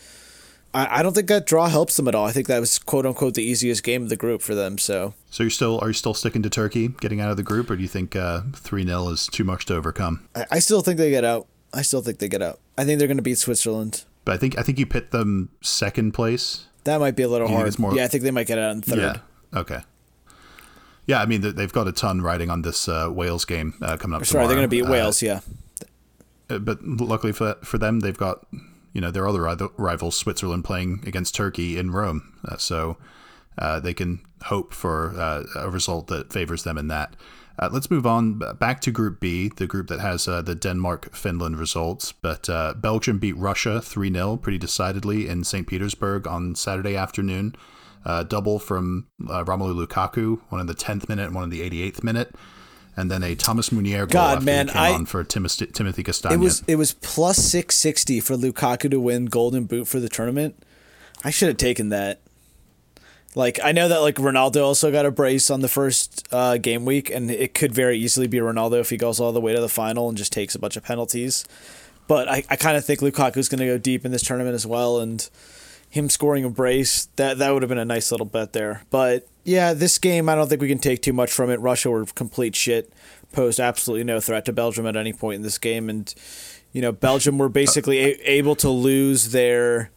I, 0.76 0.98
I 0.98 1.02
don't 1.02 1.14
think 1.14 1.28
that 1.28 1.46
draw 1.46 1.68
helps 1.68 1.96
them 1.96 2.06
at 2.06 2.14
all. 2.14 2.26
I 2.26 2.32
think 2.32 2.46
that 2.48 2.60
was 2.60 2.78
quote 2.78 3.06
unquote 3.06 3.34
the 3.34 3.42
easiest 3.42 3.82
game 3.82 4.02
of 4.02 4.08
the 4.10 4.16
group 4.16 4.42
for 4.42 4.54
them. 4.54 4.76
So 4.78 5.14
So 5.30 5.42
you're 5.42 5.50
still 5.50 5.78
are 5.80 5.88
you 5.88 5.94
still 5.94 6.12
sticking 6.14 6.42
to 6.42 6.50
Turkey 6.50 6.88
getting 6.88 7.20
out 7.20 7.30
of 7.30 7.36
the 7.36 7.42
group, 7.42 7.70
or 7.70 7.76
do 7.76 7.82
you 7.82 7.88
think 7.88 8.14
three 8.54 8.84
0 8.84 9.08
is 9.08 9.26
too 9.26 9.44
much 9.44 9.64
to 9.66 9.74
overcome? 9.74 10.28
I, 10.34 10.46
I 10.52 10.58
still 10.58 10.82
think 10.82 10.98
they 10.98 11.10
get 11.10 11.24
out. 11.24 11.46
I 11.72 11.82
still 11.82 12.02
think 12.02 12.18
they 12.18 12.28
get 12.28 12.42
out. 12.42 12.60
I 12.78 12.84
think 12.84 12.98
they're 12.98 13.08
going 13.08 13.16
to 13.18 13.22
beat 13.22 13.38
Switzerland. 13.38 14.04
But 14.24 14.34
I 14.34 14.38
think 14.38 14.58
I 14.58 14.62
think 14.62 14.78
you 14.78 14.86
pit 14.86 15.10
them 15.12 15.48
second 15.62 16.12
place. 16.12 16.66
That 16.84 17.00
might 17.00 17.16
be 17.16 17.22
a 17.22 17.28
little 17.28 17.48
You 17.48 17.56
hard. 17.56 17.78
more- 17.78 17.94
yeah, 17.96 18.04
I 18.04 18.08
think 18.08 18.22
they 18.22 18.30
might 18.30 18.46
get 18.46 18.58
out 18.58 18.72
in 18.72 18.82
third. 18.82 18.98
Yeah. 18.98 19.58
Okay. 19.58 19.80
Yeah, 21.06 21.20
I 21.22 21.26
mean 21.26 21.40
they- 21.40 21.52
they've 21.52 21.72
got 21.72 21.88
a 21.88 21.92
ton 21.92 22.20
riding 22.20 22.50
on 22.50 22.62
this 22.62 22.88
uh, 22.88 23.08
Wales 23.10 23.44
game 23.44 23.74
uh, 23.80 23.96
coming 23.96 24.16
up. 24.16 24.26
Sorry, 24.26 24.46
they're 24.46 24.56
going 24.56 24.64
to 24.64 24.68
beat. 24.68 24.84
Uh, 24.84 24.90
Wales. 24.90 25.22
Yeah, 25.22 25.40
uh, 26.50 26.58
but 26.58 26.82
luckily 26.84 27.32
for 27.32 27.56
for 27.62 27.78
them, 27.78 28.00
they've 28.00 28.16
got 28.16 28.44
you 28.96 29.02
know 29.02 29.10
their 29.10 29.28
other 29.28 29.42
ri- 29.42 29.68
rivals, 29.76 30.16
Switzerland, 30.16 30.64
playing 30.64 31.04
against 31.06 31.34
Turkey 31.34 31.76
in 31.76 31.90
Rome, 31.90 32.32
uh, 32.48 32.56
so 32.56 32.96
uh, 33.58 33.78
they 33.78 33.92
can 33.92 34.24
hope 34.44 34.72
for 34.72 35.12
uh, 35.20 35.44
a 35.54 35.68
result 35.68 36.06
that 36.06 36.32
favors 36.32 36.62
them 36.62 36.78
in 36.78 36.88
that. 36.88 37.14
Uh, 37.58 37.68
let's 37.70 37.90
move 37.90 38.06
on 38.06 38.40
back 38.58 38.80
to 38.80 38.90
Group 38.90 39.20
B, 39.20 39.50
the 39.54 39.66
group 39.66 39.88
that 39.88 40.00
has 40.00 40.26
uh, 40.26 40.40
the 40.40 40.54
Denmark 40.54 41.14
Finland 41.14 41.58
results. 41.58 42.12
But 42.12 42.48
uh, 42.48 42.72
Belgium 42.72 43.18
beat 43.18 43.36
Russia 43.36 43.82
3 43.82 44.10
0 44.10 44.38
pretty 44.38 44.58
decidedly 44.58 45.28
in 45.28 45.44
St. 45.44 45.66
Petersburg 45.66 46.26
on 46.26 46.54
Saturday 46.54 46.96
afternoon. 46.96 47.54
Double 48.28 48.58
from 48.58 49.08
Romelu 49.20 49.86
Lukaku, 49.86 50.40
one 50.48 50.60
in 50.60 50.68
the 50.68 50.74
10th 50.74 51.08
minute 51.08 51.26
and 51.26 51.34
one 51.34 51.44
in 51.44 51.50
the 51.50 51.68
88th 51.68 52.02
minute. 52.02 52.34
And 52.96 53.10
then 53.10 53.22
a 53.22 53.34
Thomas 53.34 53.70
Meunier 53.70 54.06
goal 54.06 54.12
God, 54.12 54.36
after 54.38 54.44
man, 54.46 54.66
he 54.68 54.72
came 54.72 54.82
I- 54.82 54.92
on 54.92 55.06
for 55.06 55.22
Timothy, 55.22 55.66
Timothy 55.66 56.02
Castagne. 56.02 56.32
it 56.32 56.38
was 56.38 56.62
it 56.66 56.76
was 56.76 56.94
plus 56.94 57.36
six 57.36 57.74
sixty 57.76 58.20
for 58.20 58.36
Lukaku 58.36 58.90
to 58.90 58.98
win 59.00 59.26
Golden 59.26 59.64
Boot 59.64 59.86
for 59.86 60.00
the 60.00 60.08
tournament. 60.08 60.56
I 61.24 61.30
should 61.30 61.48
have 61.48 61.56
taken 61.58 61.90
that. 61.90 62.20
Like 63.34 63.60
I 63.62 63.72
know 63.72 63.88
that 63.88 63.98
like 63.98 64.14
Ronaldo 64.14 64.64
also 64.64 64.90
got 64.90 65.04
a 65.04 65.10
brace 65.10 65.50
on 65.50 65.60
the 65.60 65.68
first 65.68 66.26
uh, 66.32 66.56
game 66.56 66.86
week, 66.86 67.10
and 67.10 67.30
it 67.30 67.52
could 67.52 67.74
very 67.74 67.98
easily 67.98 68.26
be 68.28 68.38
Ronaldo 68.38 68.80
if 68.80 68.88
he 68.88 68.96
goes 68.96 69.20
all 69.20 69.32
the 69.32 69.42
way 69.42 69.54
to 69.54 69.60
the 69.60 69.68
final 69.68 70.08
and 70.08 70.16
just 70.16 70.32
takes 70.32 70.54
a 70.54 70.58
bunch 70.58 70.76
of 70.78 70.82
penalties. 70.82 71.44
But 72.08 72.28
I, 72.28 72.44
I 72.48 72.56
kind 72.56 72.78
of 72.78 72.84
think 72.86 73.00
Lukaku's 73.00 73.48
going 73.50 73.58
to 73.58 73.66
go 73.66 73.76
deep 73.78 74.06
in 74.06 74.12
this 74.12 74.22
tournament 74.22 74.54
as 74.54 74.66
well, 74.66 75.00
and 75.00 75.28
him 75.88 76.08
scoring 76.08 76.44
a 76.44 76.50
brace 76.50 77.06
that 77.16 77.38
that 77.38 77.52
would 77.52 77.62
have 77.62 77.68
been 77.68 77.78
a 77.78 77.84
nice 77.84 78.10
little 78.10 78.26
bet 78.26 78.52
there. 78.52 78.82
But 78.90 79.26
yeah, 79.44 79.72
this 79.72 79.98
game 79.98 80.28
I 80.28 80.34
don't 80.34 80.48
think 80.48 80.60
we 80.60 80.68
can 80.68 80.78
take 80.78 81.02
too 81.02 81.12
much 81.12 81.32
from 81.32 81.50
it. 81.50 81.60
Russia 81.60 81.90
were 81.90 82.04
complete 82.06 82.54
shit, 82.56 82.92
posed 83.32 83.60
absolutely 83.60 84.04
no 84.04 84.20
threat 84.20 84.44
to 84.46 84.52
Belgium 84.52 84.86
at 84.86 84.96
any 84.96 85.12
point 85.12 85.36
in 85.36 85.42
this 85.42 85.58
game, 85.58 85.88
and 85.88 86.12
you 86.72 86.82
know 86.82 86.92
Belgium 86.92 87.38
were 87.38 87.48
basically 87.48 88.00
uh, 88.04 88.16
a- 88.18 88.30
able 88.30 88.56
to 88.56 88.68
lose 88.68 89.32
their 89.32 89.90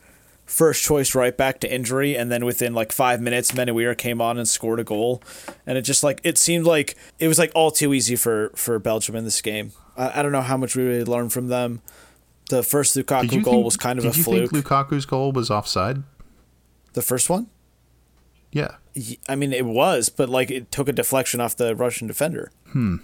first 0.46 0.84
choice 0.84 1.14
right 1.14 1.38
back 1.38 1.60
to 1.60 1.72
injury, 1.72 2.18
and 2.18 2.32
then 2.32 2.46
within 2.46 2.74
like 2.74 2.92
five 2.92 3.22
minutes, 3.22 3.54
Meunier 3.54 3.96
came 3.96 4.22
on 4.22 4.38
and 4.38 4.48
scored 4.48 4.80
a 4.80 4.84
goal, 4.84 5.22
and 5.66 5.78
it 5.78 5.82
just 5.82 6.04
like 6.04 6.22
it 6.24 6.38
seemed 6.38 6.66
like 6.66 6.96
it 7.20 7.28
was 7.28 7.40
like 7.40 7.52
all 7.56 7.72
too 7.72 7.94
easy 7.94 8.16
for 8.16 8.52
for 8.56 8.78
Belgium 8.80 9.16
in 9.16 9.26
this 9.26 9.42
game. 9.42 9.72
I, 9.98 10.20
I 10.20 10.22
don't 10.22 10.32
know 10.32 10.42
how 10.42 10.58
much 10.58 10.76
we 10.76 10.84
really 10.84 11.04
learned 11.04 11.34
from 11.34 11.48
them. 11.48 11.82
The 12.50 12.62
first 12.64 12.96
Lukaku 12.96 13.44
goal 13.44 13.54
think- 13.54 13.66
was 13.66 13.78
kind 13.78 13.98
of 14.00 14.06
a. 14.06 14.10
did 14.10 14.18
you 14.18 14.24
think 14.24 14.52
Lukaku's 14.52 15.06
goal 15.06 15.32
was 15.32 15.50
offside? 15.50 16.04
the 16.94 17.02
first 17.04 17.30
one. 17.30 17.48
Yeah. 18.52 18.76
I 19.30 19.36
mean, 19.36 19.54
it 19.54 19.64
was, 19.66 20.10
but 20.10 20.28
like 20.28 20.50
it 20.50 20.72
took 20.72 20.90
a 20.90 20.92
deflection 20.92 21.40
off 21.40 21.56
the 21.56 21.76
Russian 21.76 22.08
defender. 22.08 22.52
Hmm. 22.72 22.98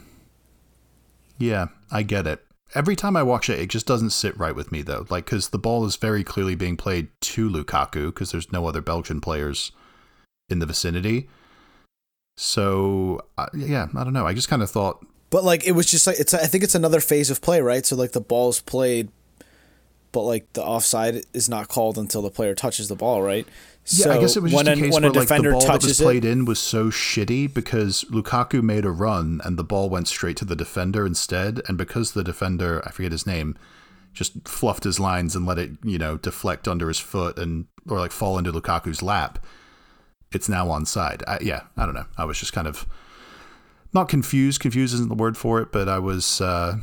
Yeah, 1.37 1.67
I 1.91 2.01
get 2.01 2.25
it. 2.25 2.43
Every 2.73 2.95
time 2.95 3.15
I 3.15 3.21
watch 3.21 3.47
it, 3.49 3.59
it 3.59 3.69
just 3.69 3.85
doesn't 3.85 4.09
sit 4.09 4.37
right 4.39 4.55
with 4.55 4.71
me 4.71 4.81
though. 4.81 5.05
Like, 5.09 5.25
because 5.25 5.49
the 5.49 5.59
ball 5.59 5.85
is 5.85 5.95
very 5.97 6.23
clearly 6.23 6.55
being 6.55 6.75
played 6.77 7.09
to 7.21 7.47
Lukaku 7.49 8.07
because 8.07 8.31
there's 8.31 8.51
no 8.51 8.65
other 8.67 8.81
Belgian 8.81 9.21
players 9.21 9.71
in 10.49 10.57
the 10.59 10.65
vicinity. 10.65 11.29
So 12.37 13.21
uh, 13.37 13.47
yeah, 13.53 13.87
I 13.95 14.03
don't 14.03 14.13
know. 14.13 14.25
I 14.27 14.33
just 14.33 14.49
kind 14.49 14.63
of 14.63 14.69
thought, 14.71 15.05
But 15.29 15.43
like 15.43 15.65
it 15.67 15.71
was 15.73 15.85
just 15.85 16.07
like 16.07 16.19
it's. 16.19 16.33
I 16.33 16.47
think 16.47 16.63
it's 16.63 16.75
another 16.75 16.99
phase 16.99 17.29
of 17.29 17.41
play, 17.41 17.61
right? 17.61 17.85
So 17.85 17.95
like 17.95 18.11
the 18.13 18.21
ball's 18.21 18.59
played, 18.61 19.09
but 20.15 20.21
like 20.21 20.53
the 20.53 20.63
offside 20.63 21.25
is 21.33 21.49
not 21.49 21.67
called 21.67 21.97
until 21.97 22.21
the 22.21 22.31
player 22.31 22.55
touches 22.55 22.87
the 22.87 22.95
ball, 22.95 23.21
right? 23.21 23.45
yeah, 23.87 24.13
I 24.13 24.17
guess 24.17 24.37
it 24.37 24.41
was 24.41 24.53
just 24.53 24.65
when 24.65 24.73
a 24.73 24.81
case 24.81 24.93
when 24.93 25.03
where 25.03 25.11
a 25.11 25.13
like 25.13 25.27
the 25.27 25.35
defender 25.35 25.51
ball 25.51 25.59
that 25.59 25.83
was 25.83 25.99
played 25.99 26.23
it. 26.23 26.31
in 26.31 26.45
was 26.45 26.57
so 26.57 26.85
shitty 26.85 27.53
because 27.53 28.05
Lukaku 28.05 28.63
made 28.63 28.85
a 28.85 28.91
run 28.91 29.41
and 29.43 29.57
the 29.57 29.63
ball 29.65 29.89
went 29.89 30.07
straight 30.07 30.37
to 30.37 30.45
the 30.45 30.55
defender 30.55 31.05
instead, 31.05 31.61
and 31.67 31.77
because 31.77 32.13
the 32.13 32.23
defender, 32.23 32.81
I 32.85 32.91
forget 32.91 33.11
his 33.11 33.27
name, 33.27 33.57
just 34.13 34.47
fluffed 34.47 34.85
his 34.85 35.01
lines 35.01 35.35
and 35.35 35.45
let 35.45 35.59
it, 35.59 35.71
you 35.83 35.97
know, 35.97 36.15
deflect 36.15 36.65
under 36.65 36.87
his 36.87 36.97
foot 36.97 37.37
and 37.37 37.65
or 37.89 37.99
like 37.99 38.13
fall 38.13 38.37
into 38.37 38.53
Lukaku's 38.53 39.03
lap. 39.03 39.37
It's 40.31 40.47
now 40.47 40.67
onside. 40.67 41.23
I, 41.27 41.39
yeah, 41.41 41.63
I 41.75 41.85
don't 41.85 41.93
know. 41.93 42.07
I 42.17 42.23
was 42.23 42.39
just 42.39 42.53
kind 42.53 42.67
of 42.67 42.87
not 43.93 44.07
confused. 44.07 44.61
Confused 44.61 44.93
isn't 44.93 45.09
the 45.09 45.15
word 45.15 45.35
for 45.35 45.59
it, 45.59 45.73
but 45.73 45.89
I 45.89 45.99
was 45.99 46.39
uh, 46.39 46.77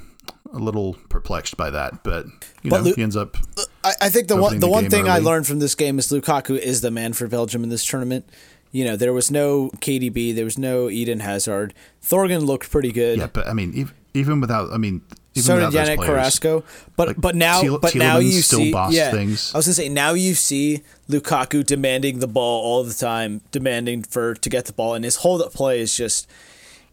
a 0.52 0.58
little 0.58 0.94
perplexed 1.08 1.56
by 1.56 1.70
that. 1.70 2.02
But 2.02 2.26
you 2.62 2.70
But 2.70 2.78
know, 2.78 2.82
Lu- 2.90 2.94
he 2.94 3.02
ends 3.02 3.16
up. 3.16 3.36
I, 3.84 3.92
I 4.02 4.08
think 4.08 4.28
the 4.28 4.36
one 4.36 4.54
the 4.54 4.60
the 4.60 4.68
one 4.68 4.88
thing 4.90 5.08
I 5.08 5.18
learned 5.18 5.46
from 5.46 5.58
this 5.58 5.74
game 5.74 5.98
is 5.98 6.08
Lukaku 6.08 6.58
is 6.58 6.80
the 6.80 6.90
man 6.90 7.12
for 7.12 7.26
Belgium 7.26 7.62
in 7.62 7.68
this 7.68 7.84
tournament. 7.84 8.28
You 8.70 8.86
know, 8.86 8.96
there 8.96 9.12
was 9.12 9.30
no 9.30 9.68
KDB, 9.80 10.34
there 10.34 10.46
was 10.46 10.56
no 10.58 10.88
Eden 10.88 11.20
Hazard. 11.20 11.74
Thorgan 12.02 12.46
looked 12.46 12.70
pretty 12.70 12.90
good. 12.90 13.18
Yeah, 13.18 13.26
but 13.30 13.46
I 13.46 13.52
mean, 13.52 13.72
even, 13.74 13.94
even 14.14 14.40
without, 14.40 14.72
I 14.72 14.78
mean, 14.78 15.02
even 15.34 15.42
so 15.42 15.60
did 15.60 15.72
Yannick 15.78 15.96
players, 15.96 16.08
Carrasco. 16.10 16.64
But 16.96 17.08
Like, 17.08 17.20
but 17.20 17.36
now 17.36 17.60
Thiel- 17.60 17.78
but 17.78 17.94
now 17.94 18.16
you 18.18 18.40
still 18.40 18.60
see 18.60 18.70
yeah, 18.90 19.10
things. 19.10 19.54
I 19.54 19.58
was 19.58 19.66
gonna 19.66 19.74
say 19.74 19.88
now 19.90 20.12
you 20.14 20.34
see 20.34 20.82
Lukaku 21.10 21.66
demanding 21.66 22.20
the 22.20 22.26
ball 22.26 22.62
all 22.62 22.82
the 22.82 22.94
time, 22.94 23.42
demanding 23.50 24.04
for 24.04 24.34
to 24.34 24.48
get 24.48 24.64
the 24.64 24.72
ball, 24.72 24.94
and 24.94 25.04
his 25.04 25.16
hold 25.16 25.42
up 25.42 25.52
play 25.52 25.78
is 25.80 25.94
just 25.94 26.26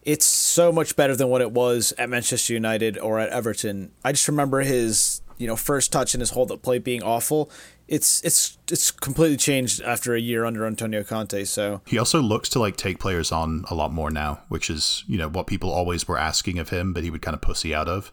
it's 0.10 0.26
so 0.26 0.72
much 0.72 0.95
better 0.95 1.15
than 1.15 1.30
what 1.30 1.39
it 1.39 1.52
was 1.52 1.93
at 2.00 2.10
Manchester 2.10 2.52
United 2.52 2.98
or 2.98 3.19
at 3.19 3.30
Everton. 3.30 3.91
I 4.04 4.12
just 4.12 4.28
remember 4.28 4.62
his 4.62 5.22
you 5.38 5.45
know 5.45 5.56
first 5.56 5.91
touch 5.91 6.15
and 6.15 6.22
his 6.22 6.32
hold 6.32 6.52
up 6.52 6.63
play 6.63 6.80
being 6.80 7.04
awful. 7.04 7.52
It's 7.88 8.24
it's 8.24 8.58
it's 8.72 8.89
completely 8.89 9.38
changed 9.38 9.84
after 9.84 10.15
a 10.15 10.19
year 10.19 10.45
under 10.45 10.65
Antonio 10.65 11.04
Conte. 11.04 11.43
So 11.43 11.82
He 11.86 12.00
also 12.00 12.22
looks 12.22 12.50
to 12.50 12.60
like 12.60 12.76
take 12.76 13.00
players 13.00 13.32
on 13.32 13.65
a 13.69 13.76
lot 13.76 13.93
more 13.93 14.10
now, 14.10 14.41
which 14.48 14.72
is 14.72 15.04
you 15.08 15.19
know 15.19 15.30
what 15.30 15.45
people 15.45 15.69
always 15.69 16.08
were 16.08 16.17
asking 16.17 16.58
of 16.58 16.69
him, 16.69 16.91
but 16.91 17.04
he 17.04 17.12
would 17.12 17.22
kind 17.22 17.36
of 17.36 17.41
pussy 17.41 17.76
out 17.76 17.88
of. 17.88 18.12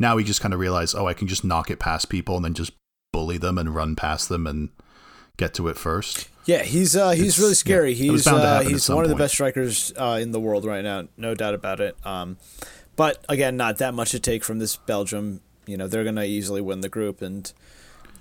Now 0.00 0.16
he 0.16 0.24
just 0.24 0.40
kind 0.40 0.52
of 0.52 0.58
realized, 0.58 0.96
oh, 0.96 1.06
I 1.06 1.14
can 1.14 1.28
just 1.28 1.44
knock 1.44 1.70
it 1.70 1.78
past 1.78 2.08
people 2.08 2.34
and 2.34 2.44
then 2.44 2.54
just 2.54 2.72
bully 3.12 3.38
them 3.38 3.56
and 3.56 3.72
run 3.72 3.94
past 3.94 4.28
them 4.28 4.48
and 4.48 4.70
get 5.36 5.54
to 5.54 5.68
it 5.68 5.76
first. 5.76 6.28
Yeah, 6.44 6.62
he's 6.62 6.94
uh, 6.96 7.10
he's 7.10 7.20
It's- 7.34 7.38
really 7.40 7.54
scary. 7.54 7.92
yeah, 7.92 8.12
he's 8.12 8.26
uh, 8.26 8.60
he's 8.60 8.88
one 8.88 9.04
of 9.04 9.10
the 9.10 9.16
best 9.16 9.34
strikers 9.34 9.92
uh, 9.96 10.18
in 10.20 10.30
the 10.32 10.40
world 10.40 10.64
right 10.64 10.84
now, 10.84 11.08
no 11.16 11.34
doubt 11.34 11.54
about 11.54 11.80
it. 11.80 11.96
Um, 12.06 12.36
but 12.94 13.24
again, 13.28 13.56
not 13.56 13.78
that 13.78 13.94
much 13.94 14.12
to 14.12 14.20
take 14.20 14.44
from 14.44 14.58
this 14.58 14.76
Belgium. 14.76 15.40
You 15.66 15.76
know, 15.76 15.88
they're 15.88 16.04
gonna 16.04 16.22
easily 16.24 16.60
win 16.60 16.80
the 16.82 16.88
group, 16.88 17.20
and 17.20 17.52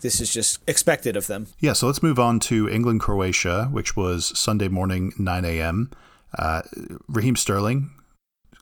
this 0.01 0.19
is 0.19 0.33
just 0.33 0.59
expected 0.67 1.15
of 1.15 1.27
them. 1.27 1.47
Yeah, 1.59 1.73
so 1.73 1.85
let's 1.87 2.01
move 2.01 2.17
on 2.19 2.39
to 2.41 2.67
England 2.67 2.99
Croatia, 3.01 3.69
which 3.71 3.95
was 3.95 4.37
Sunday 4.37 4.67
morning, 4.67 5.13
9 5.19 5.45
a.m. 5.45 5.91
Uh, 6.37 6.63
Raheem 7.07 7.35
Sterling 7.35 7.91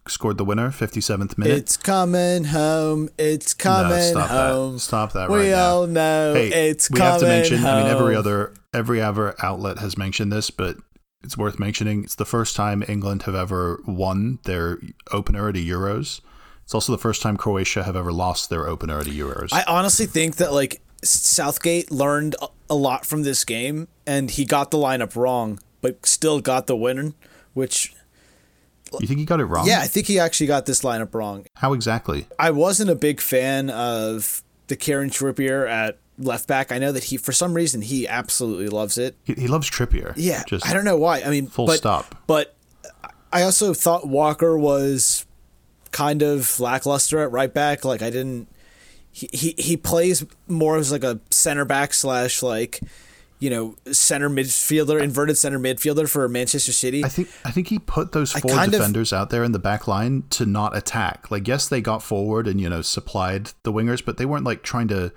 scored 0.07 0.37
the 0.37 0.45
winner, 0.45 0.69
57th 0.69 1.37
minute. 1.37 1.57
It's 1.57 1.77
coming 1.77 2.45
home. 2.45 3.09
It's 3.17 3.53
coming 3.53 4.01
stop 4.01 4.29
that. 4.73 4.79
Stop 4.79 5.13
that 5.13 5.29
We 5.29 5.37
right 5.39 5.49
now. 5.51 5.65
all 5.69 5.87
know 5.87 6.33
hey, 6.33 6.69
it's 6.69 6.89
we 6.89 6.97
coming 6.97 7.11
have 7.11 7.19
to 7.21 7.27
mention. 7.27 7.57
home. 7.59 7.67
I 7.69 7.83
mean, 7.83 7.91
every 7.91 8.15
other 8.15 8.53
every 8.73 9.01
other 9.01 9.35
outlet 9.41 9.77
has 9.79 9.97
mentioned 9.97 10.31
this, 10.31 10.49
but 10.49 10.77
it's 11.23 11.37
worth 11.37 11.57
mentioning. 11.59 12.03
It's 12.03 12.15
the 12.15 12.25
first 12.25 12.55
time 12.55 12.83
England 12.87 13.23
have 13.23 13.35
ever 13.35 13.81
won 13.87 14.39
their 14.43 14.79
opener 15.11 15.47
at 15.49 15.55
a 15.55 15.59
Euros. 15.59 16.19
It's 16.63 16.73
also 16.73 16.91
the 16.91 16.97
first 16.97 17.21
time 17.21 17.37
Croatia 17.37 17.83
have 17.83 17.95
ever 17.95 18.11
lost 18.11 18.49
their 18.49 18.67
opener 18.67 18.99
at 18.99 19.07
a 19.07 19.11
Euros. 19.11 19.49
I 19.53 19.63
honestly 19.67 20.05
think 20.05 20.35
that 20.37 20.51
like 20.53 20.81
Southgate 21.03 21.91
learned 21.91 22.35
a- 22.41 22.47
a 22.69 22.75
lot 22.75 23.05
from 23.05 23.23
this 23.23 23.43
game, 23.45 23.87
and 24.07 24.31
he 24.31 24.45
got 24.45 24.71
the 24.71 24.77
lineup 24.77 25.15
wrong, 25.15 25.59
but 25.81 26.05
still 26.05 26.39
got 26.41 26.67
the 26.67 26.75
win, 26.75 27.13
which 27.53 27.93
you 29.01 29.07
think 29.07 29.19
he 29.19 29.25
got 29.25 29.39
it 29.39 29.45
wrong? 29.45 29.67
Yeah, 29.67 29.79
I 29.81 29.87
think 29.87 30.07
he 30.07 30.19
actually 30.19 30.47
got 30.47 30.65
this 30.65 30.81
lineup 30.81 31.13
wrong. 31.13 31.45
How 31.55 31.73
exactly? 31.73 32.27
I 32.37 32.51
wasn't 32.51 32.89
a 32.89 32.95
big 32.95 33.19
fan 33.19 33.69
of 33.69 34.43
the 34.67 34.75
Kieran 34.75 35.09
Trippier 35.09 35.67
at 35.69 35.99
left 36.17 36.47
back. 36.47 36.71
I 36.71 36.77
know 36.77 36.91
that 36.91 37.05
he, 37.05 37.17
for 37.17 37.31
some 37.31 37.53
reason, 37.53 37.81
he 37.81 38.07
absolutely 38.07 38.69
loves 38.69 38.97
it. 38.97 39.15
He, 39.23 39.33
he 39.33 39.47
loves 39.47 39.69
Trippier. 39.69 40.13
Yeah, 40.15 40.43
Just 40.47 40.67
I 40.67 40.73
don't 40.73 40.85
know 40.85 40.97
why. 40.97 41.21
I 41.21 41.29
mean, 41.29 41.47
full 41.47 41.67
but, 41.67 41.77
stop. 41.77 42.15
But 42.27 42.55
I 43.31 43.43
also 43.43 43.73
thought 43.73 44.07
Walker 44.07 44.57
was 44.57 45.25
kind 45.91 46.21
of 46.21 46.59
lackluster 46.59 47.19
at 47.19 47.31
right 47.31 47.53
back. 47.53 47.85
Like 47.85 48.01
I 48.01 48.09
didn't. 48.09 48.47
He, 49.11 49.29
he, 49.31 49.55
he 49.59 49.77
plays 49.77 50.25
more 50.47 50.77
as 50.77 50.91
like 50.91 51.03
a 51.03 51.19
center 51.29 51.65
back 51.65 51.93
slash 51.93 52.41
like 52.41 52.79
you 53.43 53.49
know 53.49 53.75
center 53.91 54.29
midfielder 54.29 55.01
inverted 55.01 55.37
center 55.37 55.59
midfielder 55.59 56.09
for 56.09 56.29
Manchester 56.29 56.71
City. 56.71 57.03
I 57.03 57.09
think 57.09 57.27
I 57.43 57.51
think 57.51 57.67
he 57.67 57.77
put 57.77 58.13
those 58.13 58.31
four 58.31 58.49
kind 58.51 58.73
of- 58.73 58.79
defenders 58.79 59.11
out 59.11 59.31
there 59.31 59.43
in 59.43 59.51
the 59.51 59.59
back 59.59 59.85
line 59.85 60.23
to 60.29 60.45
not 60.45 60.77
attack. 60.77 61.29
Like 61.29 61.45
yes, 61.45 61.67
they 61.67 61.81
got 61.81 62.01
forward 62.01 62.47
and 62.47 62.61
you 62.61 62.69
know 62.69 62.81
supplied 62.81 63.51
the 63.63 63.73
wingers, 63.73 64.03
but 64.03 64.15
they 64.15 64.25
weren't 64.25 64.45
like 64.45 64.63
trying 64.63 64.87
to 64.87 65.11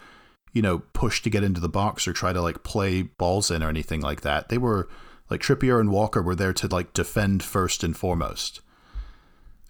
you 0.53 0.61
know 0.61 0.81
push 0.93 1.23
to 1.23 1.31
get 1.31 1.45
into 1.45 1.61
the 1.61 1.69
box 1.69 2.09
or 2.09 2.13
try 2.13 2.33
to 2.33 2.43
like 2.43 2.65
play 2.65 3.03
balls 3.03 3.49
in 3.49 3.63
or 3.63 3.69
anything 3.69 4.01
like 4.01 4.23
that. 4.23 4.49
They 4.49 4.59
were 4.59 4.89
like 5.31 5.41
Trippier 5.41 5.79
and 5.79 5.93
Walker 5.93 6.21
were 6.21 6.35
there 6.35 6.53
to 6.55 6.67
like 6.67 6.93
defend 6.95 7.45
first 7.45 7.85
and 7.85 7.97
foremost. 7.97 8.61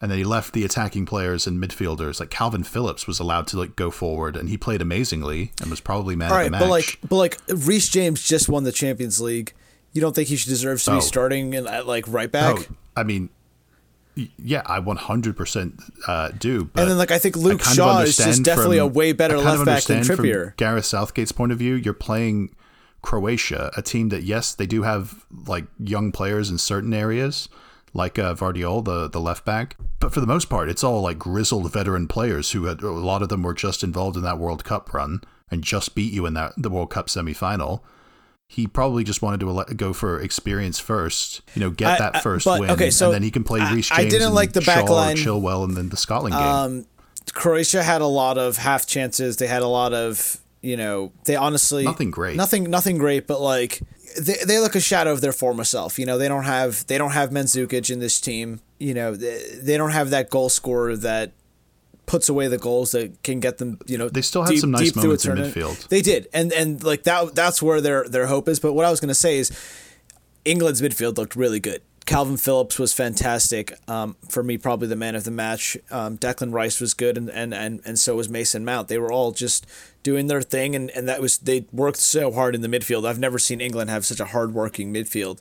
And 0.00 0.10
then 0.10 0.18
he 0.18 0.24
left 0.24 0.52
the 0.52 0.62
attacking 0.64 1.06
players 1.06 1.46
and 1.46 1.62
midfielders. 1.62 2.20
Like 2.20 2.28
Calvin 2.30 2.64
Phillips 2.64 3.06
was 3.06 3.18
allowed 3.18 3.46
to 3.48 3.58
like 3.58 3.76
go 3.76 3.90
forward, 3.90 4.36
and 4.36 4.48
he 4.50 4.58
played 4.58 4.82
amazingly 4.82 5.52
and 5.60 5.70
was 5.70 5.80
probably 5.80 6.14
man 6.16 6.30
All 6.30 6.38
of 6.38 6.44
the 6.44 6.50
match. 6.50 6.60
but 6.60 6.68
like 6.68 6.98
but 7.08 7.16
like 7.16 7.38
Reece 7.48 7.88
James 7.88 8.22
just 8.22 8.48
won 8.48 8.64
the 8.64 8.72
Champions 8.72 9.20
League. 9.22 9.54
You 9.92 10.02
don't 10.02 10.14
think 10.14 10.28
he 10.28 10.36
should 10.36 10.50
deserves 10.50 10.84
to 10.84 10.92
Oh. 10.92 10.94
be 10.96 11.00
starting 11.00 11.54
in, 11.54 11.66
at 11.66 11.86
like 11.86 12.04
right 12.08 12.30
back? 12.30 12.56
oh, 12.58 12.74
I 12.94 13.04
mean, 13.04 13.30
yeah, 14.38 14.60
I 14.66 14.80
100% 14.80 15.80
uh, 16.06 16.30
do. 16.38 16.64
But 16.64 16.82
and 16.82 16.90
then 16.90 16.98
like 16.98 17.10
I 17.10 17.18
think 17.18 17.36
Luke 17.36 17.62
of 17.62 17.66
Shaw 17.72 18.00
is 18.00 18.16
just 18.18 18.42
definitely 18.42 18.78
from- 18.78 18.88
a 18.90 18.92
way 18.92 19.12
better 19.12 19.36
I 19.36 19.40
left 19.40 19.64
back 19.64 19.82
than 19.84 19.96
understand 19.98 20.06
from 20.06 20.26
Trippier. 20.26 20.56
Gareth 20.56 20.84
Southgate's 20.84 21.32
point 21.32 21.52
of 21.52 21.58
view, 21.58 21.74
you're 21.74 21.94
playing 21.94 22.54
Croatia, 23.02 23.70
a 23.76 23.82
team 23.82 24.08
that 24.10 24.24
yes, 24.24 24.54
they 24.54 24.66
do 24.66 24.82
have 24.82 25.24
like 25.46 25.64
young 25.78 26.12
players 26.12 26.50
in 26.50 26.58
certain 26.58 26.92
areas, 26.92 27.48
like 27.94 28.18
uh, 28.18 28.34
Gvardiol, 28.34 28.84
the 28.84 29.08
the 29.08 29.20
left 29.20 29.44
back, 29.44 29.76
but 30.00 30.12
for 30.12 30.20
the 30.20 30.26
most 30.26 30.48
part, 30.50 30.68
it's 30.68 30.84
all 30.84 31.00
like 31.00 31.18
grizzled 31.18 31.72
veteran 31.72 32.08
players 32.08 32.52
who 32.52 32.64
had 32.64 32.82
a 32.82 32.90
lot 32.90 33.22
of 33.22 33.28
them 33.28 33.42
were 33.42 33.54
just 33.54 33.82
involved 33.82 34.16
in 34.16 34.22
that 34.22 34.38
World 34.38 34.64
Cup 34.64 34.92
run 34.92 35.20
and 35.50 35.62
just 35.62 35.94
beat 35.94 36.12
you 36.12 36.26
in 36.26 36.34
that 36.34 36.52
the 36.56 36.70
World 36.70 36.90
Cup 36.90 37.06
semifinal. 37.08 37.80
He 38.48 38.66
probably 38.68 39.02
just 39.02 39.22
wanted 39.22 39.40
to 39.40 39.48
ele- 39.48 39.64
go 39.76 39.92
for 39.92 40.20
experience 40.20 40.78
first, 40.78 41.40
you 41.54 41.60
know, 41.60 41.70
get 41.70 41.94
I- 41.94 41.98
that 41.98 42.16
I- 42.16 42.20
first 42.20 42.44
but, 42.44 42.60
win, 42.60 42.70
okay, 42.70 42.90
so 42.90 43.06
and 43.06 43.14
then 43.14 43.22
he 43.24 43.30
can 43.30 43.42
play 43.42 43.60
I- 43.60 43.72
Reece 43.72 43.90
I 43.90 44.04
didn't 44.08 44.34
like 44.34 44.52
the 44.52 44.60
back 44.60 44.84
or 44.84 44.90
line. 44.94 45.16
Chilwell, 45.16 45.64
and 45.64 45.76
then 45.76 45.88
the 45.88 45.96
Scotland 45.96 46.34
game. 46.34 46.42
Um, 46.44 46.86
Croatia 47.32 47.82
had 47.82 48.02
a 48.02 48.06
lot 48.06 48.38
of 48.38 48.56
half 48.58 48.86
chances. 48.86 49.36
They 49.38 49.48
had 49.48 49.62
a 49.62 49.66
lot 49.68 49.92
of 49.92 50.38
you 50.62 50.76
know. 50.76 51.12
They 51.24 51.34
honestly 51.36 51.84
Nothing 51.84 52.10
great. 52.10 52.36
Nothing 52.36 52.70
nothing 52.70 52.98
great, 52.98 53.26
but 53.26 53.40
like 53.40 53.80
they 54.20 54.36
they 54.46 54.58
look 54.58 54.74
a 54.74 54.80
shadow 54.80 55.12
of 55.12 55.20
their 55.20 55.32
former 55.32 55.64
self. 55.64 55.98
You 55.98 56.06
know 56.06 56.18
they 56.18 56.28
don't 56.28 56.44
have 56.44 56.86
they 56.86 56.98
don't 56.98 57.12
have 57.12 57.30
Mandzukic 57.30 57.90
in 57.90 57.98
this 58.00 58.20
team. 58.20 58.60
You 58.78 58.94
know 58.94 59.14
they, 59.14 59.42
they 59.62 59.76
don't 59.76 59.90
have 59.92 60.10
that 60.10 60.30
goal 60.30 60.48
scorer 60.48 60.96
that 60.96 61.32
puts 62.06 62.28
away 62.28 62.46
the 62.46 62.58
goals 62.58 62.92
that 62.92 63.22
can 63.22 63.40
get 63.40 63.58
them. 63.58 63.78
You 63.86 63.98
know 63.98 64.08
They 64.08 64.22
still 64.22 64.42
had 64.42 64.50
deep- 64.50 64.60
some 64.60 64.70
nice 64.70 64.94
moments 64.94 65.24
in 65.24 65.36
midfield. 65.36 65.88
They 65.88 66.02
did, 66.02 66.28
and 66.32 66.52
and 66.52 66.82
like 66.84 67.02
that 67.04 67.34
that's 67.34 67.60
where 67.62 67.80
their 67.80 68.08
their 68.08 68.26
hope 68.26 68.48
is. 68.48 68.60
But 68.60 68.72
what 68.74 68.84
I 68.84 68.90
was 68.90 69.00
gonna 69.00 69.14
say 69.14 69.38
is 69.38 69.50
England's 70.44 70.80
midfield 70.82 71.16
looked 71.18 71.36
really 71.36 71.60
good. 71.60 71.82
Calvin 72.06 72.36
Phillips 72.36 72.78
was 72.78 72.92
fantastic. 72.92 73.76
Um, 73.88 74.14
for 74.28 74.44
me, 74.44 74.58
probably 74.58 74.86
the 74.86 74.94
man 74.94 75.16
of 75.16 75.24
the 75.24 75.32
match. 75.32 75.76
Um, 75.90 76.16
Declan 76.18 76.52
Rice 76.52 76.80
was 76.80 76.94
good, 76.94 77.18
and, 77.18 77.28
and, 77.28 77.52
and, 77.52 77.80
and 77.84 77.98
so 77.98 78.14
was 78.14 78.28
Mason 78.28 78.64
Mount. 78.64 78.86
They 78.86 78.98
were 78.98 79.10
all 79.10 79.32
just 79.32 79.66
doing 80.06 80.28
their 80.28 80.40
thing, 80.40 80.76
and, 80.76 80.88
and 80.90 81.08
that 81.08 81.20
was 81.20 81.38
they 81.38 81.66
worked 81.72 81.98
so 81.98 82.30
hard 82.30 82.54
in 82.54 82.60
the 82.60 82.68
midfield. 82.68 83.04
I've 83.08 83.18
never 83.18 83.40
seen 83.40 83.60
England 83.60 83.90
have 83.90 84.06
such 84.06 84.20
a 84.20 84.26
hard 84.26 84.54
working 84.54 84.94
midfield. 84.94 85.40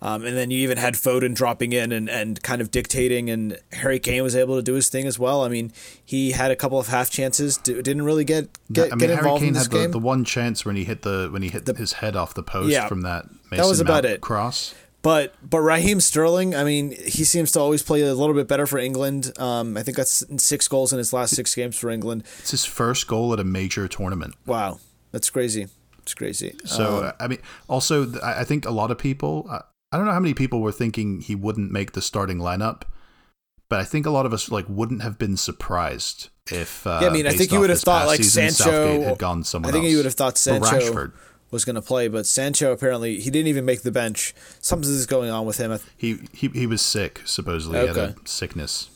Um, 0.00 0.24
and 0.26 0.36
then 0.36 0.50
you 0.50 0.58
even 0.60 0.76
had 0.78 0.92
Foden 0.94 1.34
dropping 1.34 1.72
in 1.72 1.90
and, 1.90 2.08
and 2.10 2.42
kind 2.42 2.60
of 2.62 2.70
dictating, 2.70 3.28
and 3.30 3.58
Harry 3.72 3.98
Kane 3.98 4.22
was 4.22 4.34
able 4.36 4.56
to 4.56 4.62
do 4.62 4.74
his 4.74 4.88
thing 4.90 5.06
as 5.06 5.18
well. 5.18 5.42
I 5.44 5.48
mean, 5.48 5.70
he 6.04 6.32
had 6.32 6.50
a 6.50 6.56
couple 6.56 6.78
of 6.78 6.88
half 6.88 7.10
chances, 7.10 7.56
d- 7.58 7.74
didn't 7.82 8.02
really 8.02 8.24
get 8.24 8.48
get, 8.72 8.86
I 8.92 8.96
mean, 8.96 8.98
get 8.98 9.08
Harry 9.10 9.18
involved 9.20 9.40
Kane 9.40 9.48
in 9.48 9.54
this 9.54 9.62
had 9.64 9.72
the, 9.72 9.78
game. 9.82 9.90
the 9.92 9.98
one 9.98 10.24
chance 10.24 10.64
when 10.66 10.76
he 10.76 10.84
hit 10.84 11.02
the 11.02 11.28
when 11.30 11.42
he 11.42 11.48
hit 11.48 11.66
his 11.66 11.94
head 11.94 12.14
off 12.16 12.32
the 12.34 12.42
post 12.42 12.70
Yeah. 12.70 12.88
from 12.88 13.02
that 13.02 13.26
Mason 13.50 13.68
was 13.68 13.80
about 13.80 14.04
Mount 14.04 14.14
it. 14.16 14.20
cross. 14.22 14.74
But 15.06 15.36
but 15.40 15.60
Raheem 15.60 16.00
Sterling, 16.00 16.56
I 16.56 16.64
mean, 16.64 16.90
he 16.90 17.22
seems 17.22 17.52
to 17.52 17.60
always 17.60 17.80
play 17.80 18.02
a 18.02 18.12
little 18.12 18.34
bit 18.34 18.48
better 18.48 18.66
for 18.66 18.76
England. 18.76 19.32
Um, 19.38 19.76
I 19.76 19.84
think 19.84 19.96
that's 19.96 20.24
six 20.42 20.66
goals 20.66 20.92
in 20.92 20.98
his 20.98 21.12
last 21.12 21.36
six 21.36 21.54
games 21.54 21.78
for 21.78 21.90
England. 21.90 22.24
It's 22.40 22.50
his 22.50 22.64
first 22.64 23.06
goal 23.06 23.32
at 23.32 23.38
a 23.38 23.44
major 23.44 23.86
tournament. 23.86 24.34
Wow, 24.46 24.80
that's 25.12 25.30
crazy. 25.30 25.68
It's 26.00 26.12
crazy. 26.12 26.56
So 26.64 27.04
Um, 27.04 27.12
I 27.20 27.28
mean, 27.28 27.38
also 27.68 28.12
I 28.20 28.42
think 28.42 28.66
a 28.66 28.72
lot 28.72 28.90
of 28.90 28.98
people. 28.98 29.48
I 29.48 29.96
don't 29.96 30.06
know 30.06 30.12
how 30.12 30.18
many 30.18 30.34
people 30.34 30.60
were 30.60 30.72
thinking 30.72 31.20
he 31.20 31.36
wouldn't 31.36 31.70
make 31.70 31.92
the 31.92 32.02
starting 32.02 32.38
lineup, 32.38 32.82
but 33.68 33.78
I 33.78 33.84
think 33.84 34.06
a 34.06 34.10
lot 34.10 34.26
of 34.26 34.32
us 34.32 34.50
like 34.50 34.64
wouldn't 34.68 35.02
have 35.02 35.18
been 35.18 35.36
surprised 35.36 36.30
if. 36.50 36.84
Uh, 36.84 36.98
yeah, 37.02 37.10
I 37.10 37.12
mean, 37.12 37.28
I 37.28 37.30
think 37.30 37.52
you 37.52 37.60
would 37.60 37.70
have 37.70 37.80
thought 37.80 38.08
like 38.08 38.16
season, 38.16 38.50
Sancho. 38.50 38.72
Southgate 38.72 39.06
had 39.06 39.18
gone 39.18 39.44
someone 39.44 39.70
I 39.70 39.72
think 39.72 39.84
else. 39.84 39.92
you 39.92 39.98
would 39.98 40.06
have 40.06 40.14
thought 40.14 40.34
Or 40.34 40.38
Sancho 40.38 40.66
Rashford. 40.66 41.12
Was 41.50 41.64
going 41.64 41.76
to 41.76 41.82
play, 41.82 42.08
but 42.08 42.26
Sancho 42.26 42.72
apparently 42.72 43.20
he 43.20 43.30
didn't 43.30 43.46
even 43.48 43.64
make 43.64 43.82
the 43.82 43.92
bench. 43.92 44.34
Something 44.60 44.90
is 44.90 45.06
going 45.06 45.30
on 45.30 45.46
with 45.46 45.58
him. 45.58 45.78
He 45.96 46.18
he 46.32 46.48
he 46.48 46.66
was 46.66 46.82
sick. 46.82 47.22
Supposedly, 47.24 47.80
he 47.80 47.86
had 47.86 47.96
Okay. 47.96 48.14
a 48.24 48.28
sickness. 48.28 48.90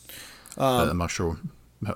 but 0.56 0.88
I'm 0.88 0.98
not 0.98 1.10
sure. 1.10 1.38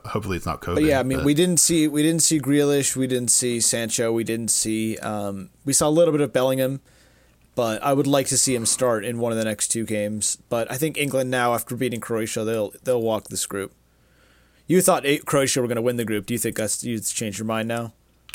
Hopefully, 0.06 0.36
it's 0.38 0.46
not 0.46 0.62
COVID. 0.62 0.76
But 0.76 0.84
yeah, 0.84 0.98
I 1.00 1.02
mean, 1.02 1.18
but- 1.18 1.26
we 1.26 1.34
didn't 1.34 1.58
see 1.58 1.86
we 1.88 2.02
didn't 2.02 2.22
see 2.22 2.40
Grealish, 2.40 2.96
we 2.96 3.06
didn't 3.06 3.30
see 3.30 3.60
Sancho, 3.60 4.12
we 4.12 4.24
didn't 4.24 4.50
see 4.50 4.96
um, 4.98 5.50
we 5.64 5.72
saw 5.74 5.88
a 5.88 5.90
little 5.90 6.12
bit 6.12 6.22
of 6.22 6.32
Bellingham, 6.32 6.80
but 7.54 7.82
I 7.82 7.92
would 7.92 8.06
like 8.06 8.28
to 8.28 8.38
see 8.38 8.54
him 8.54 8.64
start 8.64 9.04
in 9.04 9.18
one 9.18 9.30
of 9.32 9.36
the 9.38 9.44
next 9.44 9.68
two 9.68 9.84
games. 9.84 10.38
But 10.48 10.70
I 10.72 10.76
think 10.78 10.96
England 10.96 11.30
now, 11.30 11.52
after 11.52 11.76
beating 11.76 12.00
Croatia, 12.00 12.44
they'll 12.44 12.72
they'll 12.84 13.02
walk 13.02 13.28
this 13.28 13.44
group. 13.44 13.72
You 14.66 14.80
thought 14.80 15.04
eh, 15.04 15.18
Croatia 15.26 15.60
were 15.60 15.66
going 15.68 15.76
to 15.76 15.82
win 15.82 15.96
the 15.96 16.04
group. 16.06 16.24
Do 16.24 16.32
you 16.32 16.38
think 16.38 16.56
that's 16.56 16.82
you 16.82 16.98
changed 17.00 17.38
your 17.38 17.44
mind 17.46 17.68
now? 17.68 17.92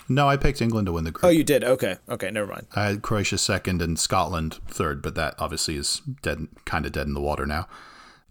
No, 0.10 0.28
I 0.28 0.38
picked 0.38 0.62
England 0.62 0.88
to 0.88 0.92
win 0.92 1.04
the 1.04 1.12
group. 1.12 1.24
Oh, 1.24 1.30
you 1.30 1.44
did. 1.44 1.64
Okay, 1.64 1.98
okay, 2.10 2.32
never 2.32 2.48
mind. 2.48 2.66
I 2.76 2.86
had 2.86 3.04
Croatia 3.04 3.38
second 3.38 3.82
and 3.82 3.98
Scotland 4.00 4.56
third, 4.68 5.04
but 5.04 5.14
that 5.16 5.36
obviously 5.38 5.76
is 5.76 6.02
dead, 6.24 6.48
kind 6.66 6.86
of 6.88 6.92
dead 6.92 7.08
in 7.08 7.14
the 7.14 7.22
water 7.22 7.46
now. 7.46 7.68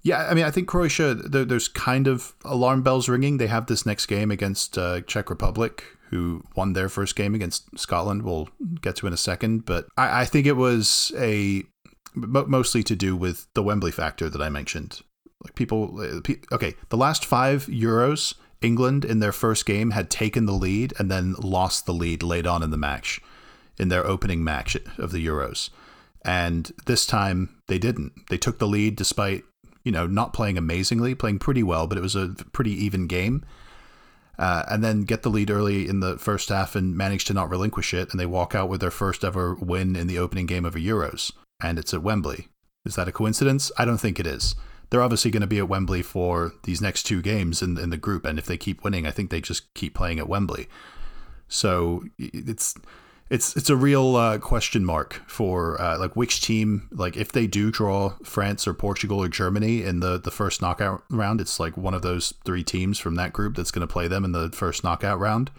Yeah, 0.02 0.26
I 0.28 0.34
mean, 0.34 0.44
I 0.44 0.50
think 0.50 0.68
Croatia. 0.68 1.14
There's 1.14 1.68
kind 1.68 2.06
of 2.06 2.34
alarm 2.44 2.82
bells 2.82 3.08
ringing. 3.08 3.38
They 3.38 3.46
have 3.46 3.66
this 3.66 3.86
next 3.86 4.06
game 4.06 4.30
against 4.30 4.76
uh, 4.76 5.02
Czech 5.02 5.30
Republic, 5.30 5.84
who 6.10 6.42
won 6.56 6.72
their 6.72 6.88
first 6.88 7.16
game 7.16 7.34
against 7.34 7.78
Scotland. 7.78 8.22
We'll 8.22 8.48
get 8.80 8.96
to 8.96 9.06
in 9.06 9.12
a 9.12 9.18
second, 9.18 9.64
but 9.66 9.86
I, 9.96 10.22
I 10.22 10.24
think 10.24 10.46
it 10.46 10.56
was 10.56 11.12
a 11.16 11.64
mostly 12.14 12.82
to 12.84 12.96
do 12.96 13.16
with 13.16 13.46
the 13.54 13.62
Wembley 13.62 13.92
factor 13.92 14.28
that 14.28 14.42
I 14.42 14.48
mentioned. 14.48 15.02
Like 15.44 15.54
people, 15.54 16.00
uh, 16.00 16.54
okay, 16.54 16.74
the 16.88 16.96
last 16.96 17.24
five 17.24 17.66
Euros, 17.66 18.34
England 18.60 19.04
in 19.04 19.20
their 19.20 19.32
first 19.32 19.66
game 19.66 19.90
had 19.90 20.10
taken 20.10 20.46
the 20.46 20.52
lead 20.52 20.92
and 20.98 21.10
then 21.10 21.34
lost 21.38 21.86
the 21.86 21.94
lead 21.94 22.22
late 22.22 22.46
on 22.46 22.62
in 22.62 22.70
the 22.70 22.76
match, 22.76 23.20
in 23.78 23.88
their 23.88 24.06
opening 24.06 24.42
match 24.42 24.76
of 24.96 25.12
the 25.12 25.24
Euros, 25.24 25.70
and 26.24 26.72
this 26.86 27.06
time 27.06 27.56
they 27.68 27.78
didn't. 27.78 28.28
They 28.28 28.38
took 28.38 28.58
the 28.58 28.66
lead 28.66 28.96
despite 28.96 29.44
you 29.84 29.92
know 29.92 30.06
not 30.06 30.32
playing 30.32 30.58
amazingly, 30.58 31.14
playing 31.14 31.38
pretty 31.38 31.62
well, 31.62 31.86
but 31.86 31.98
it 31.98 32.02
was 32.02 32.16
a 32.16 32.34
pretty 32.52 32.72
even 32.72 33.06
game. 33.06 33.44
Uh, 34.38 34.64
and 34.68 34.84
then 34.84 35.00
get 35.00 35.24
the 35.24 35.30
lead 35.30 35.50
early 35.50 35.88
in 35.88 35.98
the 35.98 36.16
first 36.16 36.48
half 36.48 36.76
and 36.76 36.96
manage 36.96 37.24
to 37.24 37.34
not 37.34 37.50
relinquish 37.50 37.92
it, 37.92 38.10
and 38.12 38.20
they 38.20 38.26
walk 38.26 38.54
out 38.54 38.68
with 38.68 38.80
their 38.80 38.90
first 38.90 39.24
ever 39.24 39.56
win 39.56 39.96
in 39.96 40.06
the 40.06 40.18
opening 40.18 40.46
game 40.46 40.64
of 40.64 40.76
a 40.76 40.78
Euros, 40.78 41.32
and 41.60 41.76
it's 41.76 41.92
at 41.92 42.04
Wembley. 42.04 42.46
Is 42.84 42.94
that 42.94 43.08
a 43.08 43.12
coincidence? 43.12 43.72
I 43.76 43.84
don't 43.84 43.98
think 43.98 44.20
it 44.20 44.28
is. 44.28 44.54
They're 44.90 45.02
obviously 45.02 45.30
going 45.30 45.42
to 45.42 45.46
be 45.46 45.58
at 45.58 45.68
Wembley 45.68 46.02
for 46.02 46.52
these 46.64 46.80
next 46.80 47.02
two 47.04 47.20
games 47.20 47.62
in, 47.62 47.78
in 47.78 47.90
the 47.90 47.96
group, 47.96 48.24
and 48.24 48.38
if 48.38 48.46
they 48.46 48.56
keep 48.56 48.82
winning, 48.84 49.06
I 49.06 49.10
think 49.10 49.30
they 49.30 49.40
just 49.40 49.72
keep 49.74 49.94
playing 49.94 50.18
at 50.18 50.28
Wembley. 50.28 50.68
So 51.48 52.04
it's 52.18 52.74
it's 53.30 53.56
it's 53.56 53.68
a 53.68 53.76
real 53.76 54.16
uh, 54.16 54.38
question 54.38 54.84
mark 54.84 55.22
for 55.26 55.80
uh, 55.80 55.98
like 55.98 56.16
which 56.16 56.40
team 56.40 56.88
like 56.90 57.16
if 57.16 57.32
they 57.32 57.46
do 57.46 57.70
draw 57.70 58.14
France 58.22 58.66
or 58.66 58.72
Portugal 58.74 59.22
or 59.22 59.28
Germany 59.28 59.82
in 59.82 60.00
the 60.00 60.18
the 60.18 60.30
first 60.30 60.62
knockout 60.62 61.02
round, 61.10 61.40
it's 61.40 61.60
like 61.60 61.76
one 61.76 61.94
of 61.94 62.02
those 62.02 62.32
three 62.44 62.64
teams 62.64 62.98
from 62.98 63.16
that 63.16 63.32
group 63.32 63.56
that's 63.56 63.70
going 63.70 63.86
to 63.86 63.92
play 63.92 64.08
them 64.08 64.24
in 64.24 64.32
the 64.32 64.50
first 64.50 64.82
knockout 64.84 65.18
round. 65.18 65.50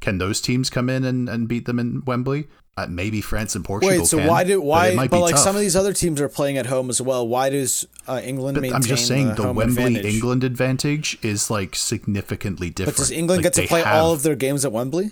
Can 0.00 0.18
those 0.18 0.40
teams 0.40 0.68
come 0.68 0.90
in 0.90 1.04
and, 1.04 1.28
and 1.28 1.48
beat 1.48 1.64
them 1.64 1.78
in 1.78 2.04
Wembley? 2.04 2.48
Uh, 2.74 2.86
maybe 2.88 3.20
France 3.20 3.54
and 3.54 3.64
Portugal. 3.66 3.98
Wait, 3.98 4.06
so 4.06 4.16
can, 4.16 4.26
why 4.26 4.44
do 4.44 4.58
but 4.58 4.64
why? 4.64 4.96
But, 4.96 5.10
be 5.10 5.18
like 5.18 5.34
tough. 5.34 5.44
some 5.44 5.54
of 5.54 5.60
these 5.60 5.76
other 5.76 5.92
teams 5.92 6.22
are 6.22 6.28
playing 6.30 6.56
at 6.56 6.64
home 6.64 6.88
as 6.88 7.02
well. 7.02 7.28
Why 7.28 7.50
does 7.50 7.86
uh, 8.08 8.18
England 8.24 8.54
But 8.54 8.62
maintain 8.62 8.76
I'm 8.76 8.82
just 8.82 9.06
saying 9.06 9.34
the, 9.34 9.42
home 9.42 9.56
Wembley 9.56 9.84
advantage? 9.96 10.14
England 10.14 10.42
advantage 10.42 11.18
is 11.22 11.50
like 11.50 11.76
significantly 11.76 12.70
different. 12.70 12.96
But 12.96 13.02
does 13.02 13.10
England 13.10 13.44
Like, 13.44 13.52
get 13.54 13.62
to 13.62 13.68
play 13.68 13.82
have- 13.82 13.94
all 13.94 14.12
of 14.12 14.22
their 14.22 14.34
games 14.34 14.64
at 14.64 14.72
Wembley? 14.72 15.10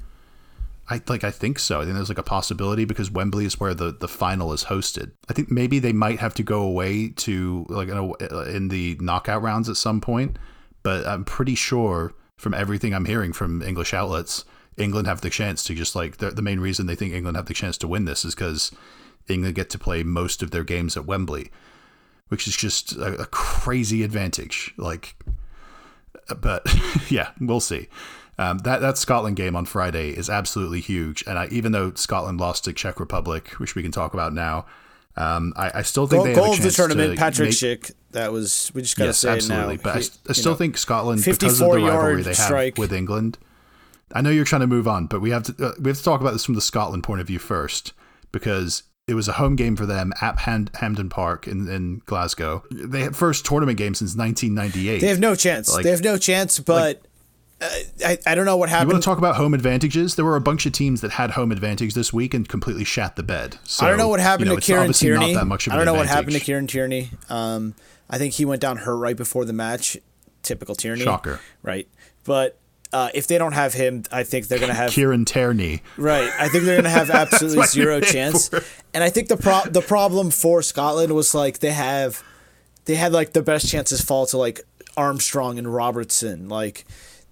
I 0.89 1.01
like 1.07 1.23
I 1.23 1.31
think 1.31 1.59
so. 1.59 1.81
I 1.81 1.85
think 1.85 1.95
there's 1.95 2.09
like 2.09 2.19
a 2.19 2.23
possibility 2.23 2.85
because 2.85 3.11
Wembley 3.13 3.45
is 3.45 3.61
where 3.61 3.75
the, 3.75 3.93
the 3.93 4.09
final 4.09 4.53
is 4.53 4.65
hosted. 4.65 5.13
I 5.29 5.35
think 5.35 5.51
maybe 5.51 5.79
they 5.79 5.93
might 5.93 6.19
have 6.19 6.35
to 6.35 6.43
go 6.43 6.63
away 6.63 7.11
to 7.11 7.65
like 7.69 7.89
in, 7.89 7.97
a, 7.97 8.43
in 8.45 8.69
the 8.69 8.97
knockout 9.01 9.43
rounds 9.43 9.69
at 9.69 9.77
some 9.77 10.01
point, 10.01 10.37
but 10.83 11.07
I'm 11.07 11.25
pretty 11.25 11.55
sure 11.55 12.13
from 12.37 12.55
everything 12.55 12.93
I'm 12.93 13.05
hearing 13.05 13.33
from 13.33 13.63
English 13.63 13.95
outlets, 13.95 14.45
England 14.81 15.07
have 15.07 15.21
the 15.21 15.31
chance 15.31 15.63
to 15.65 15.75
just 15.75 15.95
like 15.95 16.17
the, 16.17 16.31
the 16.31 16.43
main 16.43 16.61
reason 16.61 16.87
they 16.87 16.95
think 16.95 17.13
England 17.15 17.37
have 17.37 17.47
the 17.47 17.55
chance 17.55 17.77
to 17.79 17.89
win 17.89 18.05
this 18.07 18.25
is 18.25 18.35
because 18.35 18.73
England 19.29 19.55
get 19.55 19.71
to 19.71 19.79
play 19.79 20.03
most 20.03 20.43
of 20.43 20.51
their 20.51 20.65
games 20.65 20.97
at 20.97 21.05
Wembley, 21.05 21.51
which 22.29 22.49
is 22.49 22.57
just 22.57 22.93
a, 22.97 23.23
a 23.23 23.27
crazy 23.27 24.03
advantage. 24.03 24.75
Like 24.77 25.15
but 26.37 26.67
yeah, 27.11 27.31
we'll 27.41 27.61
see. 27.61 27.89
Um, 28.39 28.59
that 28.59 28.81
that 28.81 28.97
Scotland 28.97 29.37
game 29.37 29.55
on 29.55 29.67
Friday 29.67 30.11
is 30.11 30.31
absolutely 30.31 30.81
huge, 30.81 31.23
and 31.27 31.39
I, 31.39 31.47
even 31.49 31.73
though 31.73 31.93
Scotland 31.93 32.41
lost 32.41 32.65
to 32.65 32.73
Czech 32.73 32.99
Republic, 32.99 33.49
which 33.59 33.75
we 33.75 33.83
can 33.83 33.93
talk 33.93 34.15
about 34.15 34.33
now, 34.33 34.65
um, 35.17 35.53
I, 35.57 35.71
I, 35.77 35.83
still 35.83 36.07
think 36.07 36.21
goal, 36.21 36.25
they 36.25 36.35
goal 36.35 36.45
have 36.45 36.55
a 36.55 36.57
of 36.57 36.63
the 36.63 36.71
tournament. 36.71 37.11
to 37.11 37.17
Patrick 37.17 37.49
make, 37.49 37.55
Schick. 37.55 37.93
That 38.13 38.33
was 38.33 38.71
we 38.75 38.81
just 38.81 38.97
gotta 38.97 39.09
yes, 39.09 39.19
say 39.19 39.33
absolutely. 39.33 39.75
it 39.75 39.79
now. 39.79 39.83
But 39.83 39.97
I, 39.97 40.01
He- 40.01 40.11
I 40.31 40.33
still 40.33 40.53
know, 40.53 40.57
think 40.57 40.79
Scotland, 40.79 41.23
because 41.23 41.61
of 41.61 41.71
the 41.71 41.79
rivalry 41.79 42.23
they 42.23 42.31
have 42.31 42.37
strike. 42.37 42.79
with 42.79 42.93
England. 42.93 43.37
I 44.15 44.21
know 44.23 44.31
you're 44.31 44.45
trying 44.45 44.63
to 44.63 44.67
move 44.67 44.89
on, 44.89 45.07
but 45.07 45.21
we 45.21 45.31
have 45.31 45.45
to 45.45 45.67
uh, 45.67 45.73
we 45.81 45.91
have 45.91 45.99
to 45.99 46.05
talk 46.05 46.21
about 46.21 46.33
this 46.33 46.45
from 46.45 46.55
the 46.55 46.61
Scotland 46.61 47.05
point 47.05 47.21
of 47.21 47.27
view 47.27 47.39
first, 47.39 47.93
because 48.33 48.83
it 49.07 49.15
was 49.15 49.29
a 49.29 49.33
home 49.33 49.57
game 49.57 49.77
for 49.77 49.87
them 49.87 50.13
at 50.21 50.39
Ham- 50.41 50.69
Hampden 50.75 51.09
Park 51.09 51.49
in, 51.49 51.69
in 51.69 52.01
Glasgow. 52.07 52.63
They 52.71 53.01
had 53.03 53.17
first 53.17 53.45
tournament 53.45 53.77
game 53.79 53.95
since 53.95 54.15
1998. 54.17 55.01
they 55.01 55.09
have 55.09 55.19
no 55.19 55.35
chance. 55.35 55.73
Like- 55.73 55.85
they 55.85 55.91
have 55.91 56.03
no 56.03 56.17
chance. 56.17 56.61
But 56.61 57.03
uh, 57.61 57.69
I 58.05 58.19
I 58.27 58.35
don't 58.35 58.47
know 58.47 58.57
what 58.57 58.69
happened. 58.69 58.91
you 58.91 58.95
want 58.95 59.03
to 59.03 59.09
talk 59.09 59.19
about 59.19 59.37
home 59.37 59.53
advantages? 59.55 60.15
There 60.15 60.25
were 60.25 60.37
a 60.37 60.41
bunch 60.41 60.65
of 60.67 60.73
teams 60.73 61.01
that 61.01 61.13
had 61.13 61.33
home 61.33 61.53
advantage 61.53 61.95
this 61.95 62.13
week 62.13 62.35
and 62.35 62.49
completely 62.49 62.85
shat 62.85 63.17
the 63.17 63.23
bed. 63.23 63.59
So, 63.65 63.85
I 63.85 63.89
don't 63.89 63.99
know 63.99 64.09
what 64.09 64.21
happened 64.21 64.49
you 64.49 64.55
know, 64.55 64.61
to 64.61 64.65
Kieran 64.67 64.93
Tierney. 64.93 65.33
Not 65.33 65.41
that 65.41 65.47
much 65.47 65.67
of 65.67 65.73
I 65.73 65.77
don't 65.77 65.87
know 65.87 65.95
what 65.95 66.07
happened 66.07 66.33
to. 66.33 66.41
Kieran 66.41 66.67
Tierney. 66.67 67.11
Um, 67.29 67.75
I 68.09 68.19
think 68.19 68.35
he 68.35 68.45
went 68.45 68.61
down 68.63 68.77
hurt 68.79 68.97
right 68.97 69.17
before 69.17 69.45
the 69.45 69.53
match. 69.53 69.97
Typical 70.43 70.75
Tierney. 70.75 71.03
Shocker. 71.03 71.41
Right. 71.63 71.87
But 72.25 72.60
uh, 72.93 73.09
if 73.15 73.27
they 73.27 73.39
don't 73.39 73.53
have 73.53 73.73
him, 73.75 74.03
I 74.11 74.25
think 74.25 74.49
they're 74.49 74.59
going 74.59 74.71
to 74.71 74.75
have 74.75 74.91
Kieran 74.91 75.25
Tierney. 75.25 75.83
Right. 75.97 76.31
I 76.39 76.49
think 76.49 76.65
they're 76.65 76.77
going 76.77 76.85
to 76.85 76.91
have 76.91 77.11
absolutely 77.23 77.67
zero 77.67 78.01
chance. 78.01 78.51
And 78.93 79.05
I 79.05 79.11
think 79.11 79.29
the 79.29 79.37
pro- 79.37 79.71
the 79.71 79.81
problem 79.81 80.31
for 80.31 80.61
Scotland 80.63 81.15
was 81.15 81.35
like 81.35 81.61
they 81.61 81.71
have 81.71 82.23
they 82.87 82.97
had 82.97 83.13
like 83.13 83.33
the 83.33 83.43
best 83.43 83.69
chances 83.69 84.01
fall 84.01 84.27
to 84.27 84.39
like 84.39 84.61
Armstrong 84.97 85.59
and 85.59 85.73
Robertson. 85.73 86.49
Like 86.49 86.85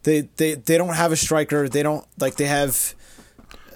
they 0.05 0.23
they 0.37 0.55
they 0.55 0.79
don't 0.79 0.95
have 0.95 1.11
a 1.13 1.17
striker. 1.17 1.69
They 1.69 1.83
don't 1.83 2.07
like 2.21 2.37
they 2.37 2.47
have 2.47 2.95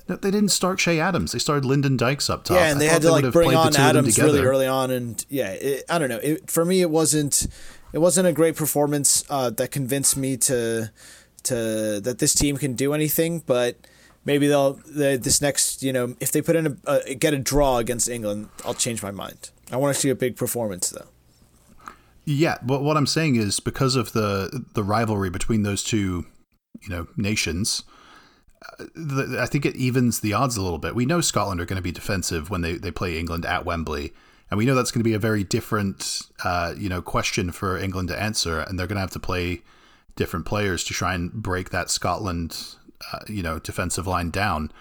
No, 0.09 0.15
They 0.17 0.31
didn't 0.31 0.51
start 0.51 0.79
Che 0.79 1.01
Adams. 1.01 1.33
They 1.33 1.41
started 1.41 1.65
Lyndon 1.65 1.97
Dykes 1.97 2.31
up 2.31 2.45
top. 2.45 2.57
yeah, 2.57 2.71
and 2.71 2.81
they 2.81 2.87
had 2.87 3.03
to 3.03 3.11
would 3.13 3.25
like 3.25 3.33
bring 3.33 3.57
on 3.57 3.65
two 3.65 3.69
of 3.69 3.73
them 3.75 3.87
Adams 3.87 4.19
really 4.19 4.41
early 4.41 4.67
on, 4.67 4.93
and 4.93 5.25
yeah, 5.29 5.51
it, 5.51 5.85
I 5.91 5.99
don't 5.99 6.09
know. 6.09 6.21
It, 6.23 6.49
for 6.49 6.65
me, 6.65 6.81
it 6.81 6.91
wasn't 6.91 7.49
it 7.93 7.99
wasn't 7.99 8.29
a 8.29 8.33
great 8.33 8.55
performance 8.57 9.25
uh, 9.29 9.51
that 9.51 9.71
convinced 9.73 10.17
me 10.17 10.37
to 10.39 10.91
to 11.45 12.01
that 12.01 12.19
this 12.19 12.35
team 12.35 12.57
can 12.57 12.75
do 12.75 12.95
anything. 12.95 13.41
But 13.41 13.77
maybe 14.25 14.47
they'll 14.49 14.75
the, 14.75 15.19
this 15.21 15.41
next 15.41 15.83
you 15.83 15.93
know 15.93 16.15
if 16.21 16.33
they 16.33 16.43
put 16.43 16.57
in 16.57 16.79
a, 16.87 17.01
a 17.07 17.15
get 17.15 17.35
a 17.35 17.39
draw 17.39 17.79
against 17.79 18.09
England, 18.09 18.49
I'll 18.65 18.75
change 18.75 19.03
my 19.03 19.11
mind. 19.11 19.51
I 19.71 19.77
want 19.77 19.95
to 19.95 20.01
see 20.01 20.11
a 20.11 20.15
big 20.15 20.37
performance 20.37 20.91
though. 20.91 21.07
Yeah, 22.25 22.59
but 22.63 22.83
what 22.83 22.97
I'm 22.97 23.07
saying 23.07 23.37
is 23.37 23.59
because 23.59 23.97
of 23.97 24.13
the 24.13 24.65
the 24.75 24.85
rivalry 24.85 25.31
between 25.31 25.63
those 25.63 25.83
two, 25.83 26.27
you 26.81 26.89
know, 26.89 27.09
nations, 27.17 27.83
uh, 28.79 28.85
the, 28.95 29.39
I 29.41 29.47
think 29.47 29.67
it 29.67 29.75
evens 29.75 30.21
the 30.21 30.33
odds 30.33 30.57
a 30.57 30.63
little 30.63 30.79
bit. 30.79 30.95
We 30.95 31.07
know 31.07 31.21
Scotland 31.21 31.61
are 31.61 31.65
going 31.65 31.77
to 31.77 31.83
be 31.83 31.91
defensive 31.91 32.49
when 32.49 32.61
they, 32.61 32.75
they 32.75 32.93
play 32.93 33.19
England 33.19 33.45
at 33.45 33.65
Wembley, 33.65 34.13
and 34.51 34.59
we 34.59 34.67
know 34.67 34.77
that's 34.77 34.93
going 34.93 35.01
to 35.01 35.09
be 35.09 35.15
a 35.15 35.19
very 35.19 35.43
different, 35.43 36.23
uh, 36.45 36.75
you 36.77 36.89
know, 36.89 37.03
question 37.03 37.51
for 37.51 37.77
England 37.77 38.09
to 38.11 38.21
answer, 38.21 38.61
and 38.61 38.79
they're 38.79 38.87
going 38.87 38.97
to 38.97 39.01
have 39.01 39.11
to 39.11 39.19
play 39.19 39.63
different 40.17 40.47
players 40.47 40.85
to 40.85 40.95
try 40.95 41.15
and 41.15 41.33
break 41.33 41.71
that 41.71 41.91
Scotland, 41.91 42.77
uh, 43.13 43.21
you 43.29 43.43
know, 43.43 43.59
defensive 43.59 44.07
line 44.07 44.31
down. 44.31 44.73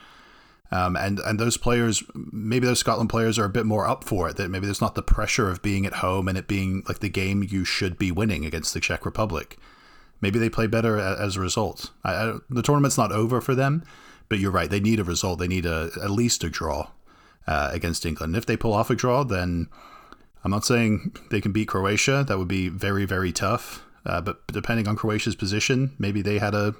Um, 0.73 0.95
and 0.95 1.19
and 1.19 1.37
those 1.39 1.57
players, 1.57 2.01
maybe 2.15 2.65
those 2.65 2.79
Scotland 2.79 3.09
players 3.09 3.37
are 3.37 3.45
a 3.45 3.49
bit 3.49 3.65
more 3.65 3.85
up 3.85 4.05
for 4.05 4.29
it. 4.29 4.37
That 4.37 4.49
maybe 4.49 4.65
there's 4.65 4.81
not 4.81 4.95
the 4.95 5.01
pressure 5.01 5.49
of 5.49 5.61
being 5.61 5.85
at 5.85 5.95
home 5.95 6.29
and 6.29 6.37
it 6.37 6.47
being 6.47 6.83
like 6.87 6.99
the 6.99 7.09
game 7.09 7.43
you 7.43 7.65
should 7.65 7.97
be 7.97 8.11
winning 8.11 8.45
against 8.45 8.73
the 8.73 8.79
Czech 8.79 9.05
Republic. 9.05 9.57
Maybe 10.21 10.39
they 10.39 10.49
play 10.49 10.67
better 10.67 10.97
as 10.97 11.35
a 11.35 11.41
result. 11.41 11.89
I, 12.03 12.13
I, 12.13 12.37
the 12.49 12.61
tournament's 12.61 12.97
not 12.97 13.11
over 13.11 13.41
for 13.41 13.55
them, 13.55 13.83
but 14.29 14.39
you're 14.39 14.51
right. 14.51 14.69
They 14.69 14.79
need 14.79 14.99
a 14.99 15.03
result. 15.03 15.39
They 15.39 15.47
need 15.47 15.65
a 15.65 15.89
at 16.01 16.11
least 16.11 16.43
a 16.43 16.49
draw 16.49 16.89
uh, 17.47 17.69
against 17.73 18.05
England. 18.05 18.37
If 18.37 18.45
they 18.45 18.55
pull 18.55 18.73
off 18.73 18.89
a 18.89 18.95
draw, 18.95 19.23
then 19.23 19.67
I'm 20.43 20.51
not 20.51 20.63
saying 20.63 21.17
they 21.31 21.41
can 21.41 21.51
beat 21.51 21.67
Croatia. 21.67 22.23
That 22.25 22.37
would 22.37 22.47
be 22.47 22.69
very 22.69 23.03
very 23.03 23.33
tough. 23.33 23.83
Uh, 24.05 24.21
but 24.21 24.45
depending 24.47 24.87
on 24.87 24.95
Croatia's 24.95 25.35
position, 25.35 25.93
maybe 25.99 26.21
they 26.21 26.39
had 26.39 26.55
a 26.55 26.75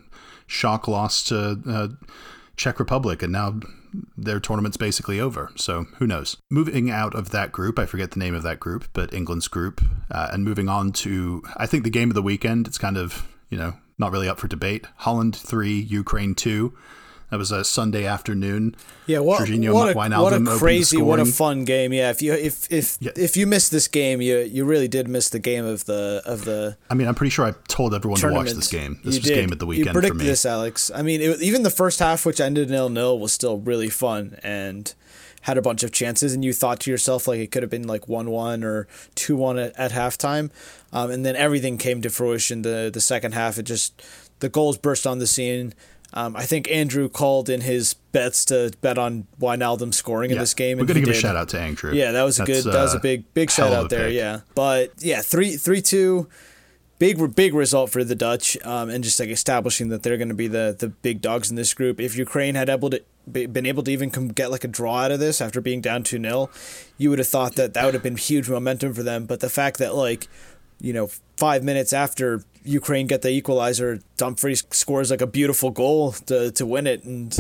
shock 0.48 0.88
loss 0.88 1.24
to 1.24 1.62
uh, 1.68 1.88
Czech 2.58 2.80
Republic, 2.80 3.24
and 3.24 3.32
now 3.32 3.60
their 4.18 4.40
tournament's 4.40 4.78
basically 4.78 5.20
over. 5.20 5.52
So 5.56 5.86
who 5.98 6.08
knows? 6.08 6.38
Moving 6.50 6.90
out 6.90 7.16
of 7.16 7.32
that 7.32 7.52
group, 7.52 7.80
I 7.80 7.86
forget 7.86 8.12
the 8.12 8.20
name 8.20 8.36
of 8.36 8.44
that 8.44 8.60
group, 8.60 8.86
but 8.94 9.14
England's 9.14 9.48
group, 9.48 9.82
uh, 10.10 10.30
and 10.32 10.44
moving 10.44 10.70
on 10.70 10.92
to 10.94 11.44
I 11.58 11.66
think 11.66 11.84
the 11.84 11.90
game 11.90 12.10
of 12.10 12.16
the 12.16 12.22
weekend. 12.22 12.68
It's 12.68 12.78
kind 12.78 12.98
of 12.98 13.28
you 13.50 13.58
know 13.58 13.74
not 13.98 14.12
really 14.12 14.30
up 14.30 14.40
for 14.40 14.48
debate. 14.48 14.88
Holland 14.98 15.36
three, 15.36 15.80
Ukraine 15.80 16.36
two. 16.36 16.78
That 17.32 17.38
was 17.38 17.52
a 17.52 17.64
Sunday 17.64 18.06
afternoon. 18.06 18.76
Yeah, 19.08 19.20
what, 19.20 19.42
Jorginho 19.48 19.74
what, 19.74 19.96
a, 19.96 20.22
what 20.22 20.34
a 20.34 20.58
crazy, 20.60 20.98
what 21.02 21.20
a 21.20 21.26
fun 21.26 21.64
game. 21.64 21.94
Yeah, 21.94 22.10
if 22.10 22.22
you 22.22 22.34
if 22.34 22.70
if 22.70 22.98
Yeah. 23.00 23.12
if 23.16 23.38
you 23.38 23.48
missed 23.48 23.72
this 23.72 23.88
game, 23.88 24.22
you 24.22 24.40
you 24.40 24.66
really 24.66 24.90
did 24.90 25.08
miss 25.08 25.30
the 25.30 25.40
game 25.40 25.66
of 25.66 25.86
the 25.86 26.22
of 26.26 26.44
the 26.44 26.76
I 26.90 26.94
mean, 26.94 27.08
I'm 27.08 27.16
pretty 27.16 27.30
sure 27.32 27.46
I 27.46 27.54
told 27.70 27.94
everyone 27.96 28.20
to 28.20 28.34
watch 28.34 28.52
this 28.52 28.68
game. 28.68 29.00
This 29.06 29.16
You 29.16 29.20
was 29.22 29.28
did. 29.30 29.36
game 29.36 29.52
of 29.54 29.60
the 29.60 29.66
You 29.66 29.70
weekend 29.70 29.88
for 29.90 30.02
predicted 30.02 30.20
me. 30.20 30.26
this, 30.26 30.46
Alex. 30.46 30.92
I 30.94 31.02
mean, 31.04 31.22
it, 31.22 31.42
even 31.42 31.64
the 31.64 31.70
first 31.70 32.00
half, 32.00 32.26
which 32.26 32.42
ended 32.42 32.70
nil 32.70 32.90
nil, 32.90 33.18
was 33.18 33.32
still 33.32 33.58
really 33.58 33.90
fun 33.90 34.38
and 34.44 34.94
had 35.44 35.58
a 35.58 35.62
bunch 35.62 35.84
of 35.84 35.92
chances. 35.94 36.34
And 36.34 36.44
you 36.44 36.52
thought 36.52 36.82
to 36.82 36.92
yourself 36.92 37.30
like 37.30 37.40
it 37.40 37.50
could 37.52 37.64
have 37.64 37.70
been 37.72 37.88
like 37.88 38.10
one 38.10 38.30
one 38.30 38.62
or 38.66 38.88
two 39.16 39.38
one 39.38 39.58
at, 39.58 39.74
at 39.80 39.92
halftime, 39.92 40.50
um, 40.92 41.10
and 41.10 41.26
then 41.26 41.38
everything 41.38 41.78
came 41.78 42.02
to 42.02 42.10
fruition. 42.10 42.62
The 42.64 42.90
the 42.94 43.00
second 43.02 43.36
half, 43.36 43.58
it 43.58 43.64
just 43.64 44.04
the 44.42 44.50
goals 44.50 44.78
burst 44.78 45.08
on 45.08 45.20
the 45.20 45.28
scene. 45.28 45.74
Um, 46.14 46.36
I 46.36 46.44
think 46.44 46.70
Andrew 46.70 47.08
called 47.10 47.50
in 47.50 47.62
his 47.62 47.94
bets 47.94 48.46
to 48.46 48.72
bet 48.82 48.98
on 48.98 49.28
Wijnaldum 49.40 49.94
scoring 49.94 50.32
in 50.32 50.38
this 50.38 50.54
game. 50.54 50.78
We're 50.78 50.86
gonna 50.86 51.00
give 51.00 51.10
a 51.10 51.14
shout 51.14 51.36
out 51.36 51.50
to 51.50 51.60
Andrew. 51.60 51.94
Yeah, 51.94 52.12
that 52.12 52.24
was 52.24 52.40
a 52.40 52.44
That's, 52.44 52.64
good. 52.64 52.74
that 52.74 52.82
was 52.82 52.94
a 52.94 53.00
big, 53.00 53.34
big 53.34 53.50
shout 53.50 53.72
out 53.72 53.90
there. 53.90 54.08
pick. 54.08 54.16
Yeah, 54.16 54.42
but 54.54 54.92
yeah, 55.00 55.22
three, 55.22 55.56
three, 55.56 55.82
two, 55.82 56.28
big, 57.00 57.36
big 57.36 57.54
result 57.54 57.90
for 57.90 58.04
the 58.04 58.16
Dutch, 58.16 58.58
um, 58.64 58.90
and 58.90 59.04
just 59.04 59.20
like 59.20 59.30
establishing 59.30 59.90
that 59.90 60.04
they're 60.04 60.18
going 60.18 60.30
to 60.30 60.36
be 60.36 60.48
the 60.48 60.76
the 60.78 60.90
big 60.90 61.22
dogs 61.22 61.50
in 61.50 61.56
this 61.56 61.74
group. 61.74 62.00
If 62.00 62.18
Ukraine 62.18 62.56
had 62.56 62.70
able 62.70 62.90
to 62.90 63.02
been 63.32 63.66
able 63.66 63.84
to 63.84 63.92
even 63.92 64.10
come 64.10 64.30
get 64.30 64.52
like 64.52 64.64
a 64.64 64.68
draw 64.68 64.98
out 65.04 65.12
of 65.12 65.20
this 65.20 65.42
after 65.42 65.62
being 65.62 65.80
down 65.80 66.04
two 66.04 66.20
0 66.20 66.50
you 66.98 67.10
would 67.10 67.20
have 67.20 67.28
thought 67.28 67.56
that 67.56 67.74
that 67.74 67.86
would 67.86 67.94
have 67.94 68.04
been 68.04 68.18
huge 68.18 68.50
momentum 68.50 68.94
for 68.94 69.04
them. 69.04 69.26
But 69.26 69.40
the 69.40 69.50
fact 69.50 69.78
that 69.78 69.96
like, 69.96 70.28
you 70.82 70.94
know, 70.94 71.10
five 71.38 71.64
minutes 71.64 71.94
after 71.94 72.44
Ukraine 72.64 73.08
get 73.08 73.22
the 73.22 73.30
equalizer, 73.30 74.00
Dumfries 74.18 74.64
scores 74.72 75.12
like 75.12 75.22
a 75.22 75.28
beautiful 75.28 75.72
goal 75.72 76.12
to 76.12 76.52
to 76.52 76.66
win 76.66 76.88
it, 76.88 77.04
and 77.04 77.36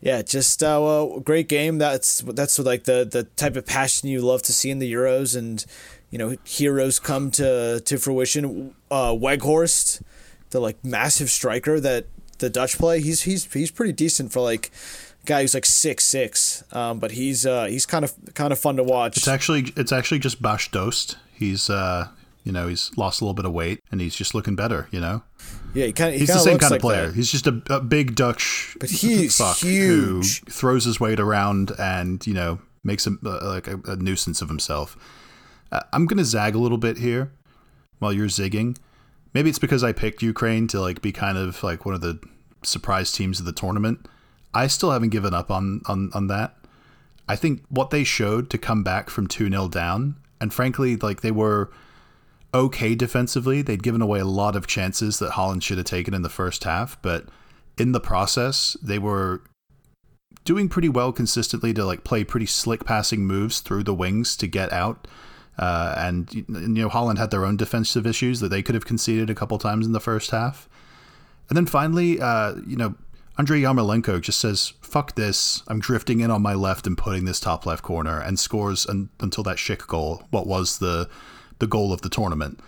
yeah, 0.00 0.22
just 0.22 0.62
uh, 0.62 0.78
well, 0.82 1.20
great 1.20 1.48
game. 1.48 1.78
That's 1.78 2.20
that's 2.20 2.58
like 2.58 2.84
the 2.84 3.08
the 3.10 3.24
type 3.24 3.56
of 3.56 3.66
passion 3.66 4.08
you 4.08 4.20
love 4.20 4.42
to 4.42 4.52
see 4.52 4.70
in 4.70 4.78
the 4.78 4.92
Euros, 4.92 5.36
and 5.36 5.64
you 6.10 6.18
know 6.18 6.36
heroes 6.44 6.98
come 6.98 7.30
to 7.32 7.80
to 7.80 7.98
fruition. 7.98 8.74
Uh, 8.90 9.12
Weghorst, 9.12 10.02
the 10.50 10.60
like 10.60 10.84
massive 10.84 11.30
striker 11.30 11.80
that 11.80 12.06
the 12.38 12.50
Dutch 12.50 12.78
play, 12.78 13.00
he's 13.00 13.22
he's 13.22 13.52
he's 13.52 13.70
pretty 13.70 13.92
decent 13.92 14.32
for 14.32 14.40
like 14.40 14.70
guy 15.24 15.42
who's 15.42 15.54
like 15.54 15.66
six 15.66 16.04
six. 16.04 16.62
Um, 16.72 16.98
but 16.98 17.12
he's 17.12 17.46
uh 17.46 17.64
he's 17.66 17.86
kind 17.86 18.04
of 18.04 18.14
kind 18.34 18.52
of 18.52 18.58
fun 18.58 18.76
to 18.76 18.82
watch. 18.82 19.16
It's 19.16 19.28
actually 19.28 19.72
it's 19.76 19.92
actually 19.92 20.18
just 20.18 20.40
Bas 20.40 20.68
Dost. 20.68 21.16
He's 21.32 21.68
uh 21.70 22.08
you 22.46 22.52
know 22.52 22.68
he's 22.68 22.90
lost 22.96 23.20
a 23.20 23.24
little 23.24 23.34
bit 23.34 23.44
of 23.44 23.52
weight 23.52 23.82
and 23.90 24.00
he's 24.00 24.16
just 24.16 24.34
looking 24.34 24.56
better. 24.56 24.88
You 24.90 25.00
know 25.00 25.22
yeah, 25.74 25.86
he 25.86 25.92
kind 25.92 26.14
of 26.14 26.20
he's 26.20 26.28
the 26.28 26.38
same 26.38 26.58
kind 26.58 26.74
of 26.74 26.80
player. 26.80 27.12
He's 27.12 27.30
just 27.30 27.46
a, 27.46 27.60
a 27.68 27.80
big 27.80 28.14
Dutch, 28.14 28.76
But 28.80 28.88
he's 28.88 29.36
fuck 29.36 29.58
huge. 29.58 30.40
who 30.40 30.50
throws 30.50 30.86
his 30.86 30.98
weight 30.98 31.20
around 31.20 31.72
and 31.78 32.26
you 32.26 32.32
know 32.32 32.60
makes 32.82 33.06
him 33.06 33.20
uh, 33.26 33.46
like 33.46 33.68
a, 33.68 33.78
a 33.84 33.96
nuisance 33.96 34.40
of 34.40 34.48
himself. 34.48 34.96
Uh, 35.70 35.82
I'm 35.92 36.06
gonna 36.06 36.24
zag 36.24 36.54
a 36.54 36.58
little 36.58 36.78
bit 36.78 36.96
here 36.96 37.30
while 37.98 38.12
you're 38.12 38.28
zigging. 38.28 38.78
Maybe 39.34 39.50
it's 39.50 39.58
because 39.58 39.84
I 39.84 39.92
picked 39.92 40.22
Ukraine 40.22 40.66
to 40.68 40.80
like 40.80 41.02
be 41.02 41.12
kind 41.12 41.36
of 41.36 41.62
like 41.62 41.84
one 41.84 41.94
of 41.94 42.00
the 42.00 42.20
surprise 42.62 43.12
teams 43.12 43.38
of 43.38 43.44
the 43.44 43.52
tournament. 43.52 44.08
I 44.54 44.68
still 44.68 44.92
haven't 44.92 45.10
given 45.10 45.34
up 45.34 45.50
on 45.50 45.82
on, 45.86 46.10
on 46.14 46.28
that. 46.28 46.56
I 47.28 47.36
think 47.36 47.64
what 47.68 47.90
they 47.90 48.04
showed 48.04 48.48
to 48.50 48.56
come 48.56 48.82
back 48.82 49.10
from 49.10 49.26
2 49.26 49.50
0 49.50 49.68
down, 49.68 50.16
and 50.40 50.54
frankly, 50.54 50.96
like 50.96 51.20
they 51.20 51.32
were 51.32 51.70
okay 52.56 52.94
defensively. 52.94 53.62
They'd 53.62 53.82
given 53.82 54.02
away 54.02 54.20
a 54.20 54.24
lot 54.24 54.56
of 54.56 54.66
chances 54.66 55.18
that 55.18 55.32
Holland 55.32 55.62
should 55.62 55.78
have 55.78 55.86
taken 55.86 56.14
in 56.14 56.22
the 56.22 56.28
first 56.28 56.64
half, 56.64 57.00
but 57.02 57.26
in 57.78 57.92
the 57.92 58.00
process, 58.00 58.76
they 58.82 58.98
were 58.98 59.42
doing 60.44 60.68
pretty 60.68 60.88
well 60.88 61.12
consistently 61.12 61.74
to 61.74 61.84
like 61.84 62.04
play 62.04 62.24
pretty 62.24 62.46
slick 62.46 62.84
passing 62.84 63.24
moves 63.24 63.60
through 63.60 63.82
the 63.82 63.94
wings 63.94 64.36
to 64.36 64.46
get 64.46 64.72
out. 64.72 65.06
Uh, 65.58 65.94
and 65.96 66.34
you 66.34 66.44
know 66.48 66.88
Holland 66.88 67.18
had 67.18 67.30
their 67.30 67.46
own 67.46 67.56
defensive 67.56 68.06
issues 68.06 68.40
that 68.40 68.48
they 68.48 68.62
could 68.62 68.74
have 68.74 68.84
conceded 68.84 69.30
a 69.30 69.34
couple 69.34 69.58
times 69.58 69.86
in 69.86 69.92
the 69.92 70.00
first 70.00 70.30
half. 70.30 70.68
And 71.48 71.56
then 71.56 71.66
finally, 71.66 72.20
uh, 72.20 72.56
you 72.66 72.76
know, 72.76 72.94
Andrei 73.38 73.60
Yarmolenko 73.60 74.20
just 74.20 74.38
says, 74.38 74.72
fuck 74.80 75.14
this, 75.14 75.62
I'm 75.68 75.78
drifting 75.78 76.20
in 76.20 76.30
on 76.30 76.42
my 76.42 76.54
left 76.54 76.86
and 76.86 76.96
putting 76.96 77.24
this 77.24 77.38
top 77.38 77.66
left 77.66 77.82
corner, 77.82 78.20
and 78.20 78.38
scores 78.38 78.86
un- 78.86 79.10
until 79.20 79.44
that 79.44 79.58
Schick 79.58 79.86
goal, 79.86 80.24
what 80.30 80.46
was 80.46 80.78
the, 80.78 81.08
the 81.58 81.66
goal 81.66 81.92
of 81.92 82.02
the 82.02 82.08
tournament. 82.08 82.60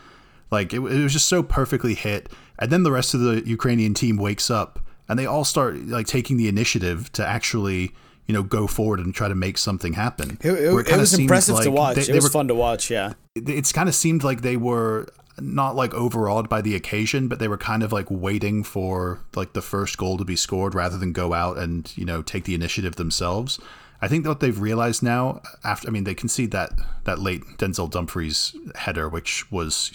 Like 0.50 0.72
it, 0.72 0.78
it 0.78 1.02
was 1.02 1.12
just 1.12 1.28
so 1.28 1.42
perfectly 1.42 1.94
hit. 1.94 2.30
And 2.58 2.70
then 2.70 2.82
the 2.82 2.92
rest 2.92 3.14
of 3.14 3.20
the 3.20 3.42
Ukrainian 3.46 3.94
team 3.94 4.16
wakes 4.16 4.50
up 4.50 4.80
and 5.08 5.18
they 5.18 5.26
all 5.26 5.44
start 5.44 5.86
like 5.86 6.06
taking 6.06 6.36
the 6.36 6.48
initiative 6.48 7.10
to 7.12 7.26
actually 7.26 7.92
you 8.26 8.34
know 8.34 8.42
go 8.42 8.66
forward 8.66 9.00
and 9.00 9.14
try 9.14 9.26
to 9.26 9.34
make 9.34 9.58
something 9.58 9.94
happen. 9.94 10.38
It, 10.42 10.52
it, 10.52 10.74
it, 10.74 10.88
it 10.88 10.96
was 10.96 11.18
impressive 11.18 11.56
like 11.56 11.64
to 11.64 11.70
watch. 11.70 11.96
They, 11.96 12.02
it 12.02 12.06
they 12.08 12.14
was 12.14 12.24
were, 12.24 12.30
fun 12.30 12.48
to 12.48 12.54
watch. 12.54 12.90
Yeah, 12.90 13.14
it's 13.34 13.72
kind 13.72 13.88
of 13.88 13.94
seemed 13.94 14.22
like 14.22 14.42
they 14.42 14.56
were 14.56 15.08
not 15.40 15.76
like 15.76 15.94
overawed 15.94 16.48
by 16.48 16.60
the 16.60 16.74
occasion, 16.74 17.28
but 17.28 17.38
they 17.38 17.48
were 17.48 17.58
kind 17.58 17.82
of 17.82 17.92
like 17.92 18.06
waiting 18.10 18.62
for 18.62 19.20
like 19.34 19.54
the 19.54 19.62
first 19.62 19.96
goal 19.96 20.18
to 20.18 20.24
be 20.24 20.36
scored 20.36 20.74
rather 20.74 20.98
than 20.98 21.12
go 21.12 21.32
out 21.32 21.58
and 21.58 21.96
you 21.96 22.04
know 22.04 22.22
take 22.22 22.44
the 22.44 22.54
initiative 22.54 22.96
themselves. 22.96 23.58
I 24.00 24.08
think 24.08 24.26
what 24.26 24.40
they've 24.40 24.58
realized 24.58 25.02
now, 25.02 25.42
after 25.64 25.88
I 25.88 25.90
mean, 25.90 26.04
they 26.04 26.14
concede 26.14 26.50
that 26.52 26.72
that 27.04 27.18
late 27.18 27.42
Denzel 27.58 27.90
Dumfries 27.90 28.54
header, 28.76 29.08
which 29.08 29.50
was 29.50 29.92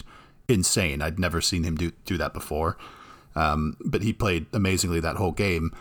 insane. 0.48 1.02
I'd 1.02 1.20
never 1.20 1.42
seen 1.42 1.64
him 1.64 1.76
do 1.76 1.92
do 2.06 2.18
that 2.18 2.34
before, 2.34 2.78
um, 3.36 3.78
but 3.86 4.02
he 4.02 4.14
played 4.14 4.48
amazingly 4.54 5.00
that 5.00 5.16
whole 5.16 5.32
game. 5.32 5.74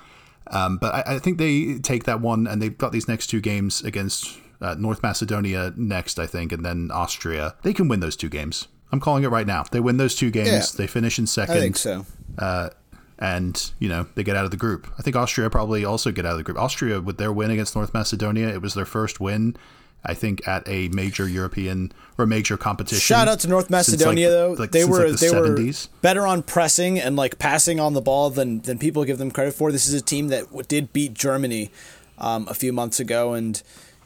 Um, 0.49 0.77
but 0.79 0.95
I, 0.95 1.15
I, 1.15 1.19
think 1.19 1.39
they 1.39 1.79
take 1.79 2.05
that 2.05 2.21
one, 2.21 2.47
and 2.47 2.61
they've 2.61 2.77
got 2.77 2.93
these 2.93 3.07
next 3.09 3.29
two 3.29 3.41
games 3.41 3.81
against 3.83 4.39
uh, 4.61 4.75
North 4.75 5.03
Macedonia 5.03 5.73
next, 5.77 6.19
I 6.19 6.27
think, 6.27 6.53
and 6.53 6.65
then 6.65 6.91
Austria. 6.93 7.55
They 7.63 7.73
can 7.73 7.89
win 7.89 8.01
those 8.01 8.17
two 8.17 8.29
games. 8.29 8.69
I'm 8.91 9.01
calling 9.01 9.25
it 9.25 9.29
right 9.29 9.47
now. 9.47 9.65
They 9.71 9.81
win 9.81 9.97
those 9.97 10.15
two 10.15 10.31
games. 10.31 10.49
Yeah, 10.49 10.63
they 10.77 10.87
finish 10.87 11.19
in 11.19 11.27
second. 11.27 11.57
I 11.57 11.61
think 11.61 11.77
so. 11.77 12.05
Uh, 12.39 12.71
and 13.23 13.71
you 13.79 13.89
know 13.89 14.05
they 14.17 14.25
get 14.25 14.35
out 14.35 14.45
of 14.45 14.51
the 14.51 14.57
group. 14.57 14.93
I 14.99 15.03
think 15.03 15.15
Austria 15.15 15.49
probably 15.49 15.85
also 15.85 16.11
get 16.11 16.27
out 16.27 16.33
of 16.33 16.39
the 16.39 16.43
group. 16.43 16.59
Austria 16.59 17.01
with 17.01 17.19
their 17.19 17.33
win 17.33 17.53
against 17.53 17.77
North 17.77 17.95
Macedonia, 17.95 18.49
it 18.49 18.61
was 18.61 18.75
their 18.75 18.85
first 18.85 19.21
win. 19.21 19.57
I 20.05 20.15
think 20.15 20.47
at 20.49 20.69
a 20.69 20.89
major 20.89 21.29
European 21.29 21.93
or 22.19 22.27
major 22.27 22.57
competition. 22.57 22.99
Shout 22.99 23.29
out 23.29 23.39
to 23.41 23.49
North 23.49 23.71
Macedonia 23.71 24.27
like, 24.27 24.35
though. 24.37 24.53
Like, 24.63 24.71
they 24.73 24.85
were 24.85 25.09
like 25.09 25.21
the 25.21 25.27
they 25.27 25.33
70s. 25.33 25.87
were 25.87 25.99
better 26.03 26.27
on 26.27 26.43
pressing 26.43 26.99
and 26.99 27.15
like 27.15 27.39
passing 27.39 27.79
on 27.79 27.93
the 27.93 28.01
ball 28.01 28.29
than 28.29 28.63
than 28.63 28.81
people 28.81 29.05
give 29.05 29.19
them 29.19 29.31
credit 29.31 29.55
for. 29.55 29.71
This 29.71 29.87
is 29.87 29.95
a 29.95 30.03
team 30.03 30.27
that 30.29 30.47
did 30.67 30.93
beat 30.93 31.15
Germany 31.15 31.71
um, 32.19 32.49
a 32.49 32.55
few 32.55 32.73
months 32.73 32.99
ago 32.99 33.35
and 33.35 33.63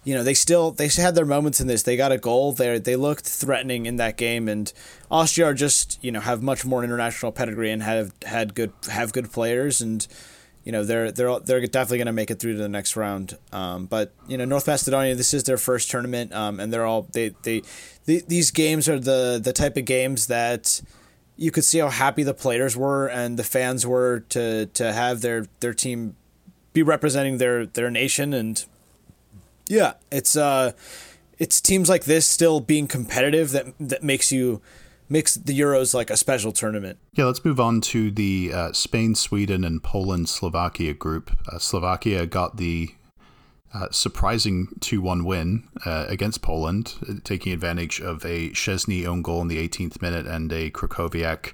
you 0.07 0.14
know, 0.14 0.23
they 0.23 0.35
still 0.35 0.71
they 0.71 0.87
had 0.87 1.16
their 1.16 1.27
moments 1.27 1.61
in 1.61 1.66
this. 1.66 1.83
They 1.83 1.97
got 1.97 2.12
a 2.12 2.16
goal 2.16 2.53
there. 2.53 2.79
They 2.79 2.95
looked 2.95 3.27
threatening 3.27 3.87
in 3.87 3.97
that 3.97 4.16
game, 4.16 4.49
and 4.49 4.73
Austria 5.11 5.53
just 5.53 5.99
you 6.01 6.12
know 6.12 6.21
have 6.21 6.45
much 6.45 6.64
more 6.64 6.85
international 6.85 7.33
pedigree 7.33 7.73
and 7.73 7.83
have 7.83 8.12
had 8.25 8.55
good 8.55 8.73
have 8.88 9.12
good 9.12 9.33
players, 9.33 9.81
and 9.81 10.07
you 10.62 10.71
know 10.71 10.85
they're 10.85 11.11
they're 11.11 11.40
they're 11.40 11.61
definitely 11.66 11.99
going 11.99 12.07
to 12.07 12.12
make 12.12 12.31
it 12.31 12.38
through 12.38 12.53
to 12.53 12.59
the 12.59 12.69
next 12.69 12.95
round. 12.95 13.37
Um, 13.51 13.87
but 13.87 14.14
you 14.29 14.38
know 14.38 14.45
North 14.45 14.69
Macedonia, 14.69 15.16
this 15.16 15.35
is 15.35 15.42
their 15.42 15.59
first 15.59 15.90
tournament, 15.90 16.33
um, 16.33 16.61
and 16.61 16.73
they're 16.73 16.87
all 16.87 17.09
they, 17.12 17.31
they 17.42 17.62
they 18.05 18.21
these 18.21 18.53
games 18.53 18.88
are 18.88 19.01
the 19.01 19.40
the 19.42 19.53
type 19.53 19.77
of 19.77 19.87
games 19.87 20.29
that 20.29 20.83
you 21.37 21.51
could 21.51 21.64
see 21.64 21.81
how 21.81 21.88
happy 21.88 22.23
the 22.23 22.33
players 22.33 22.77
were 22.77 23.09
and 23.09 23.37
the 23.37 23.45
fans 23.45 23.85
were 23.85 24.21
to 24.29 24.66
to 24.66 24.92
have 24.92 25.21
their 25.21 25.47
their 25.59 25.75
team 25.75 26.14
be 26.73 26.85
representing 26.85 27.38
their 27.38 27.66
their 27.66 27.90
nation 27.90 28.33
and 28.33 28.66
yeah, 29.68 29.94
it's 30.11 30.37
uh, 30.37 30.72
it's 31.38 31.61
teams 31.61 31.88
like 31.88 32.05
this 32.05 32.26
still 32.26 32.61
being 32.61 32.87
competitive 32.87 33.50
that 33.50 33.66
that 33.81 34.02
makes 34.02 34.33
you 34.33 34.61
makes 35.09 35.35
the 35.35 35.59
Euros 35.59 35.94
like 35.94 36.11
a 36.11 36.16
special 36.16 36.52
tournament. 36.52 36.98
Yeah, 37.12 37.26
let's 37.26 37.44
move 37.44 37.61
on 37.61 37.81
to 37.83 38.11
the 38.11 38.52
uh, 38.52 38.72
Spain, 38.72 39.14
Sweden, 39.14 39.64
and 39.64 39.83
Poland 39.83 40.29
Slovakia 40.29 40.94
group. 40.94 41.31
Uh, 41.50 41.59
Slovakia 41.59 42.26
got 42.26 42.57
the 42.57 42.94
uh, 43.74 43.88
surprising 43.90 44.68
2 44.81 45.00
1 45.00 45.24
win 45.24 45.68
uh, 45.85 46.07
against 46.09 46.42
Poland, 46.42 46.94
taking 47.24 47.52
advantage 47.52 48.00
of 48.00 48.24
a 48.24 48.50
Szczesny 48.50 49.07
own 49.07 49.22
goal 49.22 49.42
in 49.42 49.48
the 49.48 49.68
18th 49.68 50.00
minute 50.00 50.26
and 50.26 50.50
a 50.52 50.70
Krychowiak 50.70 51.52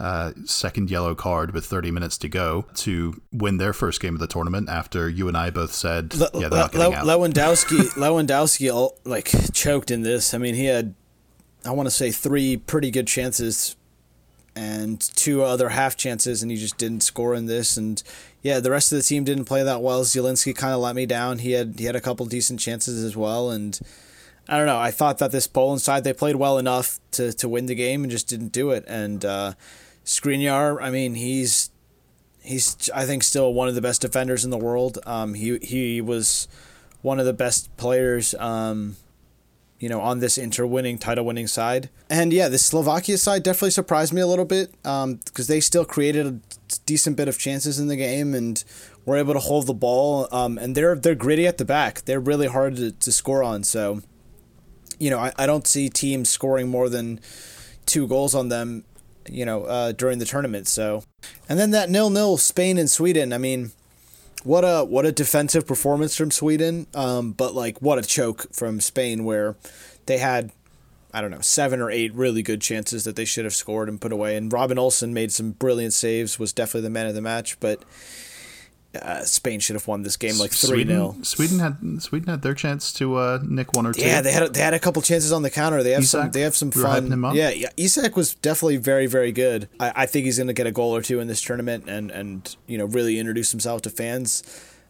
uh, 0.00 0.32
second 0.46 0.90
yellow 0.90 1.14
card 1.14 1.52
with 1.52 1.66
30 1.66 1.90
minutes 1.90 2.16
to 2.18 2.28
go 2.28 2.64
to 2.74 3.20
win 3.32 3.58
their 3.58 3.74
first 3.74 4.00
game 4.00 4.14
of 4.14 4.20
the 4.20 4.26
tournament 4.26 4.68
after 4.68 5.08
you 5.08 5.28
and 5.28 5.36
I 5.36 5.50
both 5.50 5.72
said, 5.72 6.14
Le- 6.14 6.30
yeah, 6.34 6.48
they're 6.48 6.58
not 6.58 6.72
getting 6.72 6.90
Le- 6.90 6.96
out. 6.96 7.04
Lewandowski, 7.04 7.78
Lewandowski 7.96 8.92
like 9.04 9.30
choked 9.52 9.90
in 9.90 10.02
this. 10.02 10.32
I 10.32 10.38
mean, 10.38 10.54
he 10.54 10.64
had, 10.64 10.94
I 11.66 11.72
want 11.72 11.86
to 11.86 11.90
say, 11.90 12.10
three 12.10 12.56
pretty 12.56 12.90
good 12.90 13.06
chances 13.06 13.76
and 14.56 15.00
two 15.00 15.42
other 15.42 15.68
half 15.68 15.96
chances, 15.96 16.42
and 16.42 16.50
he 16.50 16.56
just 16.56 16.78
didn't 16.78 17.02
score 17.02 17.34
in 17.34 17.46
this. 17.46 17.76
And 17.76 18.02
yeah, 18.42 18.58
the 18.58 18.70
rest 18.70 18.92
of 18.92 18.96
the 18.96 19.04
team 19.04 19.24
didn't 19.24 19.44
play 19.44 19.62
that 19.62 19.82
well. 19.82 20.02
Zielinski 20.02 20.56
kind 20.56 20.74
of 20.74 20.80
let 20.80 20.96
me 20.96 21.06
down. 21.06 21.40
He 21.40 21.52
had 21.52 21.78
he 21.78 21.84
had 21.84 21.96
a 21.96 22.00
couple 22.00 22.24
decent 22.26 22.58
chances 22.58 23.04
as 23.04 23.16
well, 23.16 23.50
and 23.50 23.78
I 24.48 24.56
don't 24.56 24.66
know. 24.66 24.78
I 24.78 24.90
thought 24.90 25.18
that 25.18 25.30
this 25.30 25.46
Poland 25.46 25.82
side 25.82 26.04
they 26.04 26.12
played 26.12 26.36
well 26.36 26.58
enough 26.58 27.00
to 27.12 27.32
to 27.34 27.48
win 27.48 27.66
the 27.66 27.74
game 27.74 28.02
and 28.02 28.10
just 28.10 28.28
didn't 28.28 28.52
do 28.52 28.70
it. 28.70 28.84
And 28.88 29.24
uh, 29.24 29.52
Skriniar, 30.10 30.82
I 30.82 30.90
mean, 30.90 31.14
he's 31.14 31.70
he's 32.42 32.90
I 32.92 33.04
think 33.04 33.22
still 33.22 33.54
one 33.54 33.68
of 33.68 33.76
the 33.76 33.80
best 33.80 34.02
defenders 34.02 34.44
in 34.44 34.50
the 34.50 34.58
world. 34.58 34.98
Um, 35.06 35.34
he 35.34 35.58
he 35.58 36.00
was 36.00 36.48
one 37.00 37.20
of 37.20 37.26
the 37.26 37.32
best 37.32 37.74
players. 37.76 38.34
Um, 38.34 38.96
you 39.78 39.88
know, 39.88 40.00
on 40.02 40.18
this 40.18 40.36
inter-winning, 40.36 40.98
title-winning 40.98 41.46
side, 41.46 41.88
and 42.10 42.34
yeah, 42.34 42.48
the 42.48 42.58
Slovakia 42.58 43.16
side 43.16 43.42
definitely 43.42 43.70
surprised 43.70 44.12
me 44.12 44.20
a 44.20 44.26
little 44.26 44.44
bit 44.44 44.72
because 44.82 45.04
um, 45.04 45.20
they 45.46 45.58
still 45.60 45.86
created 45.86 46.26
a 46.26 46.38
decent 46.84 47.16
bit 47.16 47.28
of 47.28 47.38
chances 47.38 47.78
in 47.78 47.86
the 47.86 47.96
game 47.96 48.34
and 48.34 48.62
were 49.06 49.16
able 49.16 49.32
to 49.32 49.40
hold 49.40 49.66
the 49.66 49.72
ball. 49.72 50.28
Um, 50.32 50.58
and 50.58 50.74
they're 50.74 50.96
they're 50.96 51.14
gritty 51.14 51.46
at 51.46 51.56
the 51.56 51.64
back. 51.64 52.02
They're 52.04 52.20
really 52.20 52.48
hard 52.48 52.76
to, 52.76 52.90
to 52.92 53.12
score 53.12 53.42
on. 53.42 53.62
So, 53.62 54.02
you 54.98 55.08
know, 55.08 55.18
I, 55.18 55.32
I 55.38 55.46
don't 55.46 55.66
see 55.66 55.88
teams 55.88 56.28
scoring 56.28 56.68
more 56.68 56.90
than 56.90 57.20
two 57.86 58.06
goals 58.06 58.34
on 58.34 58.50
them 58.50 58.84
you 59.28 59.44
know, 59.44 59.64
uh, 59.64 59.92
during 59.92 60.18
the 60.18 60.24
tournament. 60.24 60.68
So, 60.68 61.04
and 61.48 61.58
then 61.58 61.70
that 61.72 61.90
nil 61.90 62.10
nil 62.10 62.36
Spain 62.36 62.78
and 62.78 62.90
Sweden. 62.90 63.32
I 63.32 63.38
mean, 63.38 63.72
what 64.44 64.62
a 64.62 64.84
what 64.84 65.06
a 65.06 65.12
defensive 65.12 65.66
performance 65.66 66.16
from 66.16 66.30
Sweden. 66.30 66.86
Um, 66.94 67.32
but 67.32 67.54
like 67.54 67.80
what 67.80 67.98
a 67.98 68.02
choke 68.02 68.52
from 68.52 68.80
Spain, 68.80 69.24
where 69.24 69.56
they 70.06 70.18
had 70.18 70.52
I 71.12 71.20
don't 71.20 71.30
know 71.30 71.40
seven 71.40 71.80
or 71.80 71.90
eight 71.90 72.14
really 72.14 72.42
good 72.42 72.60
chances 72.60 73.04
that 73.04 73.16
they 73.16 73.24
should 73.24 73.44
have 73.44 73.54
scored 73.54 73.88
and 73.88 74.00
put 74.00 74.12
away. 74.12 74.36
And 74.36 74.52
Robin 74.52 74.78
Olsen 74.78 75.12
made 75.12 75.32
some 75.32 75.52
brilliant 75.52 75.92
saves. 75.92 76.38
Was 76.38 76.52
definitely 76.52 76.82
the 76.82 76.90
man 76.90 77.06
of 77.06 77.14
the 77.14 77.20
match, 77.20 77.58
but 77.60 77.82
uh, 78.94 79.22
Spain 79.24 79.60
should 79.60 79.76
have 79.76 79.86
won 79.86 80.02
this 80.02 80.16
game 80.16 80.36
like 80.38 80.50
three 80.50 80.84
0 80.84 81.16
Sweden 81.22 81.60
had 81.60 82.02
Sweden 82.02 82.28
had 82.28 82.42
their 82.42 82.54
chance 82.54 82.92
to 82.94 83.16
uh, 83.16 83.38
nick 83.42 83.72
one 83.72 83.86
or 83.86 83.92
two. 83.92 84.02
Yeah, 84.02 84.20
they 84.20 84.32
had 84.32 84.52
they 84.52 84.60
had 84.60 84.74
a 84.74 84.78
couple 84.78 85.00
chances 85.02 85.32
on 85.32 85.42
the 85.42 85.50
counter. 85.50 85.82
They 85.82 85.92
have 85.92 86.02
Isak, 86.02 86.20
some 86.20 86.30
they 86.32 86.40
have 86.40 86.56
some 86.56 86.70
fun. 86.70 87.34
Yeah, 87.34 87.50
yeah. 87.50 87.68
Isak 87.76 88.16
was 88.16 88.34
definitely 88.34 88.78
very 88.78 89.06
very 89.06 89.32
good. 89.32 89.68
I, 89.78 89.92
I 89.94 90.06
think 90.06 90.26
he's 90.26 90.38
going 90.38 90.48
to 90.48 90.52
get 90.52 90.66
a 90.66 90.72
goal 90.72 90.94
or 90.94 91.02
two 91.02 91.20
in 91.20 91.28
this 91.28 91.40
tournament 91.40 91.88
and 91.88 92.10
and 92.10 92.56
you 92.66 92.78
know 92.78 92.86
really 92.86 93.18
introduce 93.18 93.50
himself 93.50 93.82
to 93.82 93.90
fans. 93.90 94.42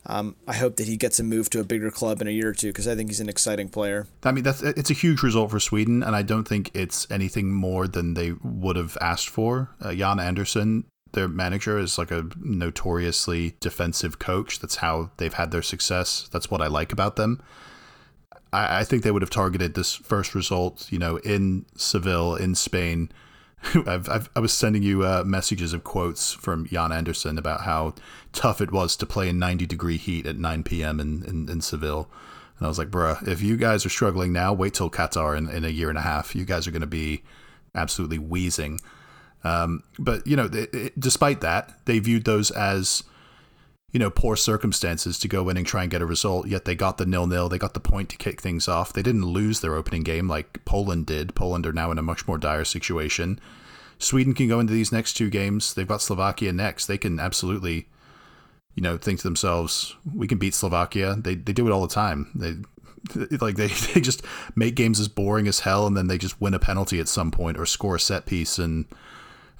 Um, 0.07 0.35
I 0.49 0.55
hope 0.55 0.77
that 0.77 0.87
he 0.87 0.97
gets 0.97 1.21
a 1.21 1.23
move 1.23 1.51
to 1.51 1.61
a 1.61 1.65
bigger 1.65 1.91
club 1.91 2.23
in 2.23 2.27
a 2.27 2.31
year 2.31 2.49
or 2.49 2.55
two 2.55 2.69
because 2.69 2.89
I 2.89 2.95
think 2.95 3.11
he's 3.11 3.21
an 3.21 3.29
exciting 3.29 3.69
player. 3.69 4.07
I 4.23 4.33
mean, 4.33 4.45
that's 4.45 4.63
it's 4.63 4.91
a 4.91 4.95
huge 4.95 5.23
result 5.23 5.51
for 5.51 5.61
Sweden, 5.61 6.03
and 6.03 6.17
I 6.17 6.23
don't 6.23 6.49
think 6.49 6.71
it's 6.73 7.07
anything 7.11 7.53
more 7.53 7.87
than 7.87 8.15
they 8.15 8.33
would 8.43 8.77
have 8.77 8.97
asked 9.01 9.29
for. 9.29 9.71
Uh, 9.81 9.93
Jan 9.93 10.19
Andersson 10.19 10.85
their 11.13 11.29
manager 11.29 11.79
is 11.79 11.99
like 11.99 12.11
a 12.11 12.27
notoriously 12.41 13.57
defensive 13.61 14.19
coach. 14.19 14.61
That's 14.61 14.77
how 14.77 15.11
they've 15.17 15.33
had 15.33 15.51
their 15.51 15.63
success. 15.63 16.29
That's 16.33 16.51
what 16.51 16.61
I 16.61 16.67
like 16.67 16.93
about 16.93 17.17
them. 17.17 17.43
I, 18.53 18.81
I 18.81 18.85
think 18.85 19.03
they 19.03 19.11
would 19.11 19.23
have 19.23 19.31
targeted 19.31 19.75
this 19.75 19.95
first 19.95 20.35
result, 20.35 20.87
you 20.91 20.99
know, 20.99 21.17
in 21.19 21.67
Seville, 21.77 22.35
in 22.37 22.55
Spain. 22.55 23.11
I've, 23.87 24.09
I've, 24.09 24.31
i 24.35 24.41
was 24.41 24.53
sending 24.53 24.83
you 24.83 25.05
uh, 25.05 25.23
messages 25.27 25.73
of 25.73 25.85
quotes 25.85 26.33
from 26.33 26.67
Jan 26.67 26.93
Andersson 26.93 27.39
about 27.39 27.63
how 27.63 27.95
tough 28.33 28.61
it 28.61 28.73
was 28.73 28.97
to 28.97 29.07
play 29.07 29.29
in 29.29 29.39
90 29.39 29.67
degree 29.67 29.99
heat 29.99 30.27
at 30.27 30.39
9 30.39 30.63
p.m. 30.63 31.01
in, 31.01 31.23
in, 31.25 31.49
in 31.49 31.61
Seville. 31.61 32.09
And 32.59 32.67
I 32.67 32.69
was 32.69 32.79
like, 32.79 32.91
bruh, 32.91 33.27
if 33.27 33.43
you 33.43 33.57
guys 33.57 33.85
are 33.85 33.91
struggling 33.91 34.33
now, 34.33 34.53
wait 34.53 34.75
till 34.75 34.91
Qatar 34.91 35.37
in, 35.37 35.49
in 35.49 35.65
a 35.65 35.69
year 35.69 35.89
and 35.89 35.99
a 35.99 36.03
half. 36.03 36.35
You 36.35 36.45
guys 36.45 36.67
are 36.67 36.71
going 36.71 36.81
to 36.81 36.87
be 36.87 37.23
absolutely 37.75 38.19
wheezing. 38.19 38.81
Um, 39.45 39.83
but 39.99 40.27
you 40.27 40.37
know, 40.37 40.47
it, 40.53 40.75
it, 40.75 41.01
despite 41.01 41.41
that, 41.41 41.79
they 41.87 41.99
viewed 41.99 42.25
those 42.25 42.51
as 42.51 43.03
you 43.93 43.99
know 43.99 44.11
poor 44.11 44.37
circumstances 44.37 45.19
to 45.19 45.29
go 45.29 45.49
in 45.49 45.57
and 45.57 45.67
try 45.67 45.83
and 45.83 45.91
get 45.91 46.03
a 46.03 46.07
result. 46.07 46.47
Yet 46.47 46.65
they 46.65 46.75
got 46.75 46.99
the 46.99 47.07
nil 47.07 47.27
nil. 47.27 47.49
They 47.49 47.59
got 47.59 47.75
the 47.75 47.81
point 47.81 48.09
to 48.11 48.17
kick 48.17 48.41
things 48.41 48.69
off. 48.69 48.93
They 48.93 49.03
didn't 49.03 49.25
lose 49.25 49.61
their 49.61 49.75
opening 49.75 50.03
game 50.03 50.29
like 50.29 50.65
Poland 50.65 51.07
did. 51.07 51.35
Poland 51.35 51.67
are 51.67 51.73
now 51.73 51.91
in 51.91 51.99
a 51.99 52.03
much 52.03 52.27
more 52.27 52.39
dire 52.39 52.65
situation. 52.65 53.41
Sweden 53.99 54.35
can 54.35 54.49
go 54.49 54.61
into 54.61 54.73
these 54.73 54.93
next 54.93 55.15
two 55.15 55.29
games. 55.29 55.75
They've 55.75 55.87
got 55.87 56.01
Slovakia 56.01 56.53
next. 56.53 56.87
They 56.87 56.97
can 56.97 57.21
absolutely, 57.21 57.87
you 58.75 58.83
know, 58.83 58.97
think 58.97 59.19
to 59.19 59.25
themselves, 59.25 59.95
we 60.15 60.27
can 60.27 60.39
beat 60.39 60.55
Slovakia. 60.55 61.17
They 61.19 61.35
they 61.35 61.53
do 61.53 61.67
it 61.67 61.73
all 61.73 61.83
the 61.83 61.95
time. 61.95 62.31
They 62.35 62.57
like 63.41 63.57
they, 63.57 63.67
they 63.95 64.01
just 64.01 64.25
make 64.55 64.75
games 64.75 65.01
as 65.01 65.09
boring 65.09 65.49
as 65.49 65.61
hell 65.61 65.87
and 65.87 65.97
then 65.97 66.09
they 66.09 66.19
just 66.19 66.41
win 66.41 66.55
a 66.55 66.59
penalty 66.59 67.01
at 67.01 67.09
some 67.09 67.31
point 67.31 67.59
or 67.59 67.67
score 67.67 67.97
a 67.97 68.01
set 68.01 68.27
piece 68.27 68.59
and 68.59 68.87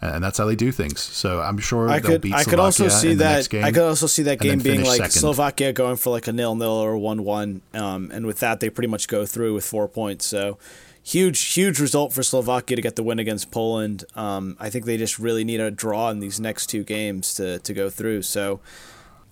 and 0.01 0.25
that's 0.25 0.39
how 0.39 0.47
they 0.47 0.57
do 0.57 0.73
things. 0.73 1.01
So 1.01 1.41
I'm 1.41 1.59
sure 1.59 1.89
I 1.89 2.01
could 2.01 2.33
I 2.33 2.45
could 2.45 2.59
also 2.59 2.89
see 2.89 3.15
that 3.15 3.53
I 3.55 3.71
could 3.71 3.83
also 3.83 4.07
see 4.07 4.23
that 4.25 4.41
game 4.41 4.61
being 4.61 4.85
like 4.85 4.99
second. 4.99 5.13
Slovakia 5.13 5.73
going 5.73 5.97
for 5.97 6.11
like 6.11 6.27
a 6.27 6.33
nil 6.33 6.55
nil 6.55 6.71
or 6.71 6.97
one 6.97 7.25
one, 7.25 7.63
um, 7.75 8.11
and 8.13 8.27
with 8.27 8.41
that 8.41 8.61
they 8.61 8.71
pretty 8.71 8.89
much 8.89 9.09
go 9.09 9.27
through 9.27 9.55
with 9.55 9.65
four 9.65 9.89
points. 9.89 10.27
So 10.27 10.59
huge, 11.03 11.55
huge 11.55 11.81
result 11.81 12.13
for 12.13 12.23
Slovakia 12.23 12.77
to 12.77 12.83
get 12.83 12.97
the 12.97 13.03
win 13.03 13.19
against 13.19 13.51
Poland. 13.51 14.05
Um, 14.15 14.57
I 14.61 14.71
think 14.71 14.85
they 14.85 14.97
just 14.97 15.19
really 15.19 15.45
need 15.45 15.61
a 15.61 15.71
draw 15.71 16.11
in 16.11 16.21
these 16.21 16.41
next 16.41 16.67
two 16.67 16.85
games 16.85 17.35
to, 17.35 17.59
to 17.61 17.75
go 17.75 17.91
through. 17.91 18.23
So 18.23 18.61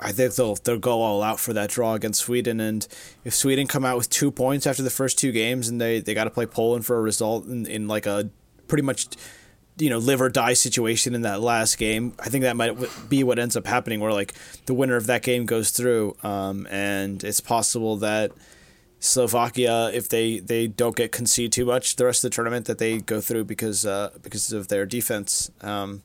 I 0.01 0.13
think 0.13 0.35
they'll 0.35 0.57
they'll 0.57 0.79
go 0.79 1.01
all 1.03 1.23
out 1.23 1.41
for 1.41 1.53
that 1.53 1.71
draw 1.71 1.95
against 1.95 2.21
Sweden. 2.21 2.61
And 2.61 2.87
if 3.25 3.35
Sweden 3.35 3.67
come 3.67 3.85
out 3.85 3.97
with 3.97 4.11
two 4.11 4.31
points 4.31 4.67
after 4.67 4.83
the 4.83 4.91
first 4.91 5.19
two 5.19 5.33
games, 5.33 5.69
and 5.69 5.81
they, 5.81 6.01
they 6.01 6.15
got 6.15 6.25
to 6.25 6.31
play 6.31 6.47
Poland 6.47 6.87
for 6.87 6.97
a 6.99 7.03
result 7.03 7.47
in, 7.47 7.67
in 7.67 7.89
like 7.89 8.07
a 8.07 8.31
pretty 8.67 8.83
much 8.83 9.09
you 9.79 9.91
know 9.91 9.99
live 9.99 10.21
or 10.21 10.29
die 10.29 10.55
situation 10.55 11.15
in 11.15 11.23
that 11.23 11.41
last 11.41 11.79
game. 11.79 12.15
I 12.19 12.29
think 12.29 12.43
that 12.43 12.57
might 12.57 12.77
be 13.09 13.25
what 13.25 13.39
ends 13.39 13.57
up 13.57 13.67
happening, 13.67 14.01
where 14.01 14.13
like 14.13 14.35
the 14.67 14.75
winner 14.75 14.97
of 14.97 15.07
that 15.07 15.23
game 15.23 15.47
goes 15.47 15.71
through, 15.71 16.17
um, 16.23 16.67
and 16.71 17.23
it's 17.25 17.41
possible 17.41 17.97
that 17.99 18.33
Slovakia, 19.01 19.91
if 19.93 20.09
they, 20.09 20.41
they 20.41 20.67
don't 20.67 20.97
get 20.97 21.13
concede 21.13 21.53
too 21.53 21.65
much 21.65 21.97
the 21.97 22.05
rest 22.05 22.25
of 22.25 22.31
the 22.31 22.35
tournament, 22.35 22.67
that 22.67 22.79
they 22.79 22.99
go 22.99 23.21
through 23.21 23.45
because 23.45 23.87
uh, 23.87 24.11
because 24.23 24.53
of 24.53 24.69
their 24.69 24.87
defense. 24.87 25.51
Um, 25.61 26.03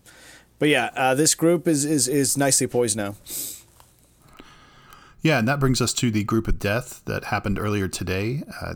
but 0.60 0.70
yeah, 0.70 0.92
uh, 0.96 1.16
this 1.16 1.36
group 1.36 1.68
is, 1.68 1.86
is 1.86 2.08
is 2.08 2.38
nicely 2.38 2.68
poised 2.68 2.96
now. 2.96 3.16
Yeah, 5.22 5.40
and 5.40 5.48
that 5.48 5.60
brings 5.60 5.82
us 5.82 5.94
to 5.96 6.12
the 6.12 6.24
group 6.24 6.48
of 6.48 6.60
death 6.60 7.02
that 7.06 7.26
happened 7.26 7.58
earlier 7.58 7.88
today. 7.88 8.44
Uh, 8.62 8.76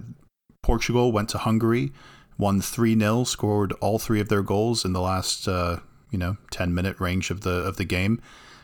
Portugal 0.64 1.12
went 1.12 1.30
to 1.30 1.38
Hungary, 1.38 1.92
won 2.38 2.62
3 2.62 2.98
0, 2.98 3.24
scored 3.24 3.74
all 3.74 4.00
three 4.00 4.20
of 4.20 4.30
their 4.30 4.44
goals 4.44 4.86
in 4.86 4.94
the 4.94 5.02
last, 5.02 5.48
uh, 5.48 5.80
you 6.12 6.18
know, 6.18 6.38
10 6.52 6.74
minute 6.74 7.00
range 7.00 7.30
of 7.32 7.42
the, 7.42 7.52
of 7.52 7.78
the 7.78 7.86
game 7.86 8.22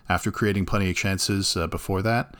after 0.09 0.31
creating 0.31 0.65
plenty 0.65 0.89
of 0.89 0.95
chances 0.95 1.55
uh, 1.57 1.67
before 1.67 2.01
that. 2.01 2.35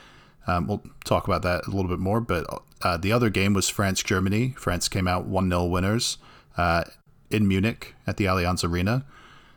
Um, 0.45 0.67
we'll 0.67 0.83
talk 1.05 1.25
about 1.27 1.41
that 1.43 1.65
a 1.67 1.71
little 1.71 1.89
bit 1.89 1.99
more, 1.99 2.19
but 2.19 2.45
uh, 2.81 2.97
the 2.97 3.11
other 3.11 3.29
game 3.29 3.53
was 3.53 3.69
France 3.69 4.03
Germany. 4.03 4.53
France 4.57 4.89
came 4.89 5.07
out 5.07 5.25
1 5.25 5.49
0 5.49 5.65
winners 5.65 6.17
uh, 6.57 6.83
in 7.29 7.47
Munich 7.47 7.95
at 8.05 8.17
the 8.17 8.25
Allianz 8.25 8.67
Arena. 8.67 9.05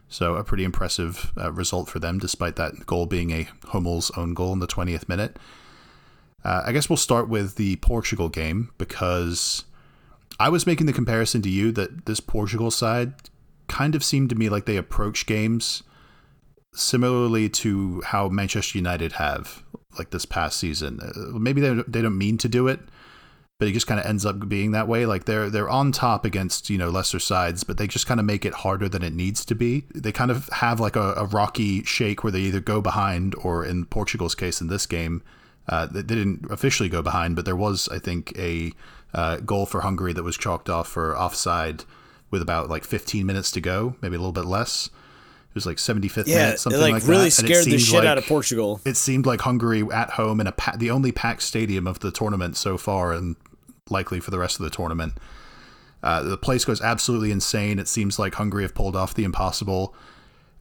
So, 0.09 0.37
a 0.37 0.45
pretty 0.45 0.63
impressive 0.63 1.33
uh, 1.37 1.51
result 1.51 1.89
for 1.89 1.99
them, 1.99 2.21
despite 2.21 2.55
that 2.57 2.87
goal 2.87 3.07
being 3.07 3.33
a 3.33 3.49
Hummels 3.65 4.13
own 4.17 4.35
goal 4.35 4.53
in 4.53 4.61
the 4.61 4.69
20th 4.69 5.09
minute. 5.09 5.37
Uh, 6.45 6.63
I 6.65 6.71
guess 6.71 6.89
we'll 6.89 6.97
start 6.97 7.29
with 7.29 7.57
the 7.57 7.75
Portugal 7.77 8.29
game 8.29 8.71
because 8.79 9.65
I 10.39 10.49
was 10.49 10.67
making 10.67 10.87
the 10.87 10.93
comparison 10.93 11.43
to 11.43 11.49
you 11.49 11.73
that 11.73 12.07
this 12.07 12.21
Portugal 12.21 12.71
side 12.71 13.15
kind 13.69 13.95
of 13.95 14.05
seemed 14.05 14.31
to 14.31 14.37
me 14.37 14.49
like 14.49 14.67
they 14.67 14.77
approach 14.77 15.27
games 15.27 15.83
similarly 16.75 17.49
to 17.49 18.03
how 18.07 18.29
Manchester 18.29 18.79
United 18.79 19.13
have 19.13 19.63
like 19.99 20.11
this 20.11 20.27
past 20.27 20.59
season. 20.59 21.01
Uh, 21.01 21.39
maybe 21.39 21.61
they 21.61 21.83
they 21.89 22.03
don't 22.03 22.19
mean 22.19 22.37
to 22.39 22.49
do 22.49 22.69
it, 22.69 22.81
but 23.59 23.69
it 23.69 23.73
just 23.73 23.87
kind 23.87 23.99
of 23.99 24.05
ends 24.05 24.27
up 24.27 24.47
being 24.49 24.73
that 24.73 24.89
way. 24.89 25.07
Like 25.07 25.25
they're 25.25 25.49
they're 25.49 25.71
on 25.71 25.91
top 25.91 26.25
against 26.25 26.69
you 26.69 26.77
know 26.77 26.91
lesser 26.91 27.19
sides, 27.19 27.65
but 27.65 27.79
they 27.79 27.87
just 27.87 28.07
kind 28.07 28.21
of 28.21 28.27
make 28.27 28.45
it 28.45 28.53
harder 28.53 28.89
than 28.89 29.03
it 29.03 29.15
needs 29.15 29.45
to 29.47 29.55
be. 29.55 29.85
They 29.95 30.13
kind 30.13 30.31
of 30.31 30.49
have 30.51 30.81
like 30.81 30.97
a, 30.97 31.15
a 31.15 31.25
rocky 31.25 31.83
shake 31.85 32.23
where 32.23 32.31
they 32.31 32.41
either 32.41 32.61
go 32.61 32.81
behind 32.81 33.35
or, 33.37 33.65
in 33.65 33.87
Portugal's 33.87 34.35
case, 34.35 34.61
in 34.61 34.69
this 34.69 34.87
game, 34.87 35.23
uh, 35.69 35.87
they 35.87 36.03
didn't 36.03 36.47
officially 36.51 36.89
go 36.89 37.03
behind, 37.03 37.37
but 37.37 37.45
there 37.45 37.57
was, 37.57 37.89
I 37.89 37.99
think, 37.99 38.33
a 38.39 38.73
uh, 39.15 39.39
goal 39.39 39.67
for 39.67 39.81
Hungary 39.81 40.13
that 40.13 40.23
was 40.23 40.37
chalked 40.37 40.69
off 40.69 40.89
for 40.89 41.17
offside 41.17 41.85
with 42.31 42.43
about 42.43 42.69
like 42.69 42.85
15 42.85 43.25
minutes 43.25 43.51
to 43.53 43.61
go, 43.61 43.97
maybe 44.01 44.17
a 44.17 44.19
little 44.19 44.33
bit 44.33 44.47
less. 44.47 44.87
It 44.87 45.55
was 45.55 45.67
like 45.67 45.79
75th 45.79 46.27
yeah, 46.27 46.37
minute, 46.37 46.61
something 46.61 46.81
it 46.81 46.85
like, 46.85 46.93
like 46.95 47.09
really 47.09 47.25
that. 47.27 47.31
scared 47.31 47.65
the 47.65 47.79
shit 47.79 48.01
like, 48.01 48.05
out 48.05 48.19
of 48.19 48.27
Portugal. 48.27 48.81
It 48.85 48.97
seemed 48.97 49.25
like 49.25 49.41
Hungary 49.41 49.83
at 49.91 50.11
home 50.11 50.41
in 50.41 50.47
a 50.47 50.53
pa- 50.53 50.77
the 50.77 50.91
only 50.91 51.13
packed 51.13 51.43
stadium 51.43 51.87
of 51.87 52.01
the 52.01 52.11
tournament 52.11 52.57
so 52.57 52.77
far, 52.77 53.13
and 53.13 53.37
likely 53.89 54.21
for 54.21 54.31
the 54.31 54.39
rest 54.39 54.61
of 54.61 54.65
the 54.65 54.71
tournament. 54.71 55.15
Uh, 56.03 56.23
the 56.23 56.37
place 56.37 56.65
goes 56.65 56.83
absolutely 56.83 57.31
insane. 57.31 57.79
It 57.79 57.89
seems 57.89 58.19
like 58.19 58.35
Hungary 58.35 58.65
have 58.65 58.75
pulled 58.75 58.95
off 58.95 59.15
the 59.15 59.25
impossible 59.25 59.95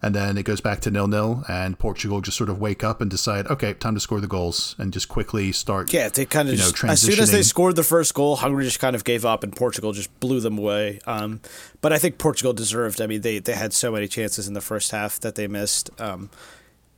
and 0.01 0.13
then 0.13 0.37
it 0.37 0.43
goes 0.43 0.61
back 0.61 0.81
to 0.81 0.91
nil 0.91 1.07
nil, 1.07 1.43
and 1.47 1.79
Portugal 1.79 2.21
just 2.21 2.37
sort 2.37 2.49
of 2.49 2.59
wake 2.59 2.83
up 2.83 3.01
and 3.01 3.09
decide, 3.09 3.47
okay, 3.47 3.73
time 3.73 3.95
to 3.95 3.99
score 3.99 4.19
the 4.19 4.27
goals, 4.27 4.75
and 4.77 4.93
just 4.93 5.09
quickly 5.09 5.51
start. 5.51 5.91
Yeah, 5.93 6.09
they 6.09 6.25
kind 6.25 6.47
of 6.49 6.55
you 6.55 6.59
know, 6.59 6.71
just, 6.71 6.83
as 6.83 7.01
soon 7.01 7.19
as 7.19 7.31
they 7.31 7.41
scored 7.41 7.75
the 7.75 7.83
first 7.83 8.13
goal, 8.13 8.35
Hungary 8.35 8.65
just 8.65 8.79
kind 8.79 8.95
of 8.95 9.03
gave 9.03 9.25
up, 9.25 9.43
and 9.43 9.55
Portugal 9.55 9.93
just 9.93 10.17
blew 10.19 10.39
them 10.39 10.57
away. 10.57 10.99
Um, 11.07 11.41
but 11.81 11.93
I 11.93 11.97
think 11.97 12.17
Portugal 12.17 12.53
deserved. 12.53 13.01
I 13.01 13.07
mean, 13.07 13.21
they 13.21 13.39
they 13.39 13.53
had 13.55 13.73
so 13.73 13.91
many 13.91 14.07
chances 14.07 14.47
in 14.47 14.53
the 14.53 14.61
first 14.61 14.91
half 14.91 15.19
that 15.21 15.35
they 15.35 15.47
missed. 15.47 15.89
Um, 15.99 16.29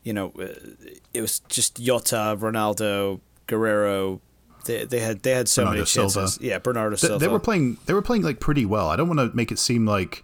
you 0.04 0.14
know, 0.14 0.34
it 1.14 1.22
was 1.22 1.40
just 1.50 1.82
Jota, 1.82 2.38
Ronaldo, 2.40 3.20
Guerreiro, 3.48 4.22
They, 4.66 4.86
they 4.86 5.00
had 5.00 5.24
they 5.24 5.32
had 5.32 5.48
so 5.50 5.62
Bernardo 5.64 5.78
many 5.80 5.86
chances. 5.86 6.34
Silva. 6.34 6.46
Yeah, 6.46 6.60
Bernardo 6.60 6.96
Silva. 6.96 7.20
They, 7.20 7.26
they 7.26 7.32
were 7.32 7.40
playing. 7.40 7.78
They 7.86 7.94
were 7.94 8.02
playing 8.02 8.24
like 8.24 8.40
pretty 8.40 8.66
well. 8.66 8.90
I 8.90 8.96
don't 8.96 9.08
want 9.08 9.20
to 9.20 9.36
make 9.36 9.52
it 9.52 9.60
seem 9.60 9.86
like 9.86 10.24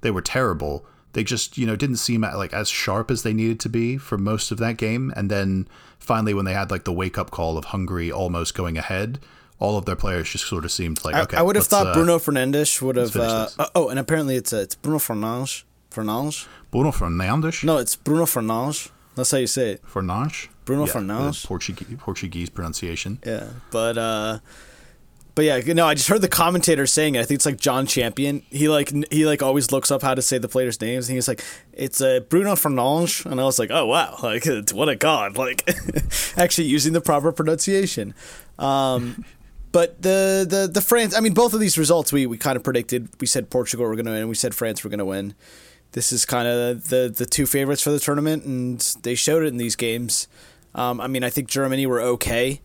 they 0.00 0.10
were 0.10 0.22
terrible 0.22 0.84
they 1.16 1.24
just 1.24 1.56
you 1.56 1.66
know 1.66 1.74
didn't 1.74 1.96
seem 1.96 2.20
like 2.20 2.52
as 2.52 2.68
sharp 2.68 3.10
as 3.10 3.22
they 3.22 3.32
needed 3.32 3.58
to 3.60 3.70
be 3.70 3.96
for 3.96 4.18
most 4.18 4.50
of 4.50 4.58
that 4.58 4.76
game. 4.76 5.12
And 5.16 5.30
then 5.30 5.66
finally 5.98 6.34
when 6.34 6.44
they 6.44 6.52
had 6.52 6.70
like 6.70 6.84
the 6.84 6.92
wake 6.92 7.16
up 7.16 7.30
call 7.30 7.56
of 7.56 7.66
Hungary 7.66 8.12
almost 8.12 8.54
going 8.54 8.76
ahead 8.76 9.18
all 9.58 9.78
of 9.78 9.86
their 9.86 9.96
players 9.96 10.28
just 10.28 10.46
sort 10.46 10.66
of 10.66 10.70
seemed 10.70 11.02
like 11.02 11.14
okay 11.14 11.38
I, 11.38 11.40
I 11.40 11.42
would 11.42 11.56
have 11.56 11.66
thought 11.66 11.86
uh, 11.86 11.94
Bruno 11.94 12.18
Fernandes 12.18 12.82
would 12.82 12.96
have 12.96 13.16
uh, 13.16 13.48
oh 13.74 13.88
and 13.88 13.98
apparently 13.98 14.36
it's 14.36 14.52
uh, 14.52 14.58
it's 14.58 14.74
Bruno 14.74 14.98
Fernandes 14.98 15.64
Fernandes? 15.90 16.46
Bruno 16.70 16.92
Fernandes? 16.92 17.64
No 17.64 17.78
it's 17.78 17.96
Bruno 17.96 18.24
Fernandes. 18.24 18.90
That's 19.14 19.30
how 19.30 19.38
you 19.38 19.46
say 19.46 19.70
it. 19.72 19.86
Fernandes? 19.86 20.48
Bruno 20.66 20.84
yeah, 20.84 20.92
Fernandes. 20.92 21.46
Portuguese 21.46 21.96
Portuguese 21.98 22.50
pronunciation. 22.50 23.18
Yeah 23.24 23.48
but 23.70 23.96
uh 23.96 24.38
but 25.36 25.44
yeah, 25.44 25.60
no, 25.74 25.86
I 25.86 25.92
just 25.92 26.08
heard 26.08 26.22
the 26.22 26.28
commentator 26.28 26.86
saying 26.86 27.14
it. 27.14 27.20
I 27.20 27.24
think 27.24 27.36
it's 27.36 27.44
like 27.44 27.60
Jon 27.60 27.86
Champion. 27.86 28.42
He 28.48 28.70
like 28.70 28.90
he 29.12 29.26
like 29.26 29.42
always 29.42 29.70
looks 29.70 29.90
up 29.90 30.00
how 30.00 30.14
to 30.14 30.22
say 30.22 30.38
the 30.38 30.48
players' 30.48 30.80
names, 30.80 31.10
and 31.10 31.14
he's 31.14 31.28
like, 31.28 31.44
"It's 31.74 32.00
uh, 32.00 32.20
Bruno 32.20 32.54
Fernandes," 32.54 33.30
and 33.30 33.38
I 33.38 33.44
was 33.44 33.58
like, 33.58 33.70
"Oh 33.70 33.84
wow, 33.84 34.16
like 34.22 34.46
what 34.72 34.88
a 34.88 34.96
god!" 34.96 35.36
Like 35.46 35.68
actually 36.38 36.68
using 36.68 36.94
the 36.94 37.02
proper 37.02 37.32
pronunciation. 37.32 38.14
Um, 38.58 39.26
but 39.72 40.00
the 40.00 40.46
the 40.48 40.70
the 40.72 40.80
France, 40.80 41.14
I 41.14 41.20
mean, 41.20 41.34
both 41.34 41.52
of 41.52 41.60
these 41.60 41.76
results 41.76 42.14
we 42.14 42.24
we 42.24 42.38
kind 42.38 42.56
of 42.56 42.64
predicted. 42.64 43.10
We 43.20 43.26
said 43.26 43.50
Portugal 43.50 43.84
were 43.84 43.94
going 43.94 44.06
to 44.06 44.12
win. 44.12 44.20
And 44.20 44.28
we 44.30 44.34
said 44.34 44.54
France 44.54 44.82
were 44.84 44.90
going 44.90 45.00
to 45.00 45.04
win. 45.04 45.34
This 45.92 46.12
is 46.12 46.24
kind 46.24 46.48
of 46.48 46.88
the 46.88 47.12
the 47.14 47.26
two 47.26 47.44
favorites 47.44 47.82
for 47.82 47.90
the 47.90 48.00
tournament, 48.00 48.44
and 48.44 48.80
they 49.02 49.14
showed 49.14 49.42
it 49.42 49.48
in 49.48 49.58
these 49.58 49.76
games. 49.76 50.28
Um, 50.74 50.98
I 50.98 51.08
mean, 51.08 51.22
I 51.22 51.28
think 51.28 51.48
Germany 51.48 51.84
were 51.84 52.00
okay 52.00 52.62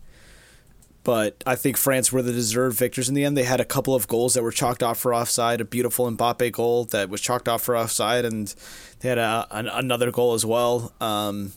but 1.04 1.42
I 1.46 1.56
think 1.56 1.76
France 1.76 2.12
were 2.12 2.22
the 2.22 2.32
deserved 2.32 2.76
victors 2.76 3.08
in 3.08 3.14
the 3.14 3.24
end. 3.24 3.36
They 3.36 3.44
had 3.44 3.60
a 3.60 3.64
couple 3.64 3.94
of 3.94 4.06
goals 4.06 4.34
that 4.34 4.42
were 4.42 4.52
chalked 4.52 4.82
off 4.82 4.98
for 4.98 5.14
offside, 5.14 5.60
a 5.60 5.64
beautiful 5.64 6.10
Mbappe 6.10 6.52
goal 6.52 6.84
that 6.86 7.08
was 7.08 7.20
chalked 7.20 7.48
off 7.48 7.62
for 7.62 7.76
offside, 7.76 8.24
and 8.24 8.54
they 9.00 9.08
had 9.08 9.18
a, 9.18 9.46
an, 9.50 9.66
another 9.68 10.10
goal 10.12 10.34
as 10.34 10.46
well. 10.46 10.92
Um, 11.00 11.52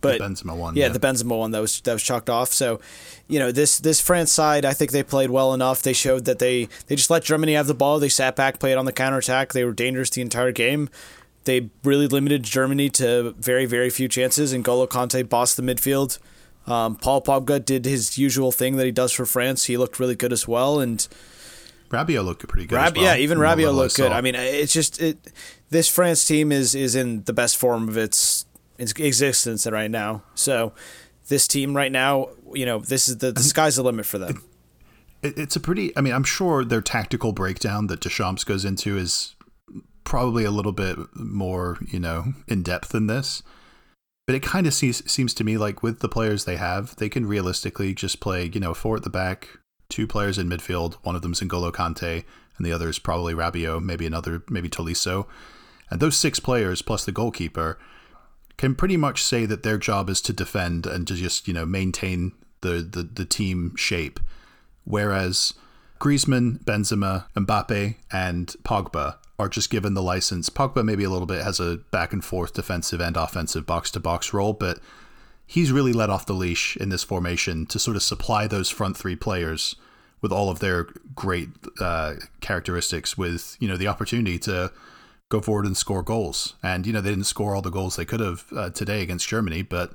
but 0.00 0.18
the 0.18 0.24
Benzema 0.24 0.56
one, 0.56 0.76
yeah, 0.76 0.86
yeah, 0.86 0.92
the 0.92 0.98
Benzema 0.98 1.38
one 1.38 1.50
that 1.50 1.60
was 1.60 1.80
that 1.82 1.92
was 1.92 2.02
chalked 2.02 2.30
off. 2.30 2.52
So, 2.52 2.80
you 3.28 3.38
know, 3.38 3.52
this 3.52 3.78
this 3.78 4.00
France 4.00 4.32
side, 4.32 4.64
I 4.64 4.72
think 4.72 4.92
they 4.92 5.02
played 5.02 5.30
well 5.30 5.52
enough. 5.52 5.82
They 5.82 5.92
showed 5.92 6.24
that 6.24 6.38
they 6.38 6.68
they 6.86 6.96
just 6.96 7.10
let 7.10 7.22
Germany 7.22 7.54
have 7.54 7.66
the 7.66 7.74
ball. 7.74 7.98
They 7.98 8.08
sat 8.08 8.34
back, 8.34 8.58
played 8.58 8.76
on 8.76 8.86
the 8.86 8.92
counter 8.92 9.18
attack. 9.18 9.52
They 9.52 9.64
were 9.64 9.72
dangerous 9.72 10.08
the 10.10 10.22
entire 10.22 10.52
game. 10.52 10.88
They 11.44 11.68
really 11.84 12.06
limited 12.06 12.44
Germany 12.44 12.88
to 12.90 13.34
very 13.38 13.66
very 13.66 13.90
few 13.90 14.08
chances, 14.08 14.54
and 14.54 14.64
Golo 14.64 14.86
Kanté 14.86 15.28
bossed 15.28 15.58
the 15.58 15.62
midfield. 15.62 16.18
Um, 16.70 16.94
Paul 16.94 17.20
Pogba 17.20 17.64
did 17.64 17.84
his 17.84 18.16
usual 18.16 18.52
thing 18.52 18.76
that 18.76 18.86
he 18.86 18.92
does 18.92 19.12
for 19.12 19.26
France. 19.26 19.64
He 19.64 19.76
looked 19.76 19.98
really 19.98 20.14
good 20.14 20.32
as 20.32 20.46
well, 20.46 20.78
and 20.78 21.06
Rabiot 21.88 22.24
looked 22.24 22.46
pretty 22.46 22.66
good. 22.66 22.76
Rab- 22.76 22.96
well, 22.96 23.04
yeah, 23.04 23.16
even 23.16 23.38
Rabiot 23.38 23.74
looked 23.74 23.96
good. 23.96 24.12
I 24.12 24.20
mean, 24.20 24.36
it's 24.36 24.72
just 24.72 25.00
it. 25.02 25.32
This 25.70 25.88
France 25.88 26.24
team 26.24 26.52
is 26.52 26.74
is 26.74 26.94
in 26.94 27.24
the 27.24 27.32
best 27.32 27.56
form 27.56 27.88
of 27.88 27.96
its, 27.96 28.46
its 28.78 28.92
existence 28.92 29.66
right 29.66 29.90
now. 29.90 30.22
So, 30.34 30.72
this 31.26 31.48
team 31.48 31.76
right 31.76 31.90
now, 31.90 32.28
you 32.54 32.66
know, 32.66 32.78
this 32.78 33.08
is 33.08 33.18
the, 33.18 33.32
the 33.32 33.42
sky's 33.42 33.76
the 33.76 33.82
limit 33.82 34.06
for 34.06 34.18
them. 34.18 34.44
It, 35.22 35.36
it's 35.36 35.56
a 35.56 35.60
pretty. 35.60 35.96
I 35.96 36.00
mean, 36.00 36.12
I'm 36.12 36.24
sure 36.24 36.64
their 36.64 36.80
tactical 36.80 37.32
breakdown 37.32 37.88
that 37.88 38.00
Deschamps 38.00 38.44
goes 38.44 38.64
into 38.64 38.96
is 38.96 39.34
probably 40.04 40.44
a 40.44 40.50
little 40.50 40.72
bit 40.72 40.96
more, 41.14 41.78
you 41.88 41.98
know, 41.98 42.32
in 42.46 42.62
depth 42.62 42.90
than 42.90 43.06
this. 43.06 43.42
But 44.26 44.36
it 44.36 44.42
kind 44.42 44.66
of 44.66 44.74
seems 44.74 45.10
seems 45.10 45.34
to 45.34 45.44
me 45.44 45.56
like 45.56 45.82
with 45.82 46.00
the 46.00 46.08
players 46.08 46.44
they 46.44 46.56
have, 46.56 46.94
they 46.96 47.08
can 47.08 47.26
realistically 47.26 47.94
just 47.94 48.20
play, 48.20 48.50
you 48.52 48.60
know, 48.60 48.74
four 48.74 48.96
at 48.96 49.02
the 49.02 49.10
back, 49.10 49.48
two 49.88 50.06
players 50.06 50.38
in 50.38 50.48
midfield. 50.48 50.94
One 51.02 51.16
of 51.16 51.22
them's 51.22 51.40
N'Golo 51.40 51.72
Kanté, 51.72 52.24
and 52.56 52.66
the 52.66 52.72
other 52.72 52.88
is 52.88 52.98
probably 52.98 53.34
Rabiot, 53.34 53.82
maybe 53.82 54.06
another, 54.06 54.42
maybe 54.48 54.68
Tolisso. 54.68 55.26
And 55.90 55.98
those 55.98 56.16
six 56.16 56.38
players 56.38 56.82
plus 56.82 57.04
the 57.04 57.12
goalkeeper 57.12 57.78
can 58.56 58.74
pretty 58.74 58.96
much 58.96 59.22
say 59.22 59.46
that 59.46 59.62
their 59.62 59.78
job 59.78 60.08
is 60.08 60.20
to 60.20 60.32
defend 60.32 60.86
and 60.86 61.08
to 61.08 61.14
just 61.14 61.48
you 61.48 61.54
know 61.54 61.66
maintain 61.66 62.32
the 62.60 62.86
the, 62.88 63.02
the 63.02 63.24
team 63.24 63.74
shape. 63.76 64.20
Whereas 64.84 65.54
Griezmann, 65.98 66.62
Benzema, 66.64 67.26
Mbappe, 67.34 67.96
and 68.12 68.54
Pogba 68.62 69.16
are 69.40 69.48
just 69.48 69.70
given 69.70 69.94
the 69.94 70.02
license. 70.02 70.50
Pogba 70.50 70.84
maybe 70.84 71.04
a 71.04 71.10
little 71.10 71.26
bit 71.26 71.42
has 71.42 71.58
a 71.58 71.78
back 71.90 72.12
and 72.12 72.24
forth 72.24 72.52
defensive 72.52 73.00
and 73.00 73.16
offensive 73.16 73.66
box 73.66 73.90
to 73.92 74.00
box 74.00 74.32
role, 74.32 74.52
but 74.52 74.78
he's 75.46 75.72
really 75.72 75.92
let 75.92 76.10
off 76.10 76.26
the 76.26 76.34
leash 76.34 76.76
in 76.76 76.90
this 76.90 77.02
formation 77.02 77.66
to 77.66 77.78
sort 77.78 77.96
of 77.96 78.02
supply 78.02 78.46
those 78.46 78.68
front 78.68 78.96
three 78.96 79.16
players 79.16 79.76
with 80.20 80.30
all 80.30 80.50
of 80.50 80.58
their 80.60 80.88
great 81.14 81.48
uh, 81.80 82.14
characteristics, 82.40 83.16
with 83.16 83.56
you 83.58 83.66
know 83.66 83.76
the 83.76 83.88
opportunity 83.88 84.38
to 84.38 84.70
go 85.30 85.40
forward 85.40 85.64
and 85.64 85.76
score 85.76 86.02
goals. 86.02 86.54
And 86.62 86.86
you 86.86 86.92
know 86.92 87.00
they 87.00 87.10
didn't 87.10 87.24
score 87.24 87.54
all 87.54 87.62
the 87.62 87.70
goals 87.70 87.96
they 87.96 88.04
could 88.04 88.20
have 88.20 88.44
uh, 88.54 88.70
today 88.70 89.02
against 89.02 89.28
Germany, 89.28 89.62
but 89.62 89.94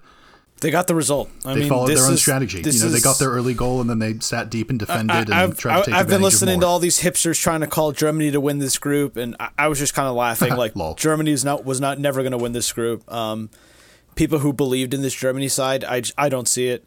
they 0.66 0.72
got 0.72 0.88
the 0.88 0.95
result. 0.95 1.30
I 1.45 1.53
they 1.53 1.59
mean, 1.59 1.70
followed 1.70 1.89
this 1.89 1.99
their 1.99 2.07
own 2.07 2.16
is- 2.16 2.22
strategy. 2.22 2.57
You 2.57 2.80
know, 2.80 2.89
they 2.89 2.99
got 2.99 3.20
their 3.20 3.30
early 3.30 3.53
goal 3.53 3.82
and 3.82 3.89
then 3.89 3.99
they 3.99 4.18
sat 4.18 4.49
deep 4.49 4.72
and 4.72 4.80
defended 4.80 5.16
and 5.16 5.34
I, 5.34 5.41
have 5.41 5.57
tried 5.57 5.82
to 5.82 5.86
take 5.86 5.93
I've 5.93 6.07
been 6.07 6.24
listening 6.24 6.59
to 6.61 6.66
all 6.66 6.80
these 6.80 7.01
hipsters 7.01 7.39
trying 7.39 7.59
to 7.59 7.68
call 7.68 7.91
Germany 7.91 8.32
to 8.32 8.41
win 8.41 8.57
this 8.57 8.80
group, 8.80 9.16
and 9.16 9.36
I, 9.39 9.49
I 9.59 9.68
was 9.68 9.78
just 9.78 9.93
kind 9.93 10.07
of 10.07 10.16
laughing. 10.16 10.53
Like 10.55 10.74
Germany 10.95 11.32
is 11.32 11.45
not 11.45 11.66
was 11.66 11.80
not 11.80 11.99
never 11.99 12.22
going 12.22 12.32
to 12.32 12.38
win 12.38 12.53
this 12.53 12.72
group. 12.72 13.11
Um, 13.11 13.49
people 14.16 14.39
who 14.39 14.53
believed 14.53 14.93
in 14.93 15.01
this 15.01 15.13
Germany 15.13 15.49
side, 15.49 15.84
I, 15.84 16.01
I 16.18 16.30
don't 16.30 16.47
see 16.47 16.70
it. 16.70 16.84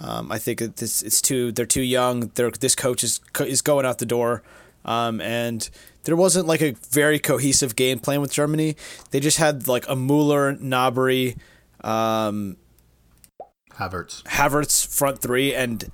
Um, 0.00 0.32
I 0.32 0.38
think 0.38 0.60
this 0.76 1.02
it's 1.02 1.20
too 1.20 1.52
they're 1.52 1.66
too 1.66 1.82
young. 1.82 2.32
They're, 2.34 2.50
this 2.50 2.74
coach 2.74 3.04
is 3.04 3.20
is 3.40 3.62
going 3.62 3.84
out 3.86 3.98
the 3.98 4.06
door, 4.06 4.42
um, 4.84 5.20
and 5.20 5.68
there 6.04 6.16
wasn't 6.16 6.46
like 6.46 6.62
a 6.62 6.72
very 6.90 7.18
cohesive 7.18 7.76
game 7.76 7.98
plan 7.98 8.20
with 8.20 8.32
Germany. 8.32 8.76
They 9.10 9.20
just 9.20 9.36
had 9.36 9.68
like 9.68 9.84
a 9.88 9.94
Mueller, 9.94 10.56
Gnabry, 10.56 11.36
um, 11.84 12.56
Havertz. 13.80 14.22
Havertz 14.24 14.86
front 14.86 15.18
three, 15.20 15.54
and 15.54 15.90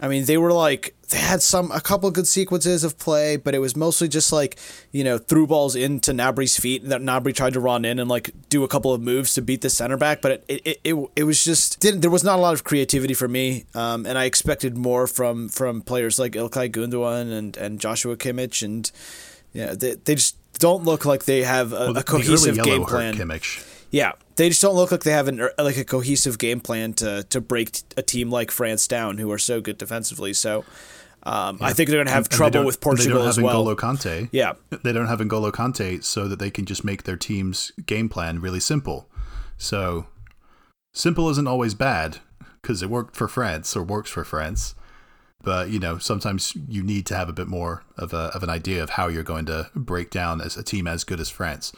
I 0.00 0.08
mean 0.08 0.24
they 0.24 0.36
were 0.38 0.52
like 0.52 0.94
they 1.10 1.18
had 1.18 1.40
some 1.40 1.70
a 1.70 1.80
couple 1.80 2.10
good 2.10 2.26
sequences 2.26 2.82
of 2.84 2.98
play, 2.98 3.36
but 3.36 3.54
it 3.54 3.60
was 3.60 3.76
mostly 3.76 4.08
just 4.08 4.32
like 4.32 4.58
you 4.92 5.04
know 5.04 5.18
through 5.18 5.46
balls 5.46 5.76
into 5.76 6.12
Gnabry's 6.12 6.58
feet 6.58 6.84
that 6.88 7.00
Nabry 7.00 7.32
tried 7.32 7.52
to 7.54 7.60
run 7.60 7.84
in 7.84 7.98
and 7.98 8.08
like 8.10 8.30
do 8.48 8.64
a 8.64 8.68
couple 8.68 8.92
of 8.92 9.00
moves 9.00 9.34
to 9.34 9.42
beat 9.42 9.60
the 9.60 9.70
center 9.70 9.96
back, 9.96 10.20
but 10.20 10.44
it 10.48 10.62
it, 10.64 10.80
it, 10.84 11.10
it 11.16 11.22
was 11.24 11.44
just 11.44 11.78
didn't 11.80 12.00
there 12.00 12.10
was 12.10 12.24
not 12.24 12.38
a 12.38 12.42
lot 12.42 12.54
of 12.54 12.64
creativity 12.64 13.14
for 13.14 13.28
me, 13.28 13.64
um, 13.74 14.04
and 14.06 14.18
I 14.18 14.24
expected 14.24 14.76
more 14.76 15.06
from 15.06 15.48
from 15.48 15.82
players 15.82 16.18
like 16.18 16.32
Ilkay 16.32 16.70
Gundogan 16.72 17.32
and 17.32 17.56
and 17.56 17.78
Joshua 17.80 18.16
Kimmich, 18.16 18.62
and 18.62 18.90
yeah 19.52 19.74
they 19.74 19.94
they 19.94 20.14
just 20.16 20.36
don't 20.58 20.84
look 20.84 21.04
like 21.04 21.26
they 21.26 21.42
have 21.42 21.72
a, 21.72 21.76
Well, 21.76 21.90
a 21.90 21.92
the- 21.92 22.04
early 22.10 22.24
cohesive 22.24 22.62
game 22.62 22.84
plan. 22.84 23.14
Kimmich. 23.14 23.72
Yeah, 23.90 24.12
they 24.36 24.48
just 24.48 24.60
don't 24.62 24.74
look 24.74 24.90
like 24.90 25.04
they 25.04 25.12
have 25.12 25.28
an 25.28 25.48
like 25.58 25.76
a 25.76 25.84
cohesive 25.84 26.38
game 26.38 26.60
plan 26.60 26.92
to 26.94 27.22
to 27.30 27.40
break 27.40 27.80
a 27.96 28.02
team 28.02 28.30
like 28.30 28.50
France 28.50 28.86
down, 28.88 29.18
who 29.18 29.30
are 29.30 29.38
so 29.38 29.60
good 29.60 29.78
defensively. 29.78 30.32
So, 30.32 30.64
um, 31.22 31.58
I 31.60 31.72
think 31.72 31.88
they're 31.88 31.96
going 31.98 32.06
to 32.06 32.12
have 32.12 32.24
And 32.24 32.32
they 32.32 32.36
trouble 32.36 32.52
don't- 32.60 32.66
with 32.66 32.76
and 32.76 32.82
They 32.82 32.84
Portugal 32.84 33.18
don't 33.20 33.28
as 33.28 33.36
have 33.36 33.44
well. 33.44 33.64
N'Golo 33.64 33.76
Kante. 33.76 34.28
Yeah. 34.32 34.52
They 34.82 34.92
don't 34.92 35.06
have 35.06 35.20
N'Golo 35.20 35.52
Kante 35.52 36.02
so 36.04 36.28
that 36.28 36.38
they 36.38 36.50
can 36.50 36.64
just 36.66 36.84
make 36.84 37.04
their 37.04 37.16
team's 37.16 37.72
game 37.86 38.08
plan 38.08 38.40
really 38.40 38.60
simple. 38.60 39.08
So, 39.56 40.06
simple 40.92 41.30
isn't 41.30 41.46
always 41.46 41.74
bad 41.74 42.18
because 42.62 42.82
it 42.82 42.90
worked 42.90 43.16
for 43.16 43.28
France 43.28 43.76
or 43.76 43.82
works 43.82 44.10
for 44.10 44.24
France. 44.24 44.74
But, 45.42 45.70
you 45.70 45.78
know, 45.78 45.98
sometimes 45.98 46.54
you 46.68 46.82
need 46.82 47.06
to 47.06 47.16
have 47.16 47.28
a 47.28 47.32
bit 47.32 47.46
more 47.46 47.84
of, 47.96 48.12
a, 48.12 48.32
of 48.34 48.42
an 48.42 48.50
idea 48.50 48.82
of 48.82 48.90
how 48.90 49.06
you're 49.06 49.22
going 49.22 49.46
to 49.46 49.70
break 49.76 50.10
down 50.10 50.40
as 50.40 50.56
a 50.56 50.62
team 50.64 50.88
as 50.88 51.04
good 51.04 51.20
as 51.20 51.28
France. 51.30 51.72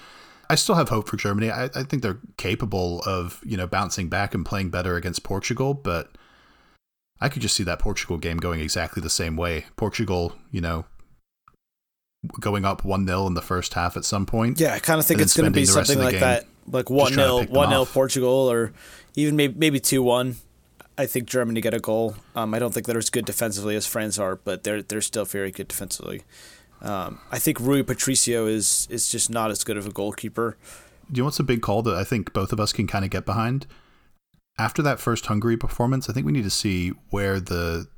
I 0.50 0.54
still 0.54 0.76
have 0.76 0.88
hope 0.88 1.08
for 1.08 1.16
Germany. 1.16 1.50
I, 1.50 1.64
I 1.64 1.82
think 1.82 2.02
they're 2.02 2.20
capable 2.36 3.02
of, 3.04 3.40
you 3.44 3.56
know, 3.56 3.66
bouncing 3.66 4.08
back 4.08 4.34
and 4.34 4.46
playing 4.46 4.70
better 4.70 4.96
against 4.96 5.22
Portugal, 5.22 5.74
but 5.74 6.10
I 7.20 7.28
could 7.28 7.42
just 7.42 7.54
see 7.54 7.64
that 7.64 7.78
Portugal 7.78 8.16
game 8.16 8.38
going 8.38 8.60
exactly 8.60 9.02
the 9.02 9.10
same 9.10 9.36
way. 9.36 9.66
Portugal, 9.76 10.34
you 10.50 10.60
know, 10.60 10.86
going 12.40 12.64
up 12.64 12.84
1 12.84 13.06
0 13.06 13.26
in 13.26 13.34
the 13.34 13.42
first 13.42 13.74
half 13.74 13.96
at 13.96 14.04
some 14.04 14.26
point. 14.26 14.58
Yeah, 14.58 14.74
I 14.74 14.78
kind 14.78 14.98
of 14.98 15.06
think 15.06 15.20
it's 15.20 15.36
going 15.36 15.52
to 15.52 15.54
be 15.54 15.64
spending 15.66 15.74
the 15.74 15.80
rest 15.80 15.90
of 15.90 15.94
something 15.94 16.04
like 16.04 16.12
game 16.12 16.20
that, 16.20 16.76
like 16.76 16.90
one 16.90 17.12
trying 17.12 17.46
to 17.46 17.52
0 17.52 17.54
one 17.54 17.68
0. 17.70 17.84
Portugal, 17.84 18.50
or 18.50 18.72
even 19.16 19.36
maybe 19.36 19.54
maybe 19.56 19.80
two 19.80 20.02
one. 20.02 20.36
I 20.96 21.06
think 21.06 21.28
Germany 21.28 21.60
get 21.60 21.74
a 21.74 21.78
goal. 21.78 22.16
Um, 22.34 22.54
I 22.54 22.58
don't 22.58 22.74
think 22.74 22.86
they're 22.86 22.98
as 22.98 23.10
good 23.10 23.24
defensively 23.24 23.76
as 23.76 23.86
France 23.86 24.18
are, 24.18 24.36
but 24.36 24.64
they're 24.64 24.82
they're 24.82 25.00
still 25.00 25.24
very 25.24 25.50
good 25.50 25.68
defensively. 25.68 26.22
Um, 26.80 27.20
I 27.30 27.38
think 27.38 27.58
Rui 27.60 27.82
Patricio 27.82 28.46
is 28.46 28.86
is 28.90 29.10
just 29.10 29.30
not 29.30 29.50
as 29.50 29.64
good 29.64 29.76
of 29.76 29.86
a 29.86 29.90
goalkeeper. 29.90 30.56
Do 31.10 31.18
you 31.18 31.22
know 31.22 31.26
what's 31.26 31.40
a 31.40 31.44
big 31.44 31.62
call 31.62 31.82
that 31.82 31.96
I 31.96 32.04
think 32.04 32.32
both 32.32 32.52
of 32.52 32.60
us 32.60 32.72
can 32.72 32.86
kind 32.86 33.04
of 33.04 33.10
get 33.10 33.24
behind? 33.24 33.66
After 34.58 34.82
that 34.82 35.00
first 35.00 35.26
Hungary 35.26 35.56
performance, 35.56 36.10
I 36.10 36.12
think 36.12 36.26
we 36.26 36.32
need 36.32 36.44
to 36.44 36.50
see 36.50 36.90
where 37.10 37.40
the 37.40 37.88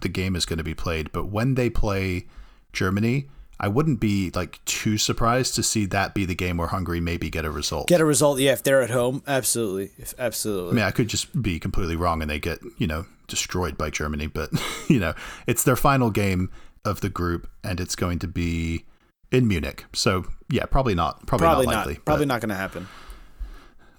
the 0.00 0.08
game 0.08 0.36
is 0.36 0.46
going 0.46 0.58
to 0.58 0.64
be 0.64 0.74
played. 0.74 1.12
But 1.12 1.26
when 1.26 1.54
they 1.54 1.70
play 1.70 2.26
Germany, 2.72 3.28
I 3.58 3.68
wouldn't 3.68 4.00
be 4.00 4.30
like 4.34 4.62
too 4.64 4.98
surprised 4.98 5.54
to 5.54 5.62
see 5.62 5.86
that 5.86 6.14
be 6.14 6.24
the 6.24 6.34
game 6.34 6.58
where 6.58 6.68
Hungary 6.68 7.00
maybe 7.00 7.30
get 7.30 7.44
a 7.44 7.50
result. 7.50 7.88
Get 7.88 8.00
a 8.00 8.04
result, 8.04 8.38
yeah. 8.38 8.52
If 8.52 8.62
they're 8.62 8.82
at 8.82 8.90
home, 8.90 9.22
absolutely, 9.26 9.92
if, 9.98 10.14
absolutely. 10.18 10.72
I 10.72 10.74
mean, 10.74 10.84
I 10.84 10.90
could 10.90 11.08
just 11.08 11.40
be 11.40 11.58
completely 11.58 11.96
wrong 11.96 12.20
and 12.20 12.30
they 12.30 12.38
get, 12.38 12.58
you 12.76 12.86
know, 12.86 13.06
destroyed 13.28 13.78
by 13.78 13.90
Germany, 13.90 14.26
but, 14.26 14.50
you 14.88 15.00
know, 15.00 15.14
it's 15.46 15.64
their 15.64 15.76
final 15.76 16.10
game 16.10 16.50
of 16.86 17.00
the 17.00 17.08
group 17.08 17.48
and 17.62 17.80
it's 17.80 17.96
going 17.96 18.18
to 18.20 18.28
be 18.28 18.84
in 19.30 19.48
Munich. 19.48 19.84
So, 19.92 20.26
yeah, 20.48 20.64
probably 20.66 20.94
not. 20.94 21.26
Probably, 21.26 21.44
probably 21.44 21.66
not 21.66 21.72
not. 21.72 21.78
likely. 21.86 21.94
probably 22.04 22.26
but- 22.26 22.34
not 22.34 22.40
going 22.40 22.50
to 22.50 22.56
happen. 22.56 22.88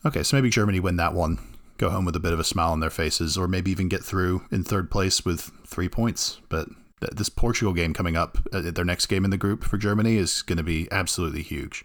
Okay, 0.05 0.23
so 0.23 0.37
maybe 0.37 0.49
Germany 0.49 0.79
win 0.79 0.95
that 0.97 1.13
one, 1.13 1.39
go 1.77 1.89
home 1.89 2.05
with 2.05 2.15
a 2.15 2.19
bit 2.19 2.31
of 2.31 2.39
a 2.39 2.43
smile 2.43 2.71
on 2.71 2.79
their 2.79 2.89
faces, 2.89 3.37
or 3.37 3.47
maybe 3.47 3.71
even 3.71 3.89
get 3.89 4.03
through 4.03 4.45
in 4.51 4.63
third 4.63 4.89
place 4.89 5.25
with 5.25 5.51
three 5.65 5.89
points. 5.89 6.39
But 6.49 6.69
this 6.99 7.29
Portugal 7.29 7.73
game 7.73 7.93
coming 7.93 8.15
up, 8.15 8.37
uh, 8.53 8.71
their 8.71 8.85
next 8.85 9.07
game 9.07 9.25
in 9.25 9.31
the 9.31 9.37
group 9.37 9.63
for 9.63 9.77
Germany, 9.77 10.15
is 10.15 10.43
going 10.43 10.57
to 10.57 10.63
be 10.63 10.87
absolutely 10.91 11.41
huge. 11.41 11.83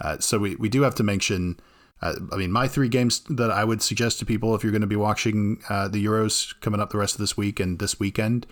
Uh, 0.00 0.18
so 0.18 0.38
we, 0.38 0.56
we 0.56 0.68
do 0.68 0.82
have 0.82 0.94
to 0.96 1.02
mention. 1.02 1.58
Uh, 2.02 2.14
I 2.30 2.36
mean, 2.36 2.52
my 2.52 2.68
three 2.68 2.88
games 2.88 3.20
that 3.30 3.50
I 3.50 3.64
would 3.64 3.80
suggest 3.80 4.18
to 4.18 4.26
people 4.26 4.54
if 4.54 4.62
you're 4.62 4.72
going 4.72 4.82
to 4.82 4.86
be 4.86 4.96
watching 4.96 5.62
uh, 5.70 5.88
the 5.88 6.04
Euros 6.04 6.54
coming 6.60 6.80
up 6.80 6.90
the 6.90 6.98
rest 6.98 7.14
of 7.14 7.20
this 7.20 7.38
week 7.38 7.58
and 7.58 7.78
this 7.78 7.98
weekend, 7.98 8.46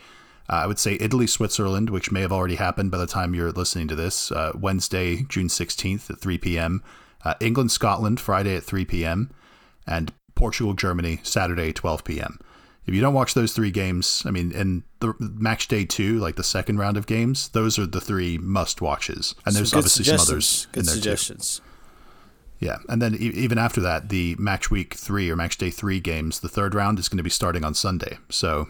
uh, 0.48 0.52
I 0.54 0.66
would 0.66 0.78
say 0.78 0.98
Italy, 1.00 1.26
Switzerland, 1.26 1.90
which 1.90 2.12
may 2.12 2.20
have 2.20 2.32
already 2.32 2.56
happened 2.56 2.90
by 2.90 2.98
the 2.98 3.06
time 3.06 3.34
you're 3.34 3.52
listening 3.52 3.88
to 3.88 3.94
this, 3.94 4.30
uh, 4.30 4.52
Wednesday, 4.54 5.22
June 5.28 5.48
16th 5.48 6.10
at 6.10 6.20
3 6.20 6.38
p.m. 6.38 6.82
Uh, 7.24 7.34
England, 7.40 7.72
Scotland, 7.72 8.20
Friday 8.20 8.56
at 8.56 8.62
3 8.64 8.84
p.m. 8.84 9.30
And 9.86 10.12
Portugal, 10.34 10.74
Germany, 10.74 11.20
Saturday, 11.22 11.72
12 11.72 12.04
p.m. 12.04 12.38
If 12.86 12.94
you 12.94 13.00
don't 13.00 13.14
watch 13.14 13.32
those 13.32 13.54
three 13.54 13.70
games, 13.70 14.22
I 14.26 14.30
mean, 14.30 14.52
and 14.54 14.82
the 15.00 15.14
match 15.18 15.68
day 15.68 15.86
two, 15.86 16.18
like 16.18 16.36
the 16.36 16.44
second 16.44 16.78
round 16.78 16.98
of 16.98 17.06
games, 17.06 17.48
those 17.48 17.78
are 17.78 17.86
the 17.86 18.00
three 18.00 18.36
must 18.36 18.82
watches. 18.82 19.34
And 19.46 19.54
there's 19.54 19.72
obviously 19.72 20.04
some 20.04 20.20
others 20.20 20.66
Good 20.72 20.80
in 20.80 20.86
there 20.86 20.94
too. 20.94 21.00
suggestions. 21.00 21.60
Yeah, 22.60 22.78
and 22.88 23.00
then 23.00 23.14
e- 23.14 23.32
even 23.34 23.56
after 23.56 23.80
that, 23.80 24.10
the 24.10 24.36
match 24.38 24.70
week 24.70 24.94
three 24.94 25.30
or 25.30 25.36
match 25.36 25.56
day 25.56 25.70
three 25.70 25.98
games, 25.98 26.40
the 26.40 26.48
third 26.48 26.74
round 26.74 26.98
is 26.98 27.08
going 27.08 27.16
to 27.16 27.22
be 27.22 27.30
starting 27.30 27.64
on 27.64 27.74
Sunday. 27.74 28.18
So 28.28 28.68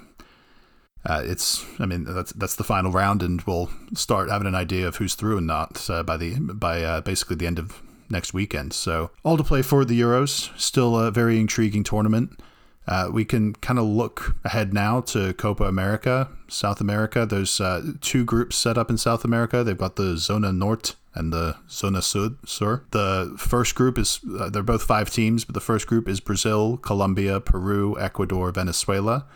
uh, 1.07 1.23
it's, 1.25 1.65
I 1.79 1.87
mean, 1.87 2.05
that's 2.05 2.33
that's 2.33 2.57
the 2.57 2.65
final 2.65 2.91
round, 2.91 3.23
and 3.23 3.43
we'll 3.43 3.71
start 3.95 4.31
having 4.31 4.47
an 4.47 4.55
idea 4.55 4.89
of 4.89 4.97
who's 4.97 5.15
through 5.15 5.39
and 5.39 5.47
not 5.47 5.89
uh, 5.91 6.03
by 6.03 6.17
the 6.17 6.39
by 6.39 6.83
uh, 6.83 7.01
basically 7.03 7.37
the 7.37 7.47
end 7.47 7.59
of 7.59 7.83
next 8.09 8.33
weekend. 8.33 8.73
So 8.73 9.11
all 9.23 9.37
to 9.37 9.45
play 9.45 9.63
for 9.63 9.85
the 9.85 10.01
Euros. 10.01 10.51
Still 10.59 10.99
a 10.99 11.11
very 11.11 11.39
intriguing 11.39 11.85
tournament. 11.85 12.41
Uh, 12.87 13.09
we 13.11 13.25
can 13.25 13.55
kind 13.57 13.79
of 13.79 13.87
look 13.87 14.37
ahead 14.45 14.75
now 14.75 15.01
to 15.01 15.33
Copa 15.35 15.65
America, 15.65 16.29
South 16.49 16.81
America. 16.81 17.25
There's 17.25 17.61
uh, 17.61 17.93
two 18.03 18.25
groups 18.25 18.57
set 18.57 18.77
up 18.77 18.91
in 18.91 18.99
South 18.99 19.25
America. 19.25 19.65
They've 19.65 19.77
got 19.77 19.97
the 19.97 20.19
Zona 20.19 20.53
Norte 20.53 20.95
and 21.15 21.33
the 21.33 21.57
Zona 21.71 22.03
Sud. 22.03 22.37
Sur. 22.45 22.85
The 22.91 23.35
first 23.39 23.75
group 23.75 23.99
is 23.99 24.21
uh, 24.39 24.51
they're 24.51 24.63
both 24.63 24.83
five 24.83 25.11
teams, 25.11 25.45
but 25.45 25.55
the 25.55 25.61
first 25.61 25.87
group 25.87 26.09
is 26.09 26.21
Brazil, 26.21 26.77
Colombia, 26.77 27.41
Peru, 27.41 27.99
Ecuador, 27.99 28.51
Venezuela. 28.51 29.27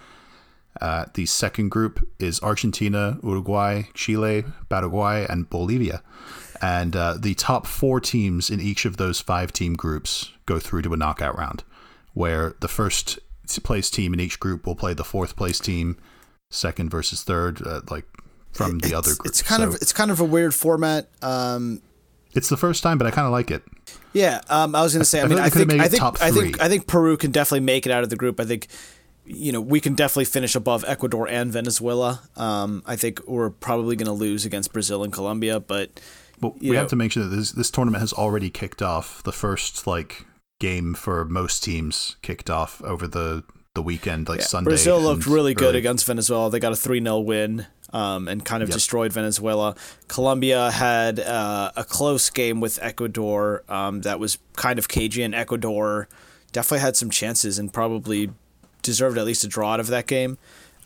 Uh, 0.81 1.07
the 1.15 1.27
second 1.27 1.71
group 1.71 2.07
is 2.21 2.41
Argentina, 2.43 3.19
Uruguay, 3.23 3.83
Chile, 3.95 4.45
Paraguay, 4.69 5.27
and 5.29 5.49
Bolivia. 5.51 6.03
And 6.63 6.95
uh, 6.97 7.15
the 7.19 7.35
top 7.35 7.67
four 7.67 8.01
teams 8.01 8.49
in 8.51 8.61
each 8.61 8.85
of 8.85 8.97
those 8.97 9.21
five 9.21 9.53
team 9.53 9.75
groups 9.75 10.33
go 10.47 10.59
through 10.59 10.83
to 10.83 10.93
a 10.93 10.97
knockout 10.97 11.37
round, 11.39 11.65
where 12.15 12.55
the 12.61 12.69
first 12.69 13.19
place 13.63 13.91
team 13.91 14.13
in 14.15 14.21
each 14.21 14.39
group 14.41 14.67
will 14.67 14.75
play 14.77 14.95
the 14.95 15.05
fourth 15.05 15.37
place 15.37 15.59
team, 15.59 15.97
second 16.51 16.91
versus 16.91 17.23
third, 17.23 17.65
uh, 17.67 17.81
like 17.91 18.05
from 18.53 18.79
the 18.79 18.89
It's- 18.89 18.99
other 18.99 19.15
group. 19.15 19.27
It's 19.27 19.43
kind 19.43 19.63
So 19.63 19.69
of 19.69 19.75
it's 19.77 19.93
kind 19.93 20.11
of 20.11 20.21
a 20.21 20.25
weird 20.25 20.55
format. 20.55 21.09
Um, 21.23 21.81
it's 22.35 22.49
the 22.49 22.57
first 22.57 22.83
time, 22.83 22.99
but 22.99 23.07
I 23.07 23.11
kind 23.11 23.27
of 23.27 23.33
like 23.33 23.51
it. 23.51 23.63
yeah, 24.13 24.41
um, 24.49 24.75
I 24.75 24.83
was 24.83 24.93
going 24.93 25.01
to 25.01 25.05
say. 25.09 25.21
I, 25.21 25.25
I 25.25 25.29
mean, 25.29 25.39
I 25.39 25.49
think 25.49 25.73
I 25.73 25.89
think 25.89 26.03
I 26.23 26.31
think. 26.31 26.61
I 26.61 26.69
think 26.69 26.87
Peru 26.87 27.17
can 27.17 27.31
definitely 27.31 27.65
make 27.65 27.87
it 27.87 27.93
out 27.93 28.03
of 28.03 28.11
the 28.11 28.17
group. 28.17 28.39
I 28.41 28.45
think 28.45 28.67
you 29.29 29.53
know 29.53 29.61
we 29.61 29.81
can 29.81 29.95
definitely 29.95 30.25
finish 30.27 30.55
above 30.55 30.85
Ecuador 30.87 31.29
and 31.29 31.53
Venezuela. 31.53 32.23
Um, 32.37 32.83
I 32.87 32.97
think 32.97 33.21
we're 33.27 33.51
probably 33.51 33.97
going 33.97 34.07
to 34.07 34.13
lose 34.13 34.45
against 34.45 34.73
Brazil 34.73 35.03
and 35.05 35.13
Colombia, 35.13 35.61
but 35.61 36.01
But 36.41 36.61
we 36.61 36.71
know- 36.71 36.79
have 36.79 36.89
to 36.89 36.97
make 36.97 37.13
sure 37.13 37.25
that 37.25 37.35
this 37.35 37.53
this 37.53 37.71
tournament 37.71 38.01
has 38.01 38.13
already 38.13 38.51
kicked 38.51 38.83
off. 38.83 39.23
The 39.23 39.33
first 39.33 39.87
like 39.87 40.25
game 40.61 40.95
for 40.95 41.25
most 41.25 41.63
teams 41.63 42.17
kicked 42.23 42.51
off 42.51 42.83
over 42.83 43.07
the 43.07 43.45
the 43.75 43.83
weekend, 43.83 44.29
like 44.29 44.41
Yeah, 44.41 44.47
Sunday. 44.47 44.71
Brazil 44.71 45.01
looked 45.01 45.27
really 45.27 45.55
good 45.55 45.77
against 45.77 46.05
Venezuela. 46.07 46.51
They 46.51 46.59
got 46.59 46.73
a 46.73 46.77
3 46.77 47.01
0 47.01 47.21
win 47.21 47.67
um, 47.93 48.27
and 48.27 48.45
kind 48.45 48.61
of 48.63 48.69
Yep. 48.71 48.75
destroyed 48.75 49.13
Venezuela. 49.13 49.77
Colombia 50.09 50.71
had 50.73 51.21
uh, 51.21 51.71
a 51.77 51.85
close 51.85 52.29
game 52.31 52.61
with 52.61 52.79
Ecuador 52.83 53.63
um, 53.69 54.01
that 54.01 54.19
was 54.19 54.39
kind 54.57 54.81
of 54.81 54.89
cagey, 54.89 55.23
and 55.23 55.33
Ecuador 55.35 56.09
definitely 56.51 56.81
had 56.81 56.97
some 56.97 57.09
chances 57.11 57.59
and 57.59 57.73
probably 57.73 58.31
deserved 58.89 59.19
at 59.19 59.27
least 59.27 59.45
a 59.45 59.49
draw 59.49 59.75
out 59.75 59.81
of 59.81 59.89
that 59.89 60.07
game. 60.07 60.39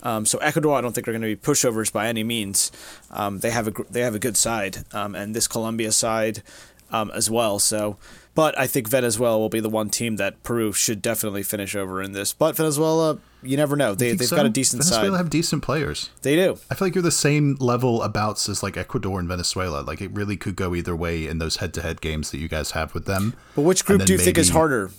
Um, 0.03 0.27
so 0.27 0.39
Ecuador, 0.39 0.77
I 0.77 0.81
don't 0.81 0.93
think 0.93 1.07
are 1.07 1.13
going 1.13 1.23
to 1.23 1.29
be 1.29 1.37
pushovers 1.37 1.93
by 1.93 2.09
any 2.09 2.25
means. 2.25 2.73
Um, 3.13 3.39
they 3.39 3.51
have 3.51 3.69
a 3.69 3.73
they 3.89 4.01
have 4.01 4.17
a 4.17 4.19
good 4.19 4.37
side, 4.37 4.79
um, 4.93 5.15
and 5.15 5.35
this 5.35 5.47
Colombia 5.47 5.93
side 5.93 6.43
um, 6.91 7.13
as 7.15 7.31
well. 7.31 7.61
So, 7.61 7.97
but 8.35 8.59
I 8.59 8.67
think 8.67 8.89
Venezuela 8.89 9.39
will 9.39 9.49
be 9.49 9.61
the 9.61 9.69
one 9.69 9.91
team 9.91 10.17
that 10.17 10.43
Peru 10.43 10.73
should 10.73 11.03
definitely 11.03 11.45
finish 11.45 11.77
over 11.77 12.03
in 12.03 12.13
this. 12.13 12.33
But 12.33 12.57
Venezuela, 12.57 13.19
you 13.45 13.57
never 13.57 13.77
know. 13.77 13.95
They 13.95 14.15
they've 14.15 14.27
so? 14.27 14.35
got 14.35 14.47
a 14.47 14.51
decent 14.51 14.83
Venezuela 14.83 14.97
side. 14.97 15.03
Venezuela 15.03 15.19
have 15.19 15.31
decent 15.31 15.63
players. 15.63 16.11
they 16.23 16.35
do. 16.35 16.59
I 16.69 16.75
feel 16.75 16.87
like 16.87 16.97
you're 16.97 17.03
the 17.03 17.13
same 17.13 17.57
level 17.61 18.03
abouts 18.03 18.49
as 18.49 18.61
like 18.61 18.77
Ecuador 18.77 19.21
and 19.21 19.29
Venezuela. 19.29 19.83
Like 19.83 20.01
it 20.01 20.11
really 20.11 20.37
could 20.37 20.57
go 20.57 20.75
either 20.75 20.97
way 20.97 21.29
in 21.29 21.39
those 21.39 21.57
head-to-head 21.59 22.01
games 22.01 22.33
that 22.33 22.39
you 22.39 22.49
guys 22.49 22.73
have 22.73 22.93
with 22.93 23.07
them. 23.07 23.35
But 23.55 23.63
which 23.63 23.85
group 23.85 24.05
do 24.05 24.13
you 24.13 24.19
think 24.19 24.37
is 24.37 24.51
harder? 24.51 24.91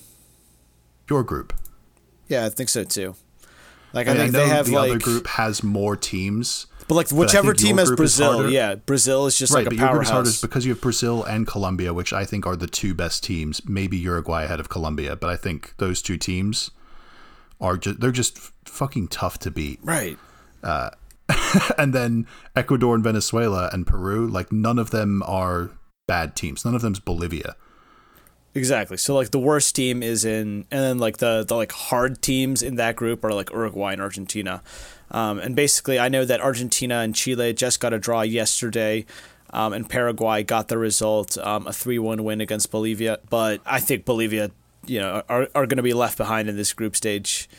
Your 1.10 1.24
group. 1.24 1.54
Yeah, 2.28 2.46
I 2.46 2.50
think 2.50 2.70
so 2.70 2.84
too. 2.84 3.16
Like 3.94 4.08
I, 4.08 4.12
I, 4.12 4.14
mean, 4.14 4.24
think 4.24 4.34
they 4.34 4.48
have 4.48 4.68
like 4.68 4.74
the 4.74 4.74
like, 4.74 4.90
other 4.92 5.00
group 5.00 5.28
has 5.28 5.64
more 5.64 5.96
teams. 5.96 6.66
but 6.88 6.96
like 6.96 7.12
whichever 7.12 7.48
your 7.48 7.54
team 7.54 7.78
has 7.78 7.92
Brazil, 7.92 8.50
yeah, 8.50 8.76
Brazil 8.76 9.28
is 9.28 9.38
just 9.38 9.54
right, 9.54 9.60
like 9.60 9.66
but 9.66 9.74
a 9.74 9.78
your 9.78 9.92
group 9.92 10.04
is 10.04 10.10
harder 10.10 10.32
because 10.42 10.66
you 10.66 10.74
have 10.74 10.82
Brazil 10.82 11.24
and 11.24 11.46
Colombia, 11.46 11.94
which 11.94 12.12
I 12.12 12.26
think 12.26 12.48
are 12.48 12.56
the 12.56 12.68
two 12.68 12.96
best 12.96 13.24
teams. 13.24 13.62
Maybe 13.68 13.98
Uruguay 13.98 14.44
ahead 14.46 14.60
of 14.60 14.70
Colombia, 14.70 15.16
but 15.16 15.30
I 15.30 15.36
think 15.36 15.76
those 15.78 16.02
two 16.02 16.18
teams 16.18 16.72
are 17.62 17.78
just 17.78 18.00
they're 18.00 18.12
just 18.12 18.38
fucking 18.66 19.10
tough 19.10 19.38
to 19.40 19.52
beat. 19.52 19.80
Right. 19.84 20.18
Uh, 20.64 20.90
and 21.78 21.94
then 21.94 22.28
Ecuador 22.56 22.96
and 22.96 23.04
Venezuela 23.04 23.70
and 23.72 23.86
Peru, 23.86 24.28
like 24.28 24.52
none 24.52 24.80
of 24.80 24.90
them 24.90 25.22
are 25.26 25.70
bad 26.08 26.36
teams. 26.36 26.66
None 26.66 26.76
of 26.76 26.82
them's 26.82 27.00
Bolivia. 27.00 27.56
Exactly. 28.56 28.98
So 28.98 29.16
like 29.16 29.32
the 29.32 29.40
worst 29.40 29.76
team 29.76 30.04
is 30.04 30.26
in, 30.26 30.66
and 30.70 30.82
then 30.82 30.98
like 31.00 31.18
the 31.18 31.44
the 31.48 31.56
like 31.56 31.72
hard 31.72 32.22
teams 32.22 32.62
in 32.62 32.76
that 32.76 32.96
group 32.96 33.24
are 33.24 33.34
like 33.34 33.50
Uruguay 33.52 33.94
and 33.94 34.02
Argentina. 34.02 34.62
Um, 35.10 35.40
and 35.40 35.56
basically, 35.56 36.00
I 36.00 36.10
know 36.10 36.24
that 36.26 36.40
Argentina 36.42 37.00
and 37.00 37.16
Chile 37.16 37.54
just 37.54 37.80
got 37.80 37.94
a 37.94 38.00
draw 38.00 38.22
yesterday, 38.22 39.06
um, 39.52 39.74
and 39.74 39.90
Paraguay 39.90 40.44
got 40.44 40.68
the 40.68 40.78
result, 40.78 41.38
um, 41.40 41.66
a 41.68 41.74
three 41.74 41.98
one 42.00 42.24
win 42.24 42.42
against 42.42 42.70
Bolivia. 42.72 43.20
But 43.30 43.62
I 43.66 43.80
think 43.80 44.06
Bolivia, 44.06 44.52
you 44.86 45.00
know, 45.00 45.24
are 45.30 45.48
are 45.56 45.66
going 45.66 45.78
to 45.78 45.84
be 45.84 45.94
left 45.94 46.18
behind 46.18 46.48
in 46.48 46.56
this 46.56 46.74
group 46.74 46.96
stage. 46.96 47.50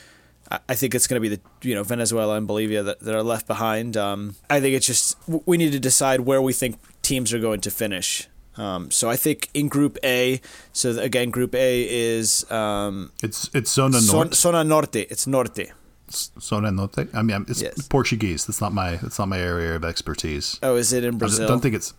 I- 0.51 0.61
I 0.68 0.74
think 0.76 0.95
it's 0.95 1.07
going 1.09 1.20
to 1.20 1.28
be 1.28 1.34
the 1.36 1.40
you 1.68 1.74
know 1.74 1.82
Venezuela 1.82 2.36
and 2.36 2.47
Bolivia 2.47 2.84
that, 2.84 3.01
that 3.01 3.14
are 3.16 3.22
left 3.22 3.49
behind. 3.49 3.97
Um, 3.97 4.36
I 4.49 4.61
think 4.61 4.76
it's 4.76 4.86
just 4.86 5.16
we 5.26 5.57
need 5.57 5.72
to 5.72 5.80
decide 5.80 6.20
where 6.20 6.40
we 6.42 6.53
think 6.53 6.76
teams 7.03 7.32
are 7.32 7.40
going 7.40 7.61
to 7.62 7.70
finish. 7.72 8.28
Um, 8.57 8.90
so 8.90 9.11
I 9.11 9.16
think 9.16 9.48
in 9.52 9.68
Group 9.68 9.98
A, 10.05 10.40
so 10.72 10.96
again, 10.98 11.30
Group 11.30 11.55
A 11.55 11.88
is 11.90 12.48
um, 12.50 13.11
It's 13.22 13.50
it's 13.52 13.72
Zona 13.72 14.00
Norte. 14.00 14.34
Zona 14.34 14.62
Norte. 14.64 14.96
It's 15.11 15.26
Norte. 15.26 15.72
Zona 16.40 16.70
Norte. 16.70 17.09
I 17.14 17.22
mean, 17.22 17.44
it's 17.48 17.62
Yes. 17.62 17.88
Portuguese. 17.88 18.46
That's 18.46 18.61
not 18.61 18.72
my 18.72 18.96
that's 18.96 19.18
not 19.18 19.28
my 19.28 19.38
area 19.40 19.74
of 19.74 19.84
expertise. 19.84 20.59
Oh, 20.62 20.76
is 20.76 20.92
it 20.92 21.02
in 21.05 21.14
I 21.14 21.18
Brazil? 21.18 21.48
don't 21.48 21.61
think 21.61 21.74
it's. 21.74 21.94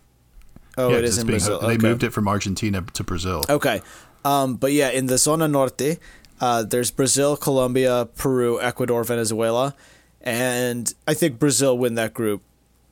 oh, 0.78 0.90
yeah, 0.92 0.98
it 0.98 1.04
is 1.06 1.18
in 1.18 1.28
being- 1.28 1.40
Brazil. 1.40 1.60
They 1.60 1.76
okay. 1.76 1.88
moved 1.88 2.04
it 2.04 2.12
from 2.12 2.28
Argentina 2.28 2.82
to 2.94 3.04
Brazil. 3.04 3.44
Okay. 3.50 3.82
Um, 4.24 4.56
but 4.56 4.72
yeah, 4.72 4.90
in 4.90 5.06
the 5.08 5.18
Zona 5.18 5.48
Norte, 5.48 6.00
uh, 6.42 6.64
there's 6.64 6.90
Brazil, 6.92 7.36
Colombia, 7.38 8.08
Peru, 8.16 8.60
Ecuador, 8.62 9.04
Venezuela, 9.04 9.76
and 10.22 10.94
I 11.08 11.14
think 11.14 11.38
Brazil 11.38 11.78
win 11.78 11.96
that 11.96 12.14
group. 12.14 12.42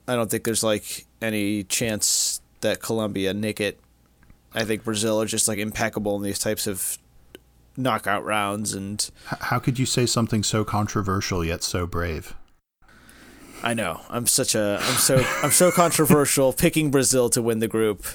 I 0.08 0.16
don't 0.16 0.30
think 0.30 0.44
there's 0.44 0.64
like 0.64 1.06
any 1.22 1.64
chance 1.64 2.42
that 2.64 2.82
Colombia 2.82 3.34
nick 3.34 3.62
it. 3.62 3.80
I 4.54 4.66
think 4.66 4.84
Brazil 4.84 5.22
are 5.22 5.26
just 5.26 5.48
like 5.48 5.60
impeccable 5.60 6.16
in 6.18 6.24
these 6.24 6.40
types 6.40 6.68
of 6.68 6.98
knockout 7.78 8.24
rounds, 8.26 8.74
and 8.74 9.10
How 9.26 9.60
could 9.60 9.80
you 9.80 9.86
say 9.86 10.06
something 10.06 10.44
so 10.44 10.64
controversial 10.64 11.44
yet 11.46 11.64
so 11.64 11.86
brave? 11.88 12.36
I 13.64 13.74
know 13.74 14.02
I'm 14.10 14.28
such 14.28 14.56
a 14.56 14.78
I'm 14.82 14.96
so 14.98 15.24
I'm 15.42 15.52
so 15.52 15.72
controversial 15.72 16.52
picking 16.66 16.92
Brazil 16.92 17.30
to 17.30 17.42
win 17.42 17.60
the 17.60 17.68
group. 17.68 18.06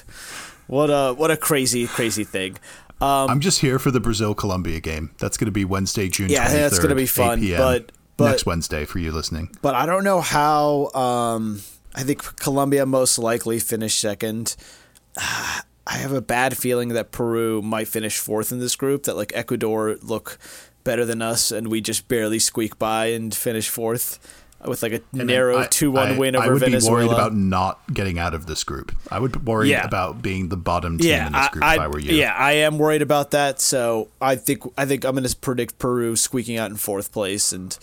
What 0.67 0.87
a 0.91 1.13
what 1.13 1.31
a 1.31 1.37
crazy 1.37 1.87
crazy 1.87 2.23
thing. 2.23 2.57
Um, 3.01 3.29
I'm 3.29 3.39
just 3.39 3.59
here 3.61 3.79
for 3.79 3.91
the 3.91 3.99
Brazil 4.01 4.35
Colombia 4.35 4.79
game. 4.81 5.11
That's 5.19 5.37
going 5.37 5.45
to 5.45 5.51
be 5.53 5.63
Wednesday, 5.65 6.09
June. 6.09 6.29
Yeah, 6.29 6.49
that's 6.49 6.79
gonna 6.79 6.95
be 6.95 7.03
8 7.03 7.09
fun, 7.09 7.39
but- 7.57 7.91
but- 8.17 8.31
next 8.31 8.45
Wednesday 8.45 8.83
for 8.83 8.99
you 8.99 9.13
listening. 9.13 9.49
but 9.61 9.73
I 9.73 9.85
don't 9.85 10.03
know 10.03 10.19
how. 10.19 10.91
Um, 10.93 11.61
I 11.95 12.03
think 12.03 12.21
Colombia 12.37 12.85
most 12.85 13.17
likely 13.19 13.59
finish 13.59 13.95
second. 13.95 14.55
I 15.17 15.97
have 15.97 16.11
a 16.11 16.21
bad 16.21 16.55
feeling 16.55 16.89
that 16.89 17.11
Peru 17.11 17.61
might 17.63 17.87
finish 17.87 18.17
fourth 18.19 18.51
in 18.51 18.59
this 18.59 18.75
group. 18.75 19.03
That 19.03 19.15
like 19.15 19.31
Ecuador 19.35 19.97
look 20.03 20.37
better 20.83 21.03
than 21.03 21.21
us, 21.21 21.51
and 21.51 21.67
we 21.67 21.81
just 21.81 22.07
barely 22.07 22.37
squeak 22.39 22.77
by 22.77 23.07
and 23.07 23.33
finish 23.33 23.69
fourth 23.69 24.19
with 24.65 24.83
like 24.83 24.91
a 24.91 25.01
And 25.17 25.27
narrow 25.27 25.59
I- 25.59 25.65
two 25.67 25.89
one 25.89 26.09
I- 26.13 26.17
win 26.17 26.35
I 26.35 26.43
over 26.43 26.53
would 26.53 26.59
Venezuela. 26.59 26.99
be 27.01 27.07
worried 27.07 27.13
about 27.15 27.33
not 27.35 27.79
getting 27.91 28.19
out 28.19 28.33
of 28.35 28.45
this 28.45 28.63
group. 28.63 28.91
I 29.09 29.17
would 29.19 29.31
be 29.31 29.39
worried 29.39 29.69
Yeah. 29.69 29.83
about 29.85 30.21
being 30.21 30.49
the 30.49 30.57
bottom 30.57 30.97
team 30.99 31.09
yeah, 31.09 31.27
in 31.27 31.33
this 31.33 31.47
group 31.49 31.63
I, 31.63 31.73
if 31.75 31.79
I 31.79 31.87
were 31.87 31.99
you. 31.99 32.13
yeah, 32.15 32.33
I 32.35 32.51
am 32.53 32.77
worried 32.77 33.01
about 33.01 33.31
that. 33.31 33.59
So 33.59 34.09
I 34.21 34.35
think 34.35 34.61
I 34.77 34.85
think 34.85 35.05
I'm 35.05 35.15
going 35.15 35.27
to 35.27 35.35
predict 35.37 35.79
Peru 35.79 36.15
squeaking 36.15 36.57
out 36.57 36.69
in 36.69 36.77
fourth 36.77 37.11
place, 37.11 37.51
and 37.51 37.75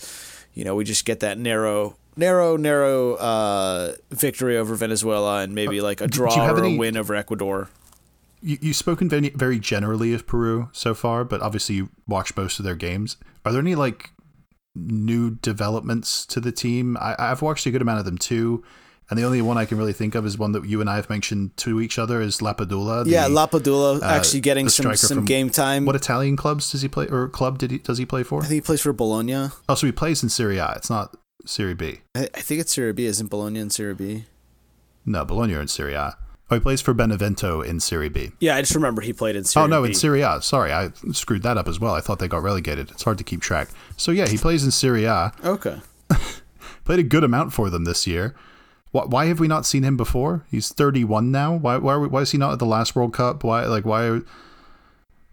you 0.53 0.63
know 0.63 0.75
we 0.75 0.85
just 0.85 1.03
get 1.03 1.19
that 1.19 1.37
narrow, 1.37 1.97
narrow, 2.17 2.57
narrow 2.57 3.13
uh, 3.15 3.93
victory 4.09 4.57
over 4.57 4.75
Venezuela, 4.75 5.39
and 5.41 5.53
maybe 5.55 5.79
like 5.81 6.01
a 6.01 6.05
you 6.05 6.09
draw 6.09 6.35
have 6.35 6.57
or 6.57 6.65
any- 6.65 6.75
a 6.75 6.79
win 6.79 6.97
over 6.97 7.15
Ecuador. 7.15 7.69
You, 8.41 8.57
you've 8.61 8.75
spoken 8.75 9.09
very, 9.09 9.29
very 9.29 9.59
generally 9.59 10.13
of 10.13 10.27
Peru 10.27 10.69
so 10.71 10.93
far, 10.93 11.23
but 11.23 11.41
obviously 11.41 11.75
you 11.75 11.89
watched 12.07 12.37
most 12.37 12.59
of 12.59 12.65
their 12.65 12.75
games. 12.75 13.17
Are 13.45 13.51
there 13.51 13.61
any 13.61 13.73
like 13.75 14.11
new 14.75 15.31
developments 15.41 16.25
to 16.27 16.39
the 16.39 16.51
team? 16.51 16.97
I, 16.99 17.15
I've 17.17 17.41
watched 17.41 17.65
a 17.65 17.71
good 17.71 17.81
amount 17.81 17.99
of 17.99 18.05
them 18.05 18.17
too, 18.19 18.63
and 19.09 19.17
the 19.17 19.23
only 19.23 19.41
one 19.41 19.57
I 19.57 19.65
can 19.65 19.77
really 19.79 19.93
think 19.93 20.13
of 20.13 20.23
is 20.25 20.37
one 20.37 20.51
that 20.51 20.65
you 20.65 20.81
and 20.81 20.89
I 20.89 20.97
have 20.97 21.09
mentioned 21.09 21.57
to 21.57 21.81
each 21.81 21.97
other 21.97 22.21
is 22.21 22.37
Lapadula. 22.37 23.05
the- 23.05 23.09
yeah, 23.09 23.27
Lapadula 23.27 24.01
uh, 24.03 24.05
actually 24.05 24.41
getting 24.41 24.69
some 24.69 24.95
some 24.95 25.25
game 25.25 25.49
time. 25.49 25.85
What 25.85 25.95
Italian 25.95 26.35
clubs 26.35 26.71
does 26.71 26.83
he 26.83 26.87
play 26.87 27.07
or 27.07 27.29
club 27.29 27.57
did 27.57 27.71
he 27.71 27.77
does 27.79 27.97
he 27.97 28.05
play 28.05 28.21
for? 28.21 28.41
I 28.41 28.45
think 28.45 28.53
he 28.53 28.61
plays 28.61 28.81
for 28.81 28.93
Bologna. 28.93 29.49
Oh, 29.67 29.73
so 29.75 29.87
he 29.87 29.91
plays 29.91 30.21
in 30.21 30.29
Serie 30.29 30.59
A. 30.59 30.73
It's 30.75 30.91
not 30.91 31.15
Serie 31.47 31.73
B. 31.73 32.01
I, 32.15 32.29
I 32.33 32.41
think 32.41 32.61
it's 32.61 32.71
Serie 32.73 32.93
B. 32.93 33.05
Isn't 33.05 33.29
Bologna 33.29 33.59
in 33.59 33.69
Serie 33.69 33.95
B? 33.95 34.25
No, 35.05 35.23
Bologna 35.25 35.55
are 35.55 35.61
in 35.61 35.67
Serie 35.67 35.93
A. 35.93 36.17
Oh, 36.49 36.55
he 36.55 36.59
plays 36.61 36.79
for 36.81 36.93
Benevento 36.93 37.61
in 37.61 37.79
Serie 37.81 38.07
B. 38.09 38.31
Yeah, 38.39 38.55
I 38.55 38.61
just 38.61 38.73
remember 38.75 39.01
he 39.01 39.11
played 39.11 39.35
in 39.35 39.43
Serie 39.43 39.63
oh 39.65 39.67
no, 39.67 39.81
B. 39.81 39.89
in 39.89 39.93
Serie 39.93 40.21
A. 40.21 40.41
Sorry, 40.41 40.71
I 40.71 40.91
screwed 41.11 41.43
that 41.43 41.57
up 41.57 41.67
as 41.67 41.79
well. 41.79 41.93
I 41.93 41.99
thought 41.99 42.19
they 42.19 42.27
got 42.27 42.41
relegated. 42.43 42.89
It's 42.91 43.03
hard 43.03 43.17
to 43.17 43.23
keep 43.23 43.41
track. 43.41 43.67
So 43.97 44.11
yeah, 44.11 44.27
he 44.27 44.37
plays 44.37 44.63
in 44.63 44.71
Serie 44.71 45.05
A. 45.05 45.33
Okay. 45.43 45.79
Played 46.85 46.99
a 46.99 47.03
good 47.03 47.25
amount 47.25 47.51
for 47.51 47.69
them 47.69 47.83
this 47.83 48.07
year. 48.07 48.33
Why, 48.91 49.03
why 49.03 49.25
have 49.25 49.41
we 49.41 49.49
not 49.49 49.65
seen 49.65 49.83
him 49.83 49.97
before? 49.97 50.45
He's 50.49 50.69
31 50.71 51.31
now. 51.31 51.53
Why 51.53 51.75
why 51.77 51.97
we- 51.97 52.07
why 52.07 52.21
is 52.21 52.31
he 52.31 52.37
not 52.37 52.53
at 52.53 52.59
the 52.59 52.65
last 52.65 52.95
World 52.95 53.13
Cup? 53.13 53.43
Why 53.43 53.65
like 53.65 53.85
why 53.85 54.21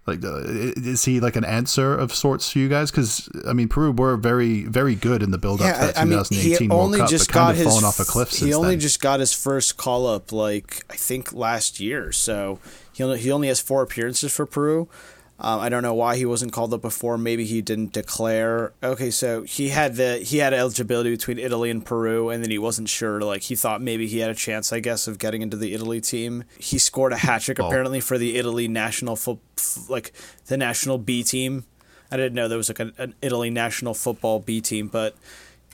like 0.07 0.23
uh, 0.23 0.43
is 0.45 1.05
he 1.05 1.21
like 1.21 1.35
an 1.37 1.45
answer 1.45 1.95
of 1.95 2.15
sorts 2.15 2.51
for 2.53 2.59
you 2.59 2.69
guys? 2.69 2.91
Because 2.91 3.29
I 3.49 3.55
mean, 3.55 3.69
Peru 3.69 3.91
were 3.91 4.17
very 4.17 4.65
very 4.65 4.95
good 4.95 5.23
in 5.23 5.31
the 5.31 5.39
build 5.39 5.63
up 5.63 5.75
to 5.75 5.81
that 5.81 5.97
2018 5.97 6.69
World 6.69 6.95
Cup, 6.97 7.11
but 7.11 7.29
kind 7.29 7.29
got 7.33 7.51
of 7.53 7.57
his 7.57 7.67
fallen 7.67 7.85
off 7.85 8.01
a 8.01 8.05
cliff 8.05 8.31
he 8.31 8.53
only 8.53 8.71
then. 8.71 8.81
just 8.81 9.01
got 9.01 9.21
his 9.21 9.33
first 9.33 9.77
call 9.77 10.07
up 10.07 10.31
like 10.31 10.85
I 10.91 10.97
think 10.97 11.33
last 11.33 11.81
year. 11.81 12.13
So 12.13 12.59
he 12.93 13.03
only, 13.03 13.19
he 13.19 13.33
only 13.33 13.49
has 13.49 13.61
four 13.61 13.83
appearances 13.83 14.33
for 14.33 14.45
Peru. 14.45 14.89
Um, 15.37 15.59
I 15.59 15.69
don't 15.69 15.83
know 15.83 15.95
why 15.95 16.17
he 16.17 16.25
wasn't 16.25 16.53
called 16.53 16.73
up 16.73 16.81
before. 16.83 17.19
Maybe 17.19 17.45
he 17.45 17.61
didn't 17.61 17.93
declare. 17.93 18.73
Okay, 18.85 19.11
so 19.11 19.43
he 19.43 19.71
had 19.71 19.97
the 19.97 20.19
he 20.19 20.39
had 20.39 20.55
eligibility 20.55 21.11
between 21.11 21.41
Italy 21.41 21.71
and 21.71 21.85
Peru, 21.85 22.31
and 22.31 22.43
then 22.43 22.53
he 22.53 22.59
wasn't 22.59 22.89
sure. 22.89 23.21
Like 23.21 23.43
he 23.43 23.57
thought 23.57 23.83
maybe 23.83 24.07
he 24.07 24.21
had 24.21 24.31
a 24.31 24.35
chance, 24.35 24.73
I 24.73 24.79
guess, 24.79 25.09
of 25.09 25.19
getting 25.19 25.43
into 25.43 25.57
the 25.57 25.75
Italy 25.75 26.01
team. 26.01 26.45
He 26.59 26.79
scored 26.79 27.13
a 27.13 27.17
hat 27.17 27.43
trick 27.43 27.59
Oh. 27.59 27.67
apparently 27.67 27.99
for 28.01 28.17
the 28.17 28.37
Italy 28.37 28.69
national 28.69 29.17
fo- 29.17 29.41
like 29.89 30.13
the 30.47 30.57
national 30.57 30.99
B 30.99 31.25
team. 31.25 31.65
I 32.13 32.17
didn't 32.17 32.35
know 32.35 32.47
there 32.47 32.59
was 32.59 32.69
like 32.69 32.79
an, 32.79 32.93
an 32.97 33.15
Italy 33.21 33.51
national 33.51 33.95
football 33.95 34.39
B 34.39 34.61
team, 34.61 34.87
but 34.87 35.17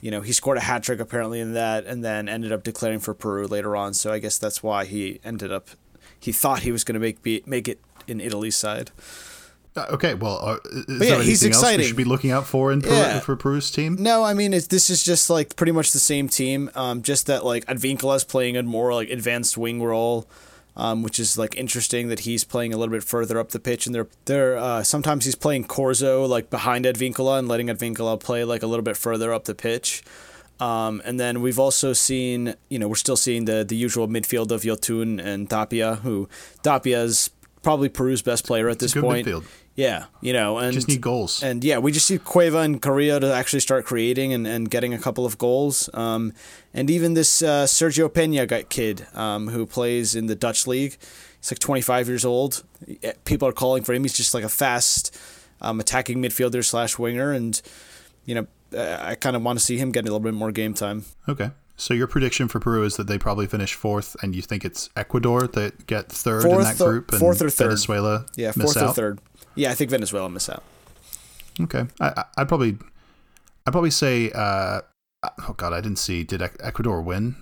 you 0.01 0.09
know 0.09 0.21
he 0.21 0.31
scored 0.33 0.57
a 0.57 0.61
hat 0.61 0.81
trick 0.81 0.99
apparently 0.99 1.39
in 1.39 1.53
that, 1.53 1.85
and 1.85 2.03
then 2.03 2.27
ended 2.27 2.51
up 2.51 2.63
declaring 2.63 2.97
for 2.99 3.13
Peru 3.13 3.45
later 3.45 3.75
on. 3.75 3.93
So 3.93 4.11
I 4.11 4.17
guess 4.17 4.39
that's 4.39 4.63
why 4.63 4.85
he 4.85 5.19
ended 5.23 5.51
up. 5.51 5.67
He 6.19 6.31
thought 6.31 6.61
he 6.61 6.71
was 6.71 6.83
going 6.83 6.95
to 6.95 6.99
make 6.99 7.21
be, 7.21 7.43
make 7.45 7.67
it 7.67 7.79
in 8.07 8.19
Italy's 8.19 8.55
side. 8.57 8.89
Uh, 9.75 9.85
Okay, 9.91 10.13
well, 10.15 10.39
uh, 10.43 10.57
is 10.65 10.85
yeah, 10.87 10.97
there 11.15 11.23
he's 11.23 11.43
anything 11.43 11.53
else 11.63 11.77
we 11.77 11.83
should 11.83 11.95
be 11.95 12.03
looking 12.03 12.31
out 12.31 12.45
for 12.45 12.71
in 12.73 12.81
Peru, 12.81 12.91
Yeah. 12.93 13.19
for 13.21 13.35
Peru's 13.37 13.71
team? 13.71 13.95
No, 13.99 14.23
I 14.23 14.33
mean 14.33 14.53
it's, 14.53 14.67
this 14.67 14.89
is 14.89 15.01
just 15.03 15.29
like 15.29 15.55
pretty 15.55 15.71
much 15.71 15.91
the 15.91 15.99
same 15.99 16.27
team. 16.27 16.69
Um, 16.75 17.01
just 17.01 17.27
that 17.27 17.45
like 17.45 17.65
Advincula's 17.67 18.23
playing 18.25 18.57
a 18.57 18.63
more 18.63 18.93
like 18.93 19.09
advanced 19.09 19.57
wing 19.57 19.81
role, 19.81 20.27
um, 20.75 21.03
which 21.03 21.19
is 21.19 21.37
like 21.37 21.55
interesting 21.55 22.09
that 22.09 22.21
he's 22.21 22.43
playing 22.43 22.73
a 22.73 22.77
little 22.77 22.91
bit 22.91 23.03
further 23.03 23.39
up 23.39 23.49
the 23.51 23.59
pitch, 23.59 23.85
and 23.85 23.95
they're 23.95 24.07
they're 24.25 24.57
uh, 24.57 24.83
sometimes 24.83 25.23
he's 25.25 25.35
playing 25.35 25.65
Corzo 25.65 26.27
like 26.27 26.49
behind 26.49 26.83
Advincula 26.85 27.39
and 27.39 27.47
letting 27.47 27.67
Advincula 27.67 28.19
play 28.19 28.43
like 28.43 28.63
a 28.63 28.67
little 28.67 28.83
bit 28.83 28.97
further 28.97 29.31
up 29.33 29.45
the 29.45 29.55
pitch. 29.55 30.03
Um, 30.59 31.01
and 31.05 31.19
then 31.19 31.41
we've 31.41 31.57
also 31.57 31.91
seen, 31.93 32.53
you 32.69 32.77
know, 32.77 32.87
we're 32.87 32.95
still 32.95 33.17
seeing 33.17 33.45
the 33.45 33.63
the 33.63 33.75
usual 33.75 34.07
midfield 34.09 34.51
of 34.51 34.61
Yotun 34.63 35.19
and 35.23 35.49
Tapia, 35.49 35.95
who 36.03 36.27
Tapia 36.61 37.01
is 37.03 37.29
probably 37.63 37.89
Peru's 37.89 38.21
best 38.21 38.45
player 38.45 38.69
at 38.69 38.79
this 38.79 38.93
point. 38.93 39.27
midfield. 39.27 39.43
Yeah, 39.75 40.05
you 40.19 40.33
know, 40.33 40.57
and 40.57 40.73
Just 40.73 40.89
need 40.89 41.01
goals. 41.01 41.41
And 41.41 41.63
yeah, 41.63 41.77
we 41.77 41.91
just 41.91 42.11
need 42.11 42.25
Cueva 42.25 42.59
and 42.59 42.81
Carrillo 42.81 43.19
to 43.19 43.33
actually 43.33 43.61
start 43.61 43.85
creating 43.85 44.33
and, 44.33 44.45
and 44.45 44.69
getting 44.69 44.93
a 44.93 44.99
couple 44.99 45.25
of 45.25 45.37
goals. 45.37 45.89
Um, 45.93 46.33
and 46.73 46.89
even 46.89 47.13
this 47.13 47.41
uh, 47.41 47.65
Sergio 47.65 48.13
Pena 48.13 48.45
guy, 48.45 48.63
kid 48.63 49.07
um, 49.13 49.47
who 49.47 49.65
plays 49.65 50.13
in 50.13 50.25
the 50.27 50.35
Dutch 50.35 50.67
league. 50.67 50.97
He's 51.39 51.51
like 51.51 51.59
25 51.59 52.07
years 52.09 52.25
old. 52.25 52.63
People 53.23 53.47
are 53.47 53.53
calling 53.53 53.83
for 53.83 53.93
him. 53.93 54.03
He's 54.03 54.13
just 54.13 54.33
like 54.33 54.43
a 54.43 54.49
fast 54.49 55.17
um, 55.61 55.79
attacking 55.79 56.21
midfielder 56.21 56.63
slash 56.65 56.99
winger, 56.99 57.31
and 57.31 57.59
you 58.25 58.35
know, 58.35 58.47
I 58.77 59.15
kind 59.15 59.35
of 59.35 59.43
want 59.43 59.57
to 59.57 59.65
see 59.65 59.77
him 59.77 59.91
get 59.91 60.01
a 60.01 60.05
little 60.05 60.19
bit 60.19 60.33
more 60.33 60.51
game 60.51 60.73
time. 60.73 61.05
Okay. 61.29 61.51
So 61.77 61.95
your 61.95 62.05
prediction 62.05 62.47
for 62.47 62.59
Peru 62.59 62.83
is 62.83 62.97
that 62.97 63.07
they 63.07 63.17
probably 63.17 63.47
finish 63.47 63.73
fourth, 63.73 64.15
and 64.21 64.35
you 64.35 64.43
think 64.43 64.63
it's 64.65 64.89
Ecuador 64.95 65.47
that 65.47 65.87
get 65.87 66.09
third 66.09 66.43
Fourth 66.43 66.57
in 66.59 66.63
that 66.63 66.77
group, 66.77 67.11
and 67.11 67.19
fourth 67.19 67.41
or 67.41 67.49
third. 67.49 67.69
Venezuela 67.69 68.25
Yeah, 68.35 68.51
fourth 68.51 68.77
or 68.77 68.83
out? 68.83 68.95
third. 68.95 69.19
Yeah, 69.55 69.71
I 69.71 69.75
think 69.75 69.89
Venezuela 69.91 70.29
miss 70.29 70.49
out. 70.49 70.63
Okay, 71.61 71.85
I, 71.99 72.07
I- 72.17 72.25
I'd 72.37 72.47
probably, 72.47 72.77
I'd 73.65 73.71
probably 73.71 73.91
say, 73.91 74.31
uh, 74.33 74.81
oh 75.47 75.53
god, 75.57 75.73
I 75.73 75.81
didn't 75.81 75.99
see. 75.99 76.23
Did 76.23 76.41
Ecuador 76.41 77.01
win? 77.01 77.35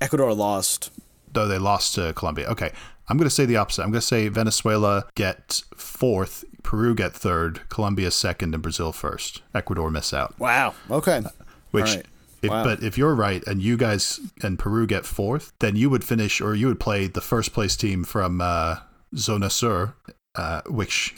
Ecuador 0.00 0.32
lost. 0.34 0.90
Though 1.32 1.46
they 1.48 1.58
lost 1.58 1.94
to 1.96 2.12
Colombia. 2.14 2.46
Okay, 2.48 2.70
I'm 3.08 3.16
going 3.16 3.26
to 3.28 3.34
say 3.34 3.44
the 3.44 3.56
opposite. 3.56 3.82
I'm 3.82 3.90
going 3.90 4.00
to 4.00 4.06
say 4.06 4.28
Venezuela 4.28 5.06
get 5.14 5.62
fourth, 5.76 6.44
Peru 6.62 6.94
get 6.94 7.12
third, 7.14 7.68
Colombia 7.68 8.10
second, 8.10 8.54
and 8.54 8.62
Brazil 8.62 8.92
first. 8.92 9.42
Ecuador 9.54 9.90
miss 9.90 10.12
out. 10.14 10.38
Wow. 10.38 10.74
Okay. 10.90 11.22
Which, 11.70 11.88
All 11.90 11.96
right. 11.96 12.06
if, 12.42 12.50
Wow. 12.50 12.64
but 12.64 12.82
if 12.82 12.96
you're 12.96 13.14
right 13.14 13.46
and 13.46 13.60
you 13.62 13.76
guys 13.76 14.20
and 14.42 14.58
Peru 14.58 14.86
get 14.86 15.04
fourth, 15.04 15.52
then 15.58 15.76
you 15.76 15.90
would 15.90 16.02
finish 16.04 16.40
or 16.40 16.54
you 16.54 16.66
would 16.66 16.80
play 16.80 17.06
the 17.06 17.20
first 17.20 17.52
place 17.52 17.76
team 17.76 18.04
from 18.04 18.40
uh, 18.40 18.76
Zona 19.16 19.50
Sur, 19.50 19.94
uh, 20.34 20.62
which 20.66 21.14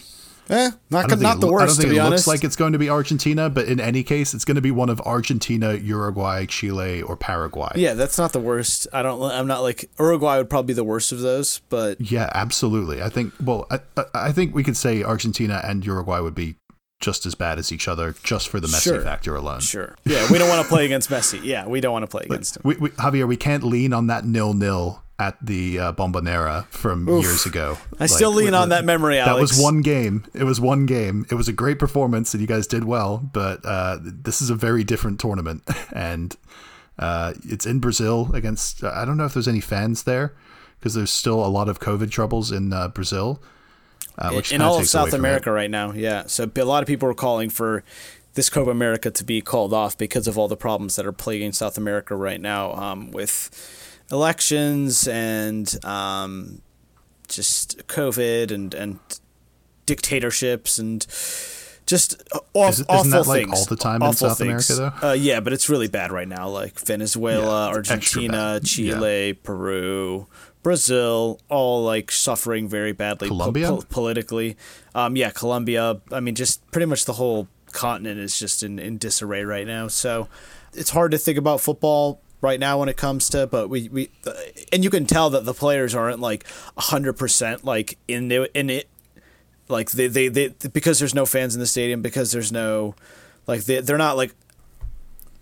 Eh, 0.49 0.71
not 0.91 1.11
it 1.13 1.17
the 1.17 1.23
lo- 1.25 1.31
I 1.31 1.35
don't 1.39 1.51
worst 1.53 1.81
to 1.81 1.89
be 1.89 1.97
it 1.97 1.99
honest. 2.01 2.27
looks 2.27 2.27
like 2.27 2.45
it's 2.45 2.57
going 2.57 2.73
to 2.73 2.79
be 2.79 2.89
Argentina, 2.91 3.49
but 3.51 3.67
in 3.69 3.79
any 3.79 4.03
case, 4.03 4.35
it's 4.35 4.45
going 4.45 4.55
to 4.57 4.61
be 4.61 4.71
one 4.71 4.89
of 4.89 5.01
Argentina, 5.03 5.75
Uruguay, 5.75 6.47
Chile, 6.47 7.03
or 7.03 7.17
Paraguay. 7.17 7.71
yeah, 7.77 7.95
that's 7.95 8.19
not 8.19 8.33
the 8.33 8.41
worst. 8.41 8.89
I 8.93 9.03
don't. 9.03 9.23
I'm 9.23 9.47
not 9.47 9.63
like 9.63 9.89
Uruguay 9.99 10.39
would 10.39 10.51
probably 10.51 10.69
be 10.69 10.73
the 10.75 10.85
worst 10.85 11.13
of 11.13 11.21
those, 11.21 11.61
but 11.69 12.01
Yeah, 12.01 12.31
absolutely. 12.35 13.03
I 13.03 13.09
think. 13.11 13.33
Well, 13.43 13.67
I, 13.71 13.81
I- 13.97 14.05
I 14.15 14.33
think 14.33 14.55
we 14.55 14.63
could 14.65 14.77
say 14.77 15.03
Argentina 15.05 15.61
and 15.65 15.85
Uruguay 15.87 16.21
would 16.21 16.35
be 16.35 16.57
just 17.01 17.25
as 17.25 17.35
bad 17.35 17.59
as 17.59 17.73
each 17.73 17.89
other, 17.89 18.15
just 18.23 18.49
for 18.51 18.61
the 18.61 18.67
Messi 18.67 18.83
Sure. 18.83 19.01
factor 19.01 19.35
alone. 19.35 19.61
sure. 19.61 19.97
Yeah, 20.05 20.31
we 20.31 20.37
don't 20.39 20.49
want 20.51 20.61
to 20.63 20.69
play 20.69 20.85
against 20.85 21.09
Messi. 21.09 21.41
Yeah, 21.43 21.67
we 21.67 21.81
don't 21.81 21.93
want 21.93 22.03
to 22.03 22.07
play 22.11 22.25
against 22.27 22.57
him. 22.57 22.63
We, 22.65 22.77
we, 22.77 22.91
Javier, 22.91 23.27
we 23.27 23.37
can't 23.39 23.63
lean 23.65 23.93
on 23.95 24.09
that 24.09 24.27
nil 24.27 24.53
nil 24.53 25.03
at 25.21 25.37
the 25.45 25.79
uh, 25.79 25.93
Bombonera 25.93 26.65
from 26.69 27.07
years 27.07 27.45
ago. 27.45 27.77
I 28.01 28.07
still 28.07 28.33
lean 28.33 28.55
on 28.55 28.71
that 28.71 28.87
memory, 28.87 29.17
That 29.17 29.39
was 29.39 29.61
one 29.61 29.83
game. 29.83 30.25
It 30.33 30.45
was 30.45 30.61
one 30.61 30.87
game. 30.87 31.27
It 31.31 31.35
was 31.35 31.47
a 31.47 31.53
great 31.53 31.79
performance, 31.79 32.33
and 32.33 32.41
you 32.41 32.47
guys 32.47 32.67
did 32.67 32.85
well. 32.85 33.19
But 33.19 33.61
uh, 33.65 33.99
this 34.03 34.41
is 34.41 34.49
a 34.49 34.55
very 34.55 34.83
different 34.83 35.21
tournament, 35.21 35.63
and 35.95 36.35
uh, 36.99 37.35
it's 37.45 37.67
in 37.67 37.81
Brazil 37.81 38.31
against. 38.33 38.83
I 38.83 39.05
don't 39.05 39.19
know 39.19 39.27
if 39.27 39.35
there's 39.35 39.47
any 39.47 39.61
fans 39.61 40.05
there 40.05 40.35
because 40.79 40.95
there's 40.95 41.11
still 41.11 41.45
a 41.45 41.49
lot 41.49 41.69
of 41.69 41.81
COVID 41.81 42.11
troubles 42.11 42.51
in 42.51 42.73
uh, 42.73 42.89
Brazil. 42.89 43.43
Uh, 44.17 44.33
which 44.33 44.53
in 44.53 44.63
all 44.63 44.79
of 44.79 44.89
South. 44.89 45.13
America 45.13 45.53
right 45.53 45.71
now. 45.71 45.93
Yeah, 45.93 46.25
so 46.27 46.51
a 46.57 46.65
lot 46.65 46.83
of 46.83 46.87
people 46.87 47.09
are 47.11 47.15
calling 47.15 47.51
for 47.51 47.85
this 48.35 48.49
Copa 48.49 48.71
America 48.71 49.11
to 49.11 49.25
be 49.25 49.43
called 49.43 49.75
off 49.75 49.99
because 49.99 50.27
of 50.27 50.39
all 50.39 50.49
the 50.49 50.57
problems 50.57 50.97
that 50.97 51.05
are 51.05 51.13
plaguing 51.13 51.53
South 51.53 51.77
America 51.77 52.17
right 52.17 52.41
now 52.41 52.73
um, 52.73 53.11
with 53.11 53.51
elections 54.13 55.07
and 55.09 55.83
um, 55.85 56.63
just 57.29 57.87
COVID 57.89 58.51
and 58.51 58.75
and 58.75 58.99
dictatorships 59.87 60.79
and 60.79 61.07
just 61.87 62.23
aw- 62.55 62.69
Is 62.69 62.83
awful 62.83 62.95
isn't 63.01 63.11
that, 63.11 63.27
like, 63.27 63.47
things. 63.47 63.59
all 63.59 63.65
the 63.65 63.77
time 63.77 64.03
in 64.03 64.13
South 64.13 64.39
things. 64.39 64.71
America, 64.71 65.07
Uh, 65.09 65.13
yeah, 65.13 65.41
but 65.41 65.53
it's 65.53 65.69
really 65.69 65.89
bad 65.89 66.13
right 66.13 66.29
now. 66.29 66.49
Like 66.49 66.79
Venezuela, 66.79 67.67
Yeah, 67.69 67.75
Argentina. 67.75 68.61
Chile, 68.63 69.33
Peru, 69.33 70.29
Brazil, 70.63 71.41
all 71.49 71.83
like 71.85 72.13
suffering 72.13 72.69
very 72.69 72.93
badly 72.93 73.29
po- 73.29 73.35
Colombia? 73.35 73.69
po- 73.69 73.83
politically. 73.89 74.57
Um, 74.95 75.17
yeah, 75.17 75.31
Colombia. 75.31 76.01
I 76.13 76.21
mean, 76.21 76.37
just 76.37 76.69
pretty 76.71 76.87
much 76.87 77.07
the 77.07 77.15
whole 77.15 77.49
continent 77.73 78.21
is 78.21 78.39
just 78.39 78.63
in, 78.63 78.79
in 78.79 78.99
disarray 78.99 79.45
right 79.45 79.67
now. 79.67 79.89
So 79.89 80.29
it's 80.75 80.91
hard 80.91 81.11
to 81.11 81.19
think 81.19 81.39
about 81.39 81.61
football 81.61 82.21
right 82.41 82.59
now 82.59 82.79
when 82.79 82.89
it 82.89 82.97
comes 82.97 83.29
to, 83.31 83.47
but 83.47 83.69
we, 83.69 83.89
we 83.89 84.11
and 84.73 84.83
you 84.83 84.91
can 84.91 85.07
tell 85.07 85.31
that 85.31 85.45
the 85.45 85.55
players 85.55 85.95
aren't 85.95 86.21
like 86.21 86.45
hundred 86.77 87.15
percent 87.15 87.65
like 87.65 87.99
in 88.09 88.31
it, 88.31 88.51
in 88.55 88.71
it. 88.71 88.89
Like 89.69 89.93
they, 89.93 90.09
they, 90.09 90.29
they, 90.29 90.49
because 90.73 90.99
there's 90.99 91.15
no 91.15 91.25
fans 91.25 91.55
in 91.55 91.61
the 91.61 91.67
stadium, 91.67 92.03
because 92.03 92.33
there's 92.33 92.51
no, 92.51 92.97
like 93.47 93.65
they, 93.65 93.81
they're 93.81 93.99
not 93.99 94.17
like 94.17 94.35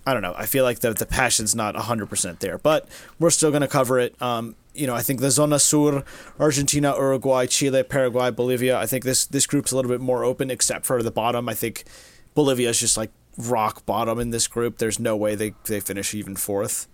I 0.08 0.14
don't 0.14 0.22
know. 0.22 0.34
I 0.38 0.46
feel 0.46 0.64
like 0.64 0.78
the 0.78 0.94
the 0.94 1.04
passion's 1.04 1.54
not 1.54 1.74
100% 1.74 2.38
there, 2.38 2.56
but 2.56 2.88
we're 3.18 3.28
still 3.28 3.50
going 3.50 3.60
to 3.60 3.68
cover 3.68 3.98
it. 3.98 4.20
Um, 4.22 4.56
you 4.74 4.86
know, 4.86 4.94
I 4.94 5.02
think 5.02 5.20
the 5.20 5.30
Zona 5.30 5.58
Sur, 5.58 6.02
Argentina, 6.38 6.94
Uruguay, 6.96 7.44
Chile, 7.44 7.82
Paraguay, 7.82 8.30
Bolivia, 8.30 8.78
I 8.78 8.86
think 8.86 9.04
this 9.04 9.26
this 9.26 9.46
group's 9.46 9.70
a 9.70 9.76
little 9.76 9.90
bit 9.90 10.00
more 10.00 10.24
open 10.24 10.50
except 10.50 10.86
for 10.86 11.02
the 11.02 11.10
bottom. 11.10 11.46
I 11.46 11.54
think 11.54 11.84
Bolivia 12.34 12.70
is 12.70 12.80
just 12.80 12.96
like 12.96 13.10
rock 13.38 13.86
bottom 13.86 14.18
in 14.18 14.30
this 14.30 14.46
group. 14.48 14.78
There's 14.78 14.98
no 15.00 15.16
way 15.16 15.34
they 15.34 15.54
they 15.64 15.80
finish 15.80 16.12
even 16.14 16.36
fourth. 16.36 16.86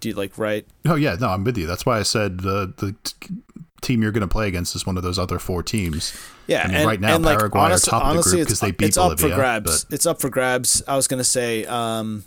Do 0.00 0.08
you 0.08 0.14
like 0.14 0.36
right? 0.38 0.66
Oh 0.86 0.94
yeah, 0.96 1.16
no, 1.20 1.28
I'm 1.28 1.44
with 1.44 1.56
you. 1.56 1.66
That's 1.66 1.86
why 1.86 1.98
I 1.98 2.02
said 2.02 2.40
the 2.40 2.72
the 2.76 2.94
t- 3.04 3.36
team 3.82 4.02
you're 4.02 4.12
going 4.12 4.20
to 4.22 4.28
play 4.28 4.46
against 4.46 4.74
is 4.76 4.84
one 4.84 4.96
of 4.98 5.02
those 5.02 5.18
other 5.18 5.38
four 5.38 5.62
teams. 5.62 6.14
Yeah, 6.46 6.64
I 6.64 6.66
mean, 6.66 6.76
and, 6.76 6.86
right 6.86 7.00
now 7.00 7.14
and 7.14 7.24
like, 7.24 7.38
Paraguay 7.38 7.60
honest- 7.62 7.88
are 7.88 7.90
top 7.92 8.04
honestly, 8.04 8.18
of 8.18 8.24
the 8.24 8.36
group 8.36 8.46
because 8.48 8.60
they 8.60 8.70
beat 8.72 8.86
it's 8.88 8.96
Bolivia. 8.98 9.26
up 9.26 9.30
for 9.32 9.36
grabs. 9.36 9.84
but- 9.84 9.94
It's 9.94 10.06
up 10.06 10.20
for 10.20 10.28
grabs. 10.28 10.82
I 10.88 10.96
was 10.96 11.06
gonna 11.08 11.24
say, 11.24 11.64
um, 11.66 12.24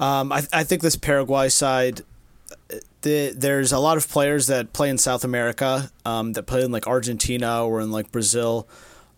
um, 0.00 0.32
I 0.32 0.44
I 0.52 0.64
think 0.64 0.82
this 0.82 0.96
Paraguay 0.96 1.48
side, 1.50 2.02
the, 3.02 3.32
there's 3.36 3.72
a 3.72 3.78
lot 3.78 3.96
of 3.96 4.08
players 4.08 4.46
that 4.48 4.72
play 4.72 4.88
in 4.88 4.98
South 4.98 5.24
America, 5.24 5.90
um, 6.04 6.32
that 6.34 6.44
play 6.44 6.62
in 6.62 6.72
like 6.72 6.86
Argentina 6.86 7.64
or 7.64 7.80
in 7.80 7.90
like 7.92 8.10
Brazil, 8.12 8.68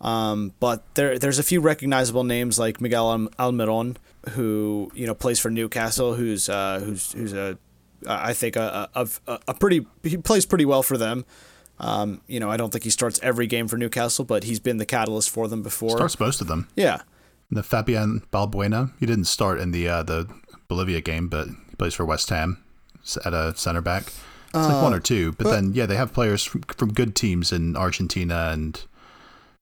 um, 0.00 0.52
but 0.60 0.94
there 0.94 1.18
there's 1.18 1.38
a 1.38 1.42
few 1.42 1.60
recognizable 1.60 2.24
names 2.24 2.58
like 2.58 2.80
Miguel 2.80 3.10
Al- 3.10 3.52
Almiron, 3.52 3.96
who 4.30 4.90
you 4.94 5.06
know 5.06 5.14
plays 5.14 5.38
for 5.38 5.50
Newcastle, 5.50 6.14
who's 6.14 6.48
uh, 6.48 6.80
who's 6.82 7.12
who's 7.12 7.32
a 7.32 7.58
I 8.06 8.32
think 8.32 8.56
a, 8.56 8.88
a, 8.94 9.08
a, 9.46 9.54
pretty 9.54 9.86
he 10.02 10.16
plays 10.16 10.46
pretty 10.46 10.64
well 10.64 10.82
for 10.82 10.96
them. 10.96 11.24
Um, 11.78 12.20
you 12.26 12.40
know, 12.40 12.50
I 12.50 12.56
don't 12.56 12.70
think 12.70 12.84
he 12.84 12.90
starts 12.90 13.20
every 13.22 13.46
game 13.46 13.68
for 13.68 13.76
Newcastle, 13.76 14.24
but 14.24 14.44
he's 14.44 14.60
been 14.60 14.78
the 14.78 14.86
catalyst 14.86 15.30
for 15.30 15.48
them 15.48 15.62
before. 15.62 15.96
starts 15.96 16.20
most 16.20 16.40
of 16.40 16.46
them. 16.46 16.68
Yeah. 16.76 17.02
The 17.50 17.62
Fabian 17.62 18.22
Balbuena, 18.32 18.92
he 19.00 19.06
didn't 19.06 19.24
start 19.24 19.60
in 19.60 19.70
the 19.70 19.88
uh, 19.88 20.02
the 20.02 20.28
Bolivia 20.68 21.00
game, 21.00 21.28
but 21.28 21.48
he 21.48 21.76
plays 21.76 21.94
for 21.94 22.04
West 22.04 22.30
Ham 22.30 22.62
at 23.24 23.34
a 23.34 23.54
center 23.56 23.80
back. 23.80 24.04
It's 24.52 24.66
like 24.66 24.82
one 24.82 24.94
or 24.94 24.98
two, 24.98 25.32
but, 25.32 25.44
then 25.44 25.74
yeah, 25.74 25.86
they 25.86 25.94
have 25.94 26.12
players 26.12 26.42
from, 26.42 26.62
from 26.62 26.92
good 26.92 27.14
teams 27.14 27.52
in 27.52 27.76
Argentina 27.76 28.50
and 28.52 28.84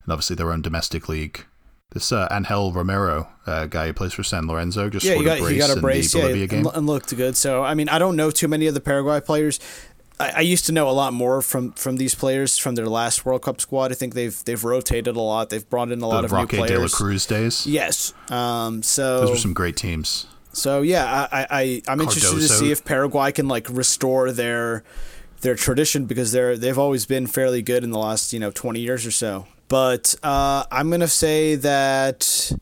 and 0.08 0.12
obviously 0.14 0.34
their 0.36 0.50
own 0.50 0.62
domestic 0.62 1.06
league. 1.06 1.44
This 1.92 2.12
uh, 2.12 2.28
Angel 2.30 2.72
Romero 2.72 3.28
uh, 3.46 3.66
guy 3.66 3.88
who 3.88 3.92
plays 3.92 4.14
for 4.14 4.22
San 4.22 4.46
Lorenzo 4.46 4.88
just 4.88 5.04
Yeah, 5.04 5.12
scored 5.12 5.26
he 5.26 5.26
got 5.26 5.38
a 5.38 5.42
brace 5.42 5.52
he 5.52 5.58
got 5.58 5.70
a 5.70 5.72
in 5.74 5.82
the 5.82 5.88
yeah, 6.14 6.22
Bolivia 6.22 6.46
game. 6.46 6.66
and 6.74 6.86
looked 6.86 7.14
good. 7.14 7.36
So 7.36 7.62
I 7.62 7.74
mean, 7.74 7.90
I 7.90 7.98
don't 7.98 8.16
know 8.16 8.30
too 8.30 8.48
many 8.48 8.66
of 8.66 8.72
the 8.74 8.80
Paraguay 8.80 9.20
players. 9.20 9.60
I, 10.18 10.30
I 10.36 10.40
used 10.40 10.64
to 10.66 10.72
know 10.72 10.88
a 10.88 10.92
lot 10.92 11.12
more 11.12 11.42
from 11.42 11.72
from 11.72 11.98
these 11.98 12.14
players 12.14 12.56
from 12.56 12.74
their 12.74 12.86
last 12.88 13.26
World 13.26 13.42
Cup 13.42 13.60
squad. 13.60 13.92
I 13.92 13.94
think 13.96 14.14
they've 14.14 14.42
they've 14.44 14.62
rotated 14.64 15.14
a 15.14 15.20
lot. 15.20 15.50
They've 15.50 15.68
brought 15.68 15.92
in 15.92 16.00
a 16.00 16.08
lot 16.08 16.22
the 16.22 16.24
of 16.26 16.32
Roque 16.32 16.52
new 16.54 16.66
de 16.66 16.78
la. 16.78 16.88
Cruz 16.88 17.26
days. 17.26 17.66
Yes. 17.66 18.14
Um. 18.30 18.82
So 18.82 19.20
Those 19.20 19.30
were 19.30 19.36
some 19.36 19.54
great 19.54 19.76
teams. 19.76 20.26
So 20.52 20.80
yeah, 20.80 21.28
I, 21.30 21.46
I 21.50 21.82
I'm 21.86 22.00
interested 22.00 22.34
to 22.36 22.48
see 22.48 22.70
if 22.72 22.82
Paraguay 22.84 23.32
can 23.32 23.46
like 23.48 23.66
restore 23.70 24.32
their 24.32 24.84
their 25.42 25.54
tradition 25.54 26.06
because 26.06 26.32
they're 26.32 26.56
they've 26.56 26.78
always 26.78 27.06
been 27.06 27.26
fairly 27.26 27.62
good 27.62 27.84
in 27.84 27.90
the 27.92 27.98
last 27.98 28.32
you 28.32 28.40
know 28.40 28.50
20 28.50 28.80
years 28.80 29.06
or 29.06 29.10
so. 29.10 29.46
But 29.68 30.14
uh, 30.22 30.64
I'm 30.72 30.90
gonna 30.90 31.08
say 31.08 31.54
that 31.56 32.52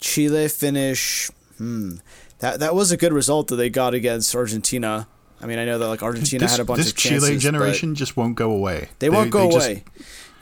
Chile 0.00 0.48
finish. 0.48 1.30
Hmm, 1.58 1.96
that 2.38 2.60
that 2.60 2.74
was 2.74 2.92
a 2.92 2.96
good 2.96 3.12
result 3.12 3.48
that 3.48 3.56
they 3.56 3.70
got 3.70 3.94
against 3.94 4.34
Argentina. 4.34 5.08
I 5.40 5.46
mean, 5.46 5.58
I 5.58 5.64
know 5.64 5.78
that 5.78 5.88
like 5.88 6.02
Argentina 6.02 6.40
this 6.44 6.52
had 6.52 6.60
a 6.60 6.64
bunch 6.64 6.78
this 6.78 6.90
of 6.90 6.96
chances. 6.96 7.24
Chile 7.24 7.36
but 7.36 7.40
generation 7.42 7.94
just 7.96 8.16
won't 8.16 8.36
go 8.36 8.52
away. 8.52 8.88
they, 9.00 9.10
won't 9.10 9.30
go 9.30 9.50
just- 9.50 9.66
away. 9.66 9.84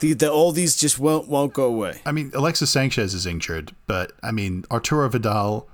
The 0.00 0.14
the 0.14 0.26
oldies 0.26 0.78
just 0.78 0.98
won't 0.98 1.28
won't 1.28 1.52
go 1.52 1.64
away. 1.64 2.00
I 2.06 2.12
mean, 2.12 2.30
Alexis 2.34 2.70
Sanchez 2.70 3.12
is 3.12 3.26
injured, 3.26 3.74
but 3.86 4.12
I 4.22 4.30
mean, 4.30 4.64
Arturo 4.70 5.08
Vidal, 5.10 5.68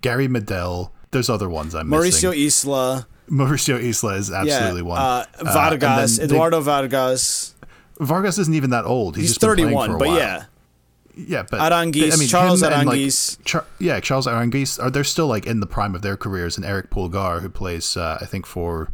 Gary 0.00 0.26
Medel, 0.26 0.90
there's 1.10 1.28
other 1.28 1.48
ones 1.50 1.74
I'm 1.74 1.88
Mauricio 1.88 2.30
missing. 2.30 2.70
Isla, 2.70 3.06
Mauricio 3.30 3.78
Isla 3.78 4.14
is 4.14 4.30
absolutely 4.30 4.80
yeah, 4.80 4.86
one. 4.86 5.00
uh, 5.00 5.24
and 5.38 5.48
Vargas, 5.48 6.16
they- 6.16 6.24
Eduardo 6.24 6.60
Vargas. 6.60 7.54
Vargas 8.00 8.38
isn't 8.38 8.54
even 8.54 8.70
that 8.70 8.84
old. 8.84 9.16
He's, 9.16 9.30
He's 9.30 9.30
just 9.38 9.40
been 9.40 9.56
31, 9.56 9.90
for 9.90 9.96
a 9.96 9.98
but 9.98 10.08
yeah. 10.10 10.44
yeah, 11.16 11.42
but 11.50 11.60
Aranguiz, 11.60 12.30
Charles 12.30 12.62
him 12.62 12.72
and, 12.72 12.86
like, 12.86 12.98
Aranguiz. 12.98 13.44
Char- 13.44 13.66
yeah, 13.78 14.00
Charles 14.00 14.26
Aranguiz 14.26 14.78
are 14.78 14.90
they're 14.90 15.04
still 15.04 15.26
like 15.26 15.46
in 15.46 15.60
the 15.60 15.66
prime 15.66 15.94
of 15.94 16.02
their 16.02 16.16
careers, 16.16 16.56
and 16.56 16.64
Erick 16.64 16.90
Pulgar, 16.90 17.40
who 17.40 17.48
plays 17.48 17.96
uh, 17.96 18.18
I 18.20 18.24
think 18.26 18.46
for 18.46 18.92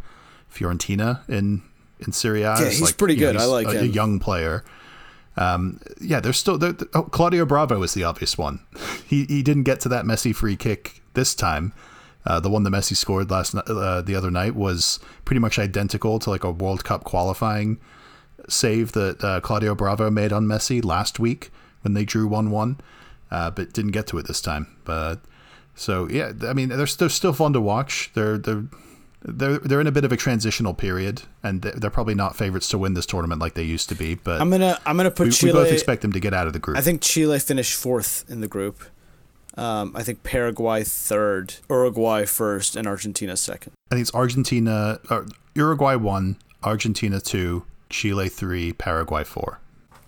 Fiorentina 0.53 1.29
in 1.29 1.63
in 2.01 2.13
Serie 2.13 2.43
A, 2.43 2.59
Yeah, 2.59 2.65
he's 2.65 2.81
like, 2.81 2.97
pretty 2.97 3.15
you 3.15 3.21
know, 3.27 3.33
good. 3.33 3.41
I 3.41 3.45
like 3.45 3.67
a, 3.69 3.81
a 3.81 3.85
young 3.85 4.19
player. 4.19 4.65
Um, 5.37 5.81
yeah, 6.01 6.21
there's 6.21 6.37
still 6.37 6.59
there, 6.59 6.75
oh, 6.95 7.03
Claudio 7.03 7.45
Bravo 7.45 7.83
is 7.83 7.95
the 7.95 8.05
obvious 8.05 8.39
one. 8.39 8.61
He 9.07 9.27
he 9.27 9.43
didn't 9.43 9.65
get 9.65 9.81
to 9.81 9.89
that 9.91 10.07
Messi 10.07 10.35
free 10.35 10.57
kick 10.57 11.03
this 11.13 11.35
time. 11.35 11.73
Uh, 12.27 12.41
the 12.41 12.49
one 12.49 12.63
that 12.63 12.71
Messi 12.71 12.97
scored 12.97 13.31
last 13.31 13.55
uh, 13.55 14.01
the 14.01 14.15
other 14.17 14.31
night 14.31 14.55
was 14.57 14.99
pretty 15.27 15.41
much 15.41 15.59
identical 15.59 16.19
to 16.21 16.31
like 16.31 16.43
a 16.43 16.51
World 16.51 16.85
Cup 16.85 17.05
qualifying 17.05 17.79
save 18.49 18.93
that 18.93 19.23
uh, 19.23 19.41
Claudio 19.41 19.75
Bravo 19.75 20.11
made 20.11 20.33
on 20.33 20.47
Messi 20.47 20.85
last 20.85 21.19
week 21.19 21.51
when 21.83 21.95
they 21.95 22.05
drew 22.05 22.27
one 22.27 22.51
one, 22.51 22.81
uh, 23.31 23.51
but 23.51 23.73
didn't 23.73 23.93
get 23.93 24.07
to 24.09 24.19
it 24.19 24.27
this 24.27 24.41
time. 24.41 24.67
But 24.85 25.21
so 25.75 26.09
yeah, 26.09 26.33
I 26.43 26.53
mean 26.53 26.69
they're, 26.69 26.87
they're 26.87 27.09
still 27.09 27.33
fun 27.33 27.53
to 27.53 27.61
watch. 27.61 28.11
They're 28.15 28.39
they're 28.39 28.65
they're 29.23 29.59
they're 29.59 29.81
in 29.81 29.87
a 29.87 29.93
bit 29.93 30.05
of 30.05 30.13
a 30.13 30.17
transitional 30.17 30.75
period, 30.75 31.23
and 31.43 31.63
they're 31.63 31.91
probably 31.91 32.15
not 32.15 32.37
favorites 32.37 32.69
to 32.69 32.79
win 32.79 32.95
this 32.95 33.07
tournament 33.07 33.41
like 33.41 33.55
they 33.55 33.63
used 33.63 33.89
to 33.89 33.95
be. 33.95 34.15
But 34.15 34.41
I'm 34.41 34.51
gonna 34.51 34.79
I'm 34.85 34.97
gonna 34.97 35.11
put 35.11 35.27
we, 35.27 35.33
Chile. 35.33 35.53
we 35.53 35.59
both 35.59 35.73
expect 35.73 36.03
them 36.03 36.13
to 36.13 36.21
get 36.21 36.35
out 36.35 36.47
of 36.47 36.53
the 36.53 36.59
group. 36.59 36.77
I 36.77 36.83
think 36.83 37.01
Chile 37.01 37.39
finished 37.39 37.75
fourth 37.75 38.25
in 38.29 38.41
the 38.41 38.49
group. 38.49 38.85
Um, 39.57 39.93
I 39.95 40.03
think 40.03 40.25
Paraguay 40.25 40.83
third, 40.83 41.55
Uruguay 41.71 42.25
first, 42.25 42.77
and 42.77 42.87
Argentina 42.87 43.37
second. 43.37 43.73
I 43.91 43.95
think 43.95 44.03
it's 44.03 44.15
Argentina, 44.15 44.99
Uruguay 45.55 45.95
one, 45.95 46.37
Argentina 46.63 47.21
two, 47.21 47.65
Chile 47.91 48.29
three, 48.29 48.73
Paraguay 48.73 49.25
four. 49.25 49.61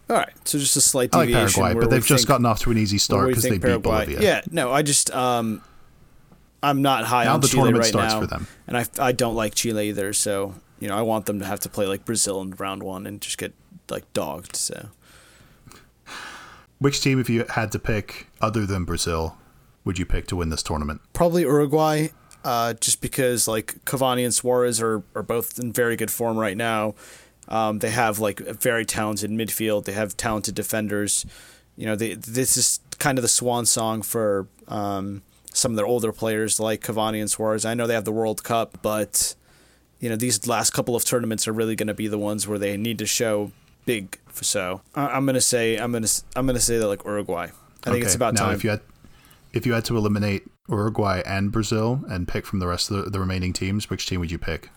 All 0.09 0.16
right, 0.16 0.33
so 0.47 0.59
just 0.59 0.77
a 0.77 0.81
slight 0.81 1.12
I 1.14 1.18
like 1.18 1.29
deviation. 1.29 1.62
Paraguay, 1.62 1.81
but 1.85 1.91
they've 1.91 2.05
just 2.05 2.22
think- 2.22 2.29
gotten 2.29 2.47
off 2.47 2.61
to 2.61 2.70
an 2.70 2.79
easy 2.79 2.99
start 2.99 3.29
because 3.29 3.43
they 3.43 3.51
think 3.51 3.62
beat 3.64 3.83
Bolivia. 3.83 4.20
Yeah, 4.20 4.41
no, 4.51 4.72
I 4.72 4.83
just 4.83 5.11
um, 5.12 5.62
I'm 6.62 6.81
not 6.83 7.05
high 7.05 7.24
Now 7.24 7.35
on 7.35 7.41
the 7.41 7.49
Chile 7.49 7.62
tournament 7.64 7.83
right 7.85 7.89
starts 7.89 8.14
now, 8.14 8.20
for 8.20 8.27
them. 8.27 8.47
and 8.68 8.77
I 8.79 8.87
I 8.99 9.12
don't 9.12 9.35
like 9.35 9.55
Chile 9.55 9.89
either. 9.89 10.12
So 10.12 10.55
you 10.79 10.89
know, 10.89 10.97
I 10.97 11.03
want 11.03 11.27
them 11.27 11.39
to 11.41 11.45
have 11.47 11.59
to 11.61 11.68
play 11.68 11.87
like 11.87 12.05
Brazil 12.05 12.41
in 12.43 12.51
round 12.53 12.83
one 12.83 13.07
and 13.07 13.20
just 13.20 13.39
get 13.39 13.53
like 13.89 14.11
dogged. 14.12 14.55
So 14.57 14.91
Which 16.79 17.01
team, 17.01 17.18
if 17.18 17.31
you 17.31 17.45
had 17.51 17.72
to 17.72 17.79
pick 17.79 18.27
other 18.41 18.66
than 18.66 18.85
Brazil, 18.85 19.39
would 19.85 19.99
you 19.99 20.05
pick 20.07 20.27
to 20.29 20.37
win 20.37 20.51
this 20.51 20.62
tournament? 20.62 21.01
probably 21.14 21.43
Uruguay, 21.43 22.09
uh, 22.45 22.74
just 22.74 23.01
because 23.01 23.49
like 23.49 23.83
Cavani 23.87 24.24
and 24.24 24.35
Suarez 24.35 24.81
are, 24.83 25.03
are 25.14 25.22
both 25.22 25.59
in 25.59 25.72
very 25.72 25.97
good 25.97 26.11
form 26.11 26.37
right 26.37 26.57
now. 26.57 26.95
Um, 27.49 27.79
they 27.79 27.91
have 27.91 28.19
like 28.19 28.41
very 28.41 28.85
talented 28.85 29.31
midfield. 29.31 29.85
They 29.85 29.93
have 29.93 30.17
talented 30.17 30.55
defenders. 30.55 31.25
You 31.77 31.87
know, 31.87 31.97
they, 31.97 32.15
this 32.15 32.57
is 32.57 32.81
kind 32.99 33.19
of 33.19 33.23
the 33.23 33.29
swan 33.29 33.67
song 33.67 34.03
for 34.03 34.49
um, 34.69 35.23
some 35.53 35.73
of 35.73 35.77
their 35.77 35.87
older 35.87 36.13
players 36.13 36.59
like 36.59 36.81
Cavani 36.81 37.21
and 37.21 37.31
Suarez. 37.31 37.65
I 37.65 37.75
know 37.75 37.87
they 37.87 37.95
have 37.95 38.05
the 38.05 38.13
World 38.13 38.43
Cup, 38.43 38.79
but 38.83 39.35
you 40.01 40.09
know 40.09 40.17
these 40.17 40.47
last 40.47 40.71
couple 40.73 40.97
of 40.97 41.05
tournaments 41.05 41.47
are 41.49 41.53
really 41.53 41.77
going 41.77 41.87
to 41.89 41.95
be 41.95 42.09
the 42.09 42.19
ones 42.19 42.47
where 42.49 42.59
they 42.59 42.77
need 42.77 42.99
to 42.99 43.07
show 43.07 43.53
big. 43.85 44.19
So 44.33 44.81
I- 44.95 45.09
I'm 45.09 45.25
gonna 45.27 45.41
say 45.41 45.77
I'm 45.77 45.93
gonna 45.93 46.09
I'm 46.35 46.47
gonna 46.47 46.61
say 46.61 46.79
that 46.79 46.87
like 46.89 47.05
Uruguay. 47.05 47.49
I 47.87 47.91
think 47.91 48.05
it's 48.05 48.15
about 48.15 48.35
now, 48.35 48.47
time. 48.47 48.55
if 48.55 48.65
you 48.65 48.71
had 48.71 48.81
if 49.53 49.65
you 49.65 49.73
had 49.73 49.85
to 49.87 49.97
eliminate 49.97 50.43
Uruguay 50.69 51.23
and 51.25 51.53
Brazil 51.53 52.03
and 52.11 52.27
pick 52.27 52.45
from 52.45 52.59
the 52.59 52.67
rest 52.67 52.91
of 52.91 53.05
the, 53.05 53.11
the 53.11 53.21
remaining 53.21 53.53
teams, 53.53 53.89
which 53.89 54.07
team 54.07 54.19
would 54.21 54.31
you 54.31 54.39
pick? 54.39 54.71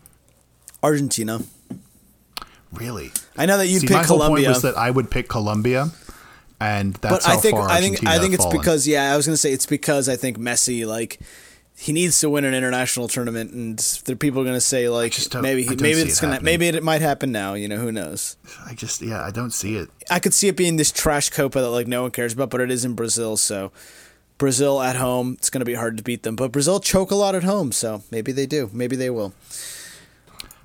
Argentina. 0.83 1.41
Really? 2.73 3.11
I 3.37 3.45
know 3.45 3.57
that 3.57 3.67
you'd 3.67 3.81
See, 3.81 3.87
pick 3.87 3.95
my 3.97 4.03
whole 4.03 4.17
Colombia. 4.17 4.45
point 4.45 4.55
was 4.55 4.61
that 4.63 4.77
I 4.77 4.91
would 4.91 5.09
pick 5.09 5.27
Colombia, 5.27 5.89
and 6.59 6.93
that's 6.95 7.25
but 7.25 7.31
how 7.31 7.37
I 7.37 7.41
think 7.41 7.55
far 7.57 7.69
I 7.69 7.79
think 7.79 7.93
Argentina 7.95 8.11
I 8.11 8.19
think 8.19 8.33
it's 8.33 8.43
fallen. 8.43 8.57
because 8.59 8.87
yeah, 8.87 9.11
I 9.13 9.17
was 9.17 9.25
gonna 9.25 9.37
say 9.37 9.51
it's 9.51 9.65
because 9.65 10.07
I 10.07 10.15
think 10.15 10.37
Messi 10.37 10.85
like 10.85 11.19
he 11.75 11.93
needs 11.93 12.19
to 12.19 12.29
win 12.29 12.43
an 12.43 12.53
international 12.53 13.07
tournament, 13.07 13.51
and 13.53 13.79
there 14.05 14.15
people 14.15 14.41
are 14.41 14.45
gonna 14.45 14.59
say 14.61 14.87
like 14.89 15.13
just 15.13 15.31
don't- 15.31 15.41
maybe 15.41 15.61
I 15.61 15.63
he, 15.63 15.69
don't 15.69 15.81
maybe 15.81 15.95
see 16.01 16.07
it's 16.09 16.17
it 16.19 16.21
gonna 16.21 16.33
happening. 16.33 16.59
maybe 16.59 16.67
it 16.77 16.83
might 16.83 17.01
happen 17.01 17.31
now. 17.31 17.53
You 17.55 17.67
know 17.69 17.77
who 17.77 17.91
knows? 17.91 18.35
I 18.65 18.73
just 18.75 19.01
yeah, 19.01 19.23
I 19.23 19.31
don't 19.31 19.51
see 19.51 19.75
it. 19.77 19.89
I 20.11 20.19
could 20.19 20.33
see 20.33 20.47
it 20.49 20.55
being 20.57 20.75
this 20.75 20.91
trash 20.91 21.29
Copa 21.29 21.61
that 21.61 21.69
like 21.69 21.87
no 21.87 22.03
one 22.03 22.11
cares 22.11 22.33
about, 22.33 22.49
but 22.51 22.61
it 22.61 22.69
is 22.69 22.85
in 22.85 22.93
Brazil, 22.93 23.35
so 23.37 23.71
Brazil 24.37 24.81
at 24.81 24.95
home, 24.95 25.35
it's 25.39 25.49
gonna 25.49 25.65
be 25.65 25.73
hard 25.75 25.97
to 25.97 26.03
beat 26.03 26.23
them. 26.23 26.35
But 26.35 26.51
Brazil 26.51 26.79
choke 26.79 27.09
a 27.11 27.15
lot 27.15 27.33
at 27.33 27.43
home, 27.43 27.71
so 27.71 28.03
maybe 28.11 28.31
they 28.31 28.45
do. 28.45 28.69
Maybe 28.73 28.95
they 28.95 29.09
will. 29.09 29.33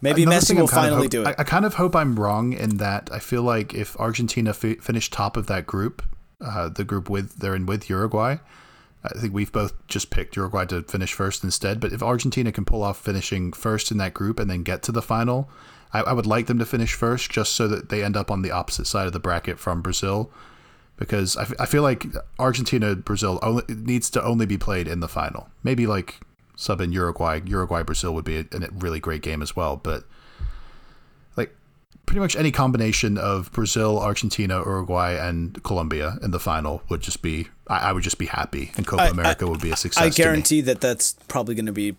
Maybe 0.05 0.23
Another 0.23 0.37
Messi 0.41 0.55
will 0.55 0.63
I'm 0.63 0.69
kind 0.69 0.79
of 0.87 0.91
finally 0.91 1.03
hope- 1.03 1.11
do 1.11 1.23
it. 1.23 1.27
I, 1.29 1.35
I 1.39 1.45
kind 1.45 1.65
of 1.65 1.75
hope 1.75 1.97
I'm 1.97 2.15
wrong 2.21 2.53
in 2.53 2.77
that 2.77 3.09
I 3.13 3.19
feel 3.19 3.43
like 3.43 3.75
if 3.75 3.99
Argentina 3.99 4.53
fi- 4.55 4.77
finished 4.77 5.13
top 5.13 5.37
of 5.37 5.47
that 5.49 5.67
group, 5.67 6.03
uh, 6.41 6.69
the 6.69 6.85
group 6.85 7.09
with 7.11 7.39
they're 7.39 7.55
in 7.57 7.67
with 7.67 7.89
Uruguay, 7.91 8.37
I 9.03 9.09
think 9.19 9.35
we've 9.35 9.51
both 9.53 9.73
just 9.89 10.11
picked 10.11 10.37
Uruguay 10.37 10.65
to 10.67 10.83
finish 10.83 11.13
first 11.13 11.43
instead. 11.45 11.81
But 11.81 11.93
if 11.93 12.03
Argentina 12.03 12.53
can 12.53 12.65
pull 12.65 12.83
off 12.83 12.99
finishing 12.99 13.53
first 13.53 13.91
in 13.91 13.99
that 13.99 14.15
group 14.15 14.39
and 14.39 14.51
then 14.51 14.63
get 14.63 14.83
to 14.85 14.93
the 14.93 15.03
final, 15.03 15.49
I, 15.93 16.01
I 16.01 16.13
would 16.13 16.27
like 16.27 16.47
them 16.47 16.59
to 16.59 16.65
finish 16.67 16.95
first 16.95 17.31
just 17.31 17.55
so 17.55 17.67
that 17.69 17.89
they 17.89 18.03
end 18.05 18.17
up 18.17 18.31
on 18.31 18.43
the 18.43 18.51
opposite 18.51 18.87
side 18.87 19.07
of 19.07 19.13
the 19.13 19.21
bracket 19.21 19.59
from 19.59 19.83
Brazil. 19.83 20.31
Because 20.97 21.37
I, 21.37 21.43
f- 21.43 21.55
I 21.59 21.67
feel 21.67 21.83
like 21.83 22.07
Argentina 22.39 22.95
Brazil 22.95 23.41
only 23.43 23.65
needs 23.69 24.09
to 24.11 24.23
only 24.23 24.47
be 24.47 24.57
played 24.59 24.87
in 24.87 25.01
the 25.01 25.09
final. 25.09 25.49
Maybe 25.63 25.87
like 25.87 26.21
sub 26.57 26.81
in 26.81 26.93
Uruguay. 26.93 27.41
Uruguay 27.45 27.83
Brazil 27.83 28.15
would 28.15 28.25
be 28.25 28.39
a, 28.39 28.45
a 28.53 28.69
really 28.73 29.01
great 29.01 29.23
game 29.23 29.43
as 29.43 29.55
well. 29.57 29.77
But 29.77 30.05
like 31.37 31.55
pretty 32.07 32.21
much 32.21 32.37
any 32.37 32.51
combination 32.51 33.19
of 33.19 33.51
Brazil, 33.53 33.99
Argentina, 34.01 34.59
Uruguay, 34.59 35.13
and 35.15 35.63
Colombia 35.65 36.19
in 36.23 36.31
the 36.31 36.41
final 36.41 36.83
would 36.89 37.01
just 37.01 37.23
be 37.23 37.49
I, 37.69 37.79
I 37.89 37.93
would 37.93 38.03
just 38.03 38.19
be 38.19 38.27
happy, 38.27 38.73
and 38.77 38.87
Copa 38.87 39.05
I- 39.05 39.09
America 39.09 39.47
would 39.47 39.61
be 39.61 39.71
a 39.71 39.77
success. 39.77 40.03
I 40.03 40.11
to 40.11 40.21
me. 40.21 40.25
guarantee 40.25 40.61
that 40.63 40.81
that's 40.81 41.15
probably 41.29 41.55
gonna 41.55 41.73
be 41.73 41.97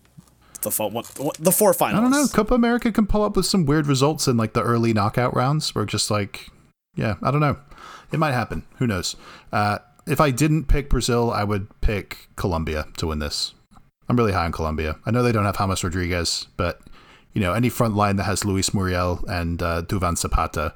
the 0.62 0.70
fo- 0.70 0.88
one, 0.88 1.04
the 1.38 1.52
four 1.52 1.74
finals. 1.74 1.98
I 1.98 2.02
don't 2.02 2.10
know. 2.10 2.26
Copa 2.32 2.54
America 2.54 2.90
can 2.90 3.06
pull 3.06 3.22
up 3.22 3.36
with 3.36 3.46
some 3.46 3.66
weird 3.66 3.86
results 3.86 4.26
in 4.26 4.36
like 4.36 4.52
the 4.54 4.62
early 4.62 4.92
knockout 4.92 5.34
rounds. 5.36 5.74
Where 5.74 5.84
just 5.84 6.10
like, 6.10 6.48
yeah, 6.94 7.16
I 7.22 7.30
don't 7.30 7.40
know. 7.40 7.58
It 8.12 8.18
might 8.18 8.32
happen. 8.32 8.62
Who 8.78 8.86
knows? 8.86 9.16
Uh, 9.52 9.78
if 10.06 10.20
I 10.20 10.30
didn't 10.30 10.64
pick 10.66 10.88
Brazil, 10.88 11.32
I 11.32 11.42
would 11.42 11.68
pick 11.80 12.28
Colombia 12.36 12.86
to 12.98 13.08
win 13.08 13.18
this. 13.18 13.52
I'm 14.08 14.16
really 14.16 14.32
high 14.32 14.44
on 14.44 14.52
Colombia. 14.52 14.96
I 15.04 15.10
know 15.10 15.22
they 15.22 15.32
don't 15.32 15.44
have 15.44 15.56
James 15.56 15.82
Rodriguez, 15.82 16.46
but 16.56 16.80
you 17.32 17.40
know 17.40 17.52
any 17.52 17.68
front 17.68 17.94
line 17.94 18.16
that 18.16 18.24
has 18.24 18.44
Luis 18.44 18.72
Muriel 18.72 19.24
and 19.28 19.62
uh, 19.62 19.82
Duvan 19.82 20.16
Zapata, 20.16 20.74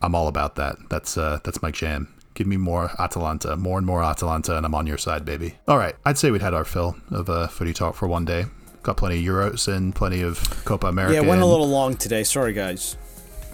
I'm 0.00 0.14
all 0.14 0.28
about 0.28 0.56
that. 0.56 0.76
That's 0.88 1.18
uh, 1.18 1.40
that's 1.44 1.62
my 1.62 1.70
jam. 1.70 2.12
Give 2.34 2.46
me 2.46 2.56
more 2.56 2.92
Atalanta, 2.98 3.56
more 3.56 3.76
and 3.76 3.86
more 3.86 4.02
Atalanta, 4.02 4.56
and 4.56 4.64
I'm 4.64 4.74
on 4.74 4.86
your 4.86 4.98
side, 4.98 5.24
baby. 5.24 5.58
All 5.68 5.76
right, 5.76 5.96
I'd 6.04 6.16
say 6.16 6.30
we'd 6.30 6.42
had 6.42 6.54
our 6.54 6.64
fill 6.64 6.96
of 7.10 7.28
uh, 7.28 7.48
footy 7.48 7.74
talk 7.74 7.94
for 7.94 8.06
one 8.08 8.24
day. 8.24 8.46
Got 8.82 8.96
plenty 8.96 9.18
of 9.18 9.24
Euros 9.34 9.68
and 9.68 9.94
plenty 9.94 10.22
of 10.22 10.64
Copa 10.64 10.86
America. 10.86 11.14
Yeah, 11.14 11.22
it 11.22 11.26
went 11.26 11.42
a 11.42 11.46
little 11.46 11.68
long 11.68 11.96
today. 11.96 12.22
Sorry, 12.24 12.54
guys. 12.54 12.96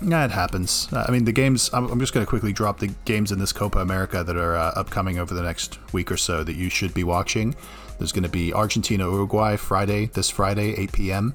Yeah, 0.03 0.25
it 0.25 0.31
happens. 0.31 0.89
Uh, 0.93 1.05
I 1.09 1.11
mean, 1.11 1.25
the 1.25 1.33
games. 1.33 1.71
I'm, 1.73 1.91
I'm 1.91 1.99
just 1.99 2.13
going 2.13 2.25
to 2.25 2.29
quickly 2.29 2.53
drop 2.53 2.79
the 2.79 2.89
games 3.07 3.33
in 3.33 3.39
this 3.39 3.53
Copa 3.53 3.79
America 3.81 4.23
that 4.23 4.37
are 4.37 4.55
uh, 4.55 4.73
upcoming 4.77 5.19
over 5.19 5.35
the 5.35 5.43
next 5.43 5.79
week 5.93 6.13
or 6.13 6.17
so 6.17 6.45
that 6.45 6.55
you 6.55 6.69
should 6.69 6.95
be 6.95 7.03
watching. 7.03 7.57
There's 7.99 8.13
going 8.13 8.25
to 8.25 8.29
be 8.29 8.53
Argentina 8.53 9.05
Uruguay 9.05 9.57
Friday, 9.57 10.07
this 10.07 10.31
Friday, 10.31 10.75
8 10.79 10.93
p.m. 10.93 11.35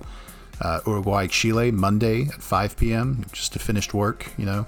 Uh, 0.59 0.80
Uruguay 0.86 1.28
Chile 1.28 1.72
Monday 1.72 2.24
at 2.24 2.41
5 2.41 2.78
p.m. 2.78 3.26
Just 3.32 3.53
to 3.53 3.59
finished 3.59 3.93
work, 3.93 4.32
you 4.38 4.45
know. 4.45 4.66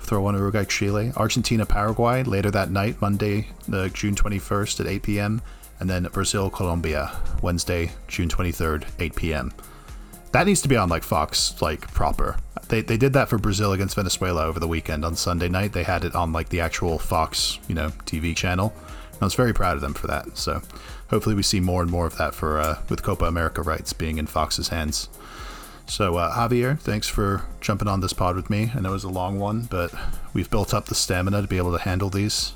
Throw 0.00 0.26
on 0.26 0.34
Uruguay 0.34 0.64
Chile. 0.64 1.12
Argentina 1.16 1.66
Paraguay 1.66 2.22
later 2.22 2.50
that 2.50 2.70
night, 2.70 3.00
Monday, 3.00 3.48
uh, 3.72 3.88
June 3.88 4.14
21st 4.14 4.80
at 4.80 4.86
8 4.86 5.02
p.m. 5.02 5.42
And 5.80 5.90
then 5.90 6.04
Brazil 6.12 6.48
Colombia 6.48 7.12
Wednesday, 7.42 7.90
June 8.08 8.28
23rd, 8.28 8.86
8 8.98 9.16
p.m 9.16 9.52
that 10.36 10.46
needs 10.46 10.60
to 10.60 10.68
be 10.68 10.76
on 10.76 10.90
like 10.90 11.02
Fox, 11.02 11.60
like 11.62 11.90
proper. 11.94 12.36
They, 12.68 12.82
they 12.82 12.98
did 12.98 13.14
that 13.14 13.30
for 13.30 13.38
Brazil 13.38 13.72
against 13.72 13.96
Venezuela 13.96 14.44
over 14.44 14.60
the 14.60 14.68
weekend 14.68 15.02
on 15.02 15.16
Sunday 15.16 15.48
night. 15.48 15.72
They 15.72 15.82
had 15.82 16.04
it 16.04 16.14
on 16.14 16.30
like 16.32 16.50
the 16.50 16.60
actual 16.60 16.98
Fox, 16.98 17.58
you 17.68 17.74
know, 17.74 17.88
TV 18.04 18.36
channel. 18.36 18.74
I 19.20 19.24
was 19.24 19.34
very 19.34 19.52
proud 19.54 19.76
of 19.76 19.80
them 19.80 19.94
for 19.94 20.06
that. 20.06 20.36
So 20.36 20.62
hopefully 21.08 21.34
we 21.34 21.42
see 21.42 21.60
more 21.60 21.82
and 21.82 21.90
more 21.90 22.06
of 22.06 22.16
that 22.18 22.34
for 22.34 22.60
uh, 22.60 22.78
with 22.88 23.02
Copa 23.02 23.24
America 23.24 23.62
rights 23.62 23.92
being 23.92 24.18
in 24.18 24.26
Fox's 24.26 24.68
hands. 24.68 25.08
So 25.86 26.16
uh, 26.16 26.34
Javier, 26.34 26.78
thanks 26.78 27.08
for 27.08 27.44
jumping 27.60 27.88
on 27.88 28.00
this 28.00 28.12
pod 28.12 28.36
with 28.36 28.50
me. 28.50 28.72
I 28.74 28.80
know 28.80 28.90
it 28.90 28.92
was 28.92 29.04
a 29.04 29.08
long 29.08 29.38
one, 29.38 29.62
but 29.62 29.94
we've 30.34 30.50
built 30.50 30.74
up 30.74 30.86
the 30.86 30.94
stamina 30.94 31.42
to 31.42 31.48
be 31.48 31.58
able 31.58 31.72
to 31.72 31.78
handle 31.78 32.10
these 32.10 32.54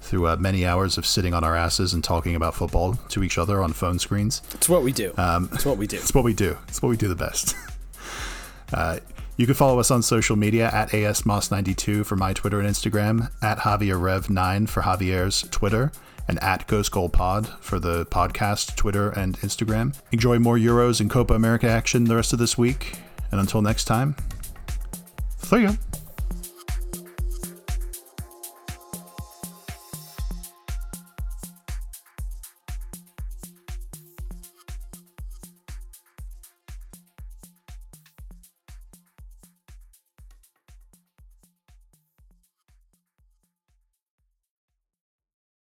through 0.00 0.26
uh, 0.28 0.36
many 0.36 0.64
hours 0.64 0.98
of 0.98 1.06
sitting 1.06 1.34
on 1.34 1.42
our 1.42 1.56
asses 1.56 1.92
and 1.92 2.02
talking 2.02 2.36
about 2.36 2.54
football 2.54 2.94
to 3.08 3.22
each 3.24 3.38
other 3.38 3.62
on 3.62 3.72
phone 3.72 3.98
screens. 3.98 4.42
It's 4.54 4.68
what 4.68 4.82
we 4.82 4.92
do. 4.92 5.12
Um, 5.16 5.48
it's 5.52 5.66
what 5.66 5.78
we 5.78 5.86
do. 5.86 5.96
It's 6.06 6.14
what 6.14 6.24
we 6.24 6.34
do. 6.34 6.56
It's 6.68 6.82
what 6.82 6.88
we 6.88 6.96
do 6.96 7.08
the 7.08 7.16
best. 7.16 7.56
uh, 8.72 8.98
you 9.36 9.46
can 9.46 9.54
follow 9.54 9.78
us 9.78 9.90
on 9.90 10.02
social 10.02 10.36
media 10.36 10.70
at 10.72 10.90
ASMoss92 10.90 12.06
for 12.06 12.16
my 12.16 12.32
Twitter 12.32 12.60
and 12.60 12.68
Instagram, 12.68 13.30
at 13.42 13.58
JavierRev9 13.58 14.68
for 14.68 14.82
Javier's 14.82 15.42
Twitter, 15.50 15.92
and 16.28 16.42
at 16.42 16.66
Ghost 16.66 16.92
Pod 17.12 17.48
for 17.60 17.78
the 17.78 18.06
podcast, 18.06 18.76
Twitter, 18.76 19.10
and 19.10 19.38
Instagram. 19.40 19.94
Enjoy 20.10 20.38
more 20.38 20.56
Euros 20.56 21.00
and 21.00 21.10
Copa 21.10 21.34
America 21.34 21.68
action 21.68 22.04
the 22.04 22.16
rest 22.16 22.32
of 22.32 22.38
this 22.38 22.56
week. 22.56 22.98
And 23.30 23.40
until 23.40 23.60
next 23.60 23.84
time, 23.84 24.16
see 25.38 25.62
ya. 25.62 25.74